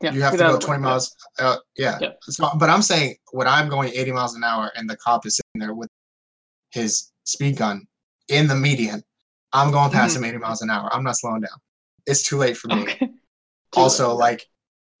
Yeah. 0.00 0.12
You 0.12 0.22
have 0.22 0.32
to 0.32 0.38
go 0.38 0.58
20 0.58 0.80
way. 0.80 0.88
miles. 0.88 1.14
Uh, 1.38 1.56
yeah. 1.76 1.98
Yeah. 2.00 2.10
So, 2.22 2.50
but 2.58 2.68
I'm 2.68 2.82
saying 2.82 3.16
when 3.32 3.46
I'm 3.48 3.68
going 3.68 3.92
80 3.94 4.12
miles 4.12 4.34
an 4.34 4.44
hour 4.44 4.70
and 4.76 4.88
the 4.90 4.96
cop 4.96 5.26
is 5.26 5.36
sitting 5.36 5.60
there 5.66 5.74
with 5.74 5.88
his 6.70 7.10
speed 7.24 7.56
gun 7.56 7.86
in 8.28 8.46
the 8.48 8.54
median, 8.56 9.02
I'm 9.52 9.70
going 9.70 9.90
past 9.90 10.16
him 10.16 10.24
80 10.24 10.38
miles 10.38 10.60
an 10.62 10.70
hour. 10.70 10.88
I'm 10.92 11.04
not 11.04 11.16
slowing 11.18 11.40
down. 11.42 11.58
It's 12.06 12.22
too 12.22 12.36
late 12.38 12.56
for 12.56 12.68
me. 12.68 12.82
Okay. 12.82 13.08
Also, 13.76 14.14
like, 14.14 14.44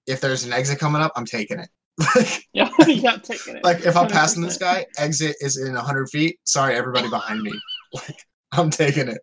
if 0.06 0.20
there's 0.20 0.44
an 0.44 0.52
exit 0.52 0.78
coming 0.78 1.02
up, 1.02 1.12
I'm 1.16 1.24
taking 1.26 1.58
it. 1.58 1.68
like, 2.16 2.44
Yeah, 2.52 2.70
yeah, 2.86 3.16
taking 3.16 3.56
it. 3.56 3.64
like, 3.64 3.80
if 3.84 3.96
I'm 3.96 4.08
passing 4.08 4.42
this 4.42 4.56
guy, 4.58 4.86
exit 4.98 5.36
is 5.40 5.56
in 5.58 5.74
100 5.74 6.08
feet. 6.10 6.38
Sorry, 6.44 6.74
everybody 6.74 7.08
behind 7.08 7.42
me. 7.42 7.52
Like, 7.94 8.16
I'm 8.52 8.70
taking 8.70 9.08
it. 9.08 9.18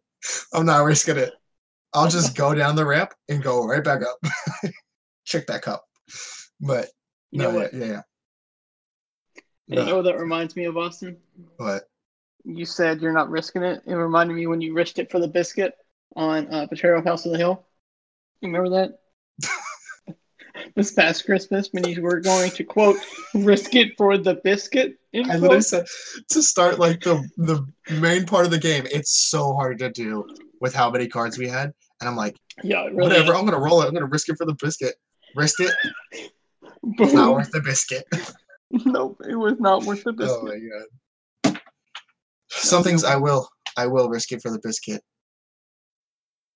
I'm 0.53 0.65
not 0.65 0.83
risking 0.83 1.17
it. 1.17 1.31
I'll 1.93 2.09
just 2.09 2.35
go 2.35 2.53
down 2.53 2.75
the 2.75 2.85
ramp 2.85 3.11
and 3.29 3.41
go 3.41 3.65
right 3.65 3.83
back 3.83 4.01
up. 4.03 4.17
Check 5.25 5.47
that 5.47 5.61
cup. 5.63 5.83
But 6.61 6.89
You 7.31 7.41
no, 7.41 7.51
know 7.51 7.57
what? 7.57 7.73
yeah, 7.73 7.85
yeah, 7.85 8.01
You 9.67 9.85
know 9.85 9.95
what 9.97 10.05
that 10.05 10.19
reminds 10.19 10.55
me 10.55 10.65
of, 10.65 10.77
Austin? 10.77 11.17
But 11.57 11.83
You 12.43 12.65
said 12.65 13.01
you're 13.01 13.13
not 13.13 13.29
risking 13.29 13.63
it. 13.63 13.81
It 13.87 13.93
reminded 13.95 14.35
me 14.35 14.45
when 14.47 14.61
you 14.61 14.73
risked 14.73 14.99
it 14.99 15.09
for 15.09 15.19
the 15.19 15.27
biscuit 15.27 15.73
on 16.15 16.51
uh, 16.53 16.67
Potato 16.67 17.01
House 17.03 17.25
of 17.25 17.31
the 17.31 17.37
Hill. 17.37 17.65
You 18.41 18.49
remember 18.49 18.69
that? 18.69 18.99
this 20.75 20.91
past 20.91 21.25
Christmas 21.25 21.69
when 21.71 21.87
you 21.87 22.01
were 22.01 22.19
going 22.19 22.51
to 22.51 22.63
quote 22.63 22.97
risk 23.33 23.75
it 23.75 23.93
for 23.97 24.17
the 24.17 24.35
biscuit. 24.35 24.97
I 25.13 25.37
literally 25.37 25.61
said 25.61 25.85
to 26.29 26.41
start 26.43 26.79
like 26.79 27.01
the 27.01 27.27
the 27.37 27.65
main 27.99 28.25
part 28.25 28.45
of 28.45 28.51
the 28.51 28.59
game. 28.59 28.85
It's 28.91 29.29
so 29.29 29.53
hard 29.53 29.79
to 29.79 29.89
do 29.89 30.25
with 30.61 30.73
how 30.73 30.89
many 30.89 31.07
cards 31.07 31.37
we 31.37 31.47
had, 31.47 31.73
and 31.99 32.09
I'm 32.09 32.15
like, 32.15 32.37
yeah, 32.63 32.83
really 32.85 32.95
whatever. 32.95 33.33
is. 33.33 33.39
I'm 33.39 33.45
gonna 33.45 33.59
roll 33.59 33.81
it. 33.81 33.87
I'm 33.87 33.93
gonna 33.93 34.05
risk 34.05 34.29
it 34.29 34.37
for 34.37 34.45
the 34.45 34.55
biscuit. 34.55 34.95
Risk 35.35 35.59
it. 35.59 35.73
It's 36.97 37.13
not 37.13 37.33
worth 37.33 37.51
the 37.51 37.59
biscuit. 37.59 38.05
nope, 38.71 39.21
it 39.27 39.35
was 39.35 39.59
not 39.59 39.83
worth 39.83 40.03
the 40.05 40.11
oh 40.11 40.13
biscuit. 40.13 40.39
Oh 40.41 40.45
my 41.43 41.51
god. 41.51 41.61
Some 42.47 42.83
things 42.83 43.03
I 43.03 43.17
will 43.17 43.49
I 43.77 43.85
will 43.87 44.07
risk 44.09 44.31
it 44.31 44.41
for 44.41 44.49
the 44.49 44.59
biscuit. 44.63 45.01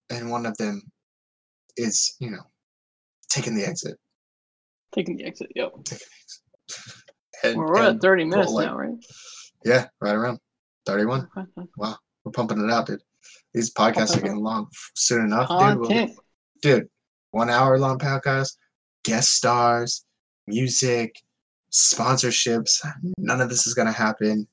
And 0.09 0.31
one 0.31 0.45
of 0.45 0.57
them 0.57 0.81
is, 1.77 2.15
you 2.19 2.31
know, 2.31 2.43
taking 3.29 3.55
the 3.55 3.65
exit. 3.65 3.97
Taking 4.93 5.17
the 5.17 5.25
exit. 5.25 5.51
Yep. 5.55 5.71
Taking 5.85 5.97
the 5.97 6.15
exit. 6.21 7.03
And- 7.43 7.57
We're 7.57 7.77
at 7.77 8.01
30 8.01 8.25
minutes 8.25 8.47
roll 8.49 8.59
it. 8.59 8.65
now, 8.65 8.77
right? 8.77 9.05
Yeah, 9.65 9.87
right 10.01 10.15
around. 10.15 10.39
31. 10.85 11.27
wow, 11.77 11.97
We're 12.23 12.31
pumping 12.31 12.63
it 12.63 12.71
out, 12.71 12.87
dude. 12.87 13.01
These 13.53 13.73
podcasts 13.73 14.17
are 14.17 14.21
getting 14.21 14.41
long 14.43 14.67
soon 14.95 15.25
enough, 15.25 15.47
dude. 15.49 15.79
We'll 15.79 16.07
dude, 16.61 16.89
one 17.31 17.49
hour 17.49 17.77
long 17.79 17.99
podcast, 17.99 18.57
guest 19.03 19.29
stars, 19.29 20.05
music, 20.47 21.21
sponsorships. 21.71 22.85
None 23.17 23.41
of 23.41 23.49
this 23.49 23.65
is 23.67 23.73
gonna 23.73 23.91
happen. 23.91 24.47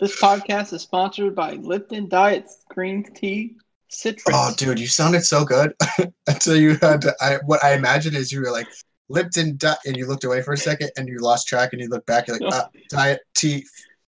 This 0.00 0.20
podcast 0.20 0.72
is 0.72 0.82
sponsored 0.82 1.34
by 1.36 1.52
Lipton 1.54 2.08
Diet 2.08 2.48
Green 2.70 3.04
Tea 3.14 3.56
Citrus. 3.92 4.34
Oh, 4.36 4.52
dude, 4.56 4.78
you 4.80 4.86
sounded 4.86 5.22
so 5.24 5.44
good 5.44 5.74
until 6.26 6.56
you 6.56 6.76
had 6.80 7.02
to. 7.02 7.14
I 7.20 7.38
what 7.44 7.62
I 7.62 7.74
imagine 7.74 8.14
is 8.14 8.32
you 8.32 8.40
were 8.40 8.50
like 8.50 8.66
Lipton, 9.08 9.56
di-, 9.56 9.76
and 9.86 9.96
you 9.96 10.06
looked 10.06 10.24
away 10.24 10.40
for 10.42 10.52
a 10.54 10.56
second, 10.56 10.90
and 10.96 11.08
you 11.08 11.18
lost 11.18 11.46
track, 11.46 11.72
and 11.72 11.80
you 11.80 11.88
looked 11.88 12.06
back, 12.06 12.26
you're 12.26 12.38
like, 12.38 12.52
ah, 12.54 12.68
diet 12.88 13.20
tea, 13.34 13.64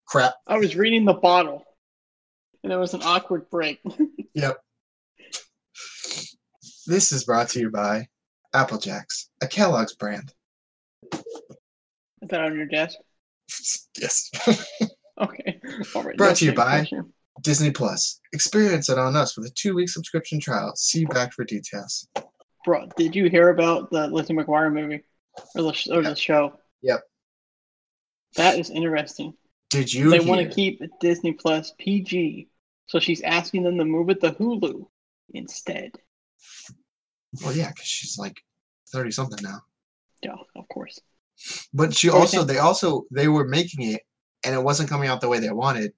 crap. 0.06 0.34
I 0.48 0.58
was 0.58 0.76
reading 0.76 1.04
the 1.06 1.14
bottle, 1.14 1.64
and 2.64 2.72
it 2.72 2.78
was 2.78 2.94
an 2.94 3.02
awkward 3.04 3.50
break. 3.50 3.82
Yep. 4.36 4.58
This 6.88 7.12
is 7.12 7.24
brought 7.24 7.50
to 7.50 7.60
you 7.60 7.70
by 7.70 8.08
Apple 8.52 8.80
Jacks, 8.80 9.30
a 9.44 9.46
Kellogg's 9.48 9.94
brand. 9.96 10.34
Is 11.14 11.22
that 12.30 12.42
on 12.42 12.58
your 12.58 12.66
desk? 12.66 12.98
yes. 14.00 14.32
Okay. 15.22 15.62
All 15.94 16.02
right. 16.02 16.18
Brought 16.18 16.30
that's 16.30 16.40
to 16.40 16.46
you 16.46 16.54
by- 16.54 16.80
question. 16.80 17.14
Disney 17.42 17.72
Plus. 17.72 18.20
Experience 18.32 18.90
it 18.90 18.98
on 18.98 19.16
us 19.16 19.38
with 19.38 19.48
a 19.48 19.54
two-week 19.54 19.90
subscription 19.90 20.40
trial. 20.40 20.74
See 20.76 21.06
back 21.06 21.34
for 21.34 21.44
details. 21.44 22.08
Bro, 22.66 22.90
did 22.98 23.16
you 23.16 23.30
hear 23.30 23.50
about 23.50 23.92
the 23.92 24.08
Lizzie 24.08 24.34
McGuire 24.34 24.72
movie 24.74 25.04
or 25.56 25.64
the, 25.64 25.74
sh- 25.74 25.90
or 25.92 26.02
the 26.02 26.16
show? 26.16 26.54
Yep. 26.82 27.02
That 28.36 28.58
is 28.60 28.70
interesting. 28.70 29.34
Did 29.70 29.94
you 29.94 30.10
they 30.10 30.20
hear? 30.20 30.28
want 30.28 30.42
to 30.48 30.56
keep 30.56 30.82
Disney 31.00 31.34
Plus 31.34 31.74
PG, 31.80 32.48
so 32.88 33.00
she's 33.00 33.22
asking 33.22 33.64
them 33.64 33.78
to 33.78 33.86
move 33.86 34.10
it 34.10 34.22
to 34.22 34.32
Hulu 34.32 34.86
instead. 35.34 35.92
Well, 37.44 37.56
yeah, 37.56 37.70
because 37.70 37.88
she's 37.88 38.18
like 38.18 38.40
thirty 38.92 39.12
something 39.12 39.44
now. 39.44 39.62
Yeah, 40.22 40.36
of 40.56 40.68
course. 40.70 41.00
But 41.74 41.96
she 41.96 42.10
also, 42.10 42.44
they 42.44 42.60
also, 42.60 43.06
they 43.12 43.28
were 43.28 43.48
making 43.48 43.92
it, 43.92 44.02
and 44.46 44.54
it 44.56 44.64
wasn't 44.64 44.90
coming 44.90 45.10
out 45.10 45.22
the 45.22 45.30
way 45.30 45.40
they 45.40 45.50
wanted, 45.50 45.94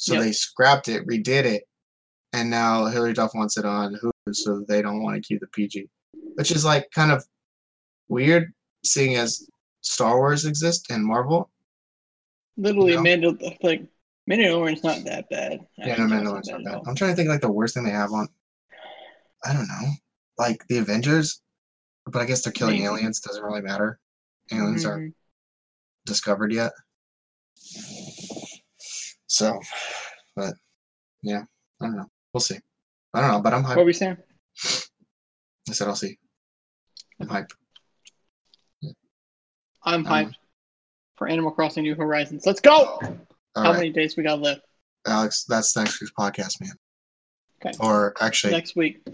so 0.00 0.14
Yep. 0.14 0.22
they 0.22 0.32
scrapped 0.32 0.88
it, 0.88 1.06
redid 1.06 1.44
it, 1.44 1.64
and 2.32 2.48
now 2.48 2.86
Hilary 2.86 3.12
Duff 3.12 3.34
wants 3.34 3.58
it 3.58 3.66
on 3.66 3.94
Hulu, 3.96 4.34
so 4.34 4.64
they 4.66 4.80
don't 4.80 5.02
want 5.02 5.16
to 5.16 5.20
keep 5.26 5.40
the 5.40 5.46
PG, 5.48 5.88
which 6.36 6.50
is 6.50 6.64
like 6.64 6.90
kind 6.94 7.12
of 7.12 7.22
weird, 8.08 8.52
seeing 8.82 9.16
as 9.16 9.46
Star 9.82 10.16
Wars 10.16 10.46
exists 10.46 10.90
and 10.90 11.04
Marvel. 11.04 11.50
Literally, 12.56 12.94
No. 12.94 13.00
Amanda, 13.00 13.38
like, 13.62 13.82
Mandalorian's 14.28 14.82
not 14.82 15.04
that 15.04 15.28
bad. 15.28 15.60
Yeah, 15.76 15.88
Actually, 15.88 16.08
no, 16.08 16.14
Mandalorian's 16.32 16.48
not 16.48 16.64
bad. 16.64 16.80
I'm 16.86 16.94
trying 16.94 17.10
to 17.10 17.16
think 17.16 17.28
like 17.28 17.40
the 17.42 17.52
worst 17.52 17.74
thing 17.74 17.84
they 17.84 17.90
have 17.90 18.12
on. 18.12 18.26
I 19.44 19.52
don't 19.52 19.68
know, 19.68 19.90
like 20.38 20.66
the 20.68 20.78
Avengers, 20.78 21.42
but 22.06 22.22
I 22.22 22.24
guess 22.24 22.42
they're 22.42 22.52
killing 22.54 22.76
Maybe. 22.76 22.86
aliens. 22.86 23.20
Doesn't 23.20 23.42
really 23.44 23.60
matter. 23.62 23.98
Aliens 24.50 24.84
aren't 24.86 25.12
Mhm. 25.12 25.14
discovered 26.06 26.52
yet. 26.52 26.72
So, 29.30 29.60
but 30.34 30.54
yeah, 31.22 31.42
I 31.80 31.86
don't 31.86 31.96
know. 31.96 32.06
We'll 32.34 32.40
see. 32.40 32.58
I 33.14 33.20
don't 33.20 33.30
know, 33.30 33.40
but 33.40 33.54
I'm 33.54 33.62
What 33.62 33.76
hyped. 33.76 33.80
are 33.80 33.84
we 33.84 33.92
saying? 33.92 34.16
I 35.68 35.72
said 35.72 35.86
I'll 35.86 35.94
see. 35.94 36.18
I'm 37.20 37.28
hyped. 37.28 37.50
I'm 39.84 40.00
Um, 40.00 40.04
hyped 40.04 40.34
for 41.16 41.28
Animal 41.28 41.52
Crossing 41.52 41.84
New 41.84 41.94
Horizons. 41.94 42.44
Let's 42.44 42.60
go! 42.60 42.98
How 43.54 43.62
right, 43.62 43.72
many 43.76 43.90
days 43.90 44.16
we 44.16 44.24
got 44.24 44.40
left? 44.40 44.62
Alex, 45.06 45.44
that's 45.48 45.76
next 45.76 46.00
week's 46.00 46.12
podcast, 46.18 46.60
man. 46.60 46.72
Okay. 47.64 47.76
Or 47.78 48.14
actually, 48.20 48.52
Next 48.52 48.74
week, 48.74 49.06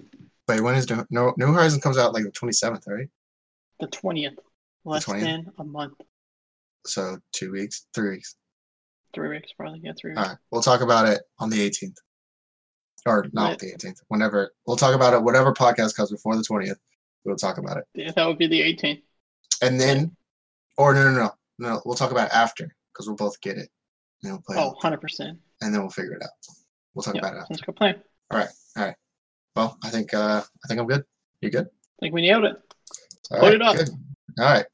wait, 0.48 0.61
when 0.62 0.76
is 0.76 0.88
New, 0.88 1.05
no, 1.11 1.35
New 1.37 1.52
Horizon 1.52 1.81
comes 1.81 1.98
out 1.98 2.14
like 2.14 2.24
the 2.24 2.31
27th, 2.31 2.87
right? 2.88 3.09
the 3.81 3.88
20th. 3.88 4.38
Less 4.87 5.05
20th? 5.05 5.20
than 5.20 5.52
a 5.59 5.64
month. 5.64 5.94
So 6.87 7.18
two 7.33 7.52
weeks, 7.52 7.87
three 7.94 8.11
weeks. 8.12 8.35
Three 9.14 9.29
weeks, 9.29 9.53
probably. 9.53 9.81
Yeah, 9.83 9.92
three 9.99 10.11
weeks. 10.12 10.23
All 10.23 10.29
right, 10.29 10.38
we'll 10.51 10.62
talk 10.62 10.81
about 10.83 11.07
it 11.09 11.23
on 11.38 11.49
the 11.51 11.59
18th, 11.59 11.97
or 13.07 13.27
not 13.33 13.51
Right. 13.51 13.59
the 13.59 13.73
18th. 13.75 14.01
Whenever 14.09 14.53
we'll 14.66 14.77
talk 14.77 14.95
about 14.95 15.14
it, 15.14 15.23
whatever 15.23 15.53
podcast 15.53 15.97
comes 15.97 16.11
before 16.11 16.37
the 16.37 16.42
20th, 16.42 16.77
we'll 17.25 17.37
talk 17.37 17.59
about 17.59 17.77
it. 17.79 17.85
Yeah, 17.95 18.12
that 18.14 18.27
would 18.27 18.38
be 18.38 18.47
the 18.47 18.61
18th. 18.62 19.03
and 19.62 19.81
then 19.81 20.14
or 20.77 20.92
no 20.92 21.05
no 21.05 21.12
no 21.19 21.31
no 21.59 21.83
we'll 21.87 21.95
talk 21.95 22.11
about 22.11 22.27
it 22.29 22.35
after 22.35 22.69
because 22.92 23.07
we'll 23.07 23.16
both 23.16 23.40
get 23.40 23.57
it 23.57 23.71
and 24.23 24.33
we'll 24.33 24.42
play 24.42 24.57
Oh, 24.59 24.73
it, 24.73 24.79
100%. 24.83 25.38
and 25.62 25.73
then 25.75 25.81
we'll 25.81 25.88
figure 25.88 26.12
it 26.12 26.23
out 26.23 26.29
we'll 26.95 27.03
talk 27.03 27.14
Yeah, 27.14 27.21
about 27.21 27.35
it 27.35 27.38
after 27.38 27.55
sounds 27.55 27.81
like 27.81 27.97
All 28.31 28.38
right. 28.38 28.49
All 28.77 28.85
right. 28.85 28.95
well 29.55 29.79
i 29.83 29.88
think 29.88 30.12
uh 30.12 30.42
i 30.62 30.69
think 30.69 30.79
i'm 30.79 30.87
good 30.87 31.05
you 31.40 31.49
good 31.51 31.66
I 31.69 31.99
think 32.01 32.14
we 32.14 32.21
nailed 32.21 32.45
it. 32.45 32.57
All 33.31 33.38
Put 33.40 33.47
right, 33.47 33.55
it 33.55 33.62
up. 33.62 33.77
good. 33.77 33.88
all 34.38 34.45
right 34.45 34.66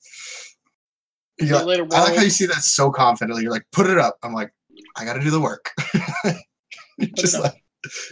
You're 1.46 1.58
like- 1.58 1.66
later, 1.66 1.86
i 1.92 2.02
like 2.04 2.16
how 2.16 2.22
you 2.22 2.30
see 2.30 2.46
that 2.46 2.62
so 2.62 2.90
confidently. 2.90 3.42
You're 3.42 3.52
like 3.52 3.66
put 3.72 3.88
it 3.88 3.98
up. 3.98 4.18
I'm 4.22 4.32
like 4.32 4.52
i 4.96 5.04
gotta 5.04 5.20
do 5.20 5.30
the 5.30 5.40
work. 5.40 5.70
You're 6.98 7.08
just 7.16 7.38
like 7.38 7.54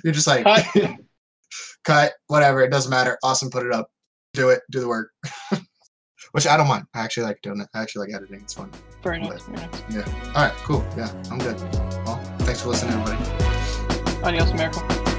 you're 0.03 0.13
just 0.13 0.27
like 0.27 0.45
Cut. 0.45 0.65
cut 1.85 2.13
whatever 2.27 2.61
it 2.63 2.71
doesn't 2.71 2.91
matter. 2.91 3.19
Awesome 3.23 3.51
put 3.51 3.65
it 3.65 3.73
up. 3.73 3.89
Do 4.35 4.49
it 4.51 4.63
do 4.71 4.81
the 4.81 4.89
work. 4.89 5.11
Which 6.33 6.47
i 6.47 6.57
don't 6.57 6.69
mind. 6.69 6.87
I 6.95 7.01
actually 7.01 7.25
like 7.25 7.41
doing 7.43 7.61
it. 7.61 7.69
I 7.75 7.83
actually 7.83 8.07
like 8.09 8.17
editing. 8.17 8.41
It's 8.41 8.55
fun. 8.55 8.71
Very 9.03 9.21
nice. 9.21 9.43
Very 9.43 9.59
nice. 9.91 10.09
all 10.37 10.45
right 10.45 10.53
cool. 10.65 10.85
Yeah 10.97 11.13
i'm 11.31 11.39
good. 11.39 11.61
Well 12.05 12.17
thanks 12.41 12.63
for 12.63 12.69
listening 12.71 12.95
everybody. 13.01 14.23
Adios, 14.23 14.51
America. 14.51 15.10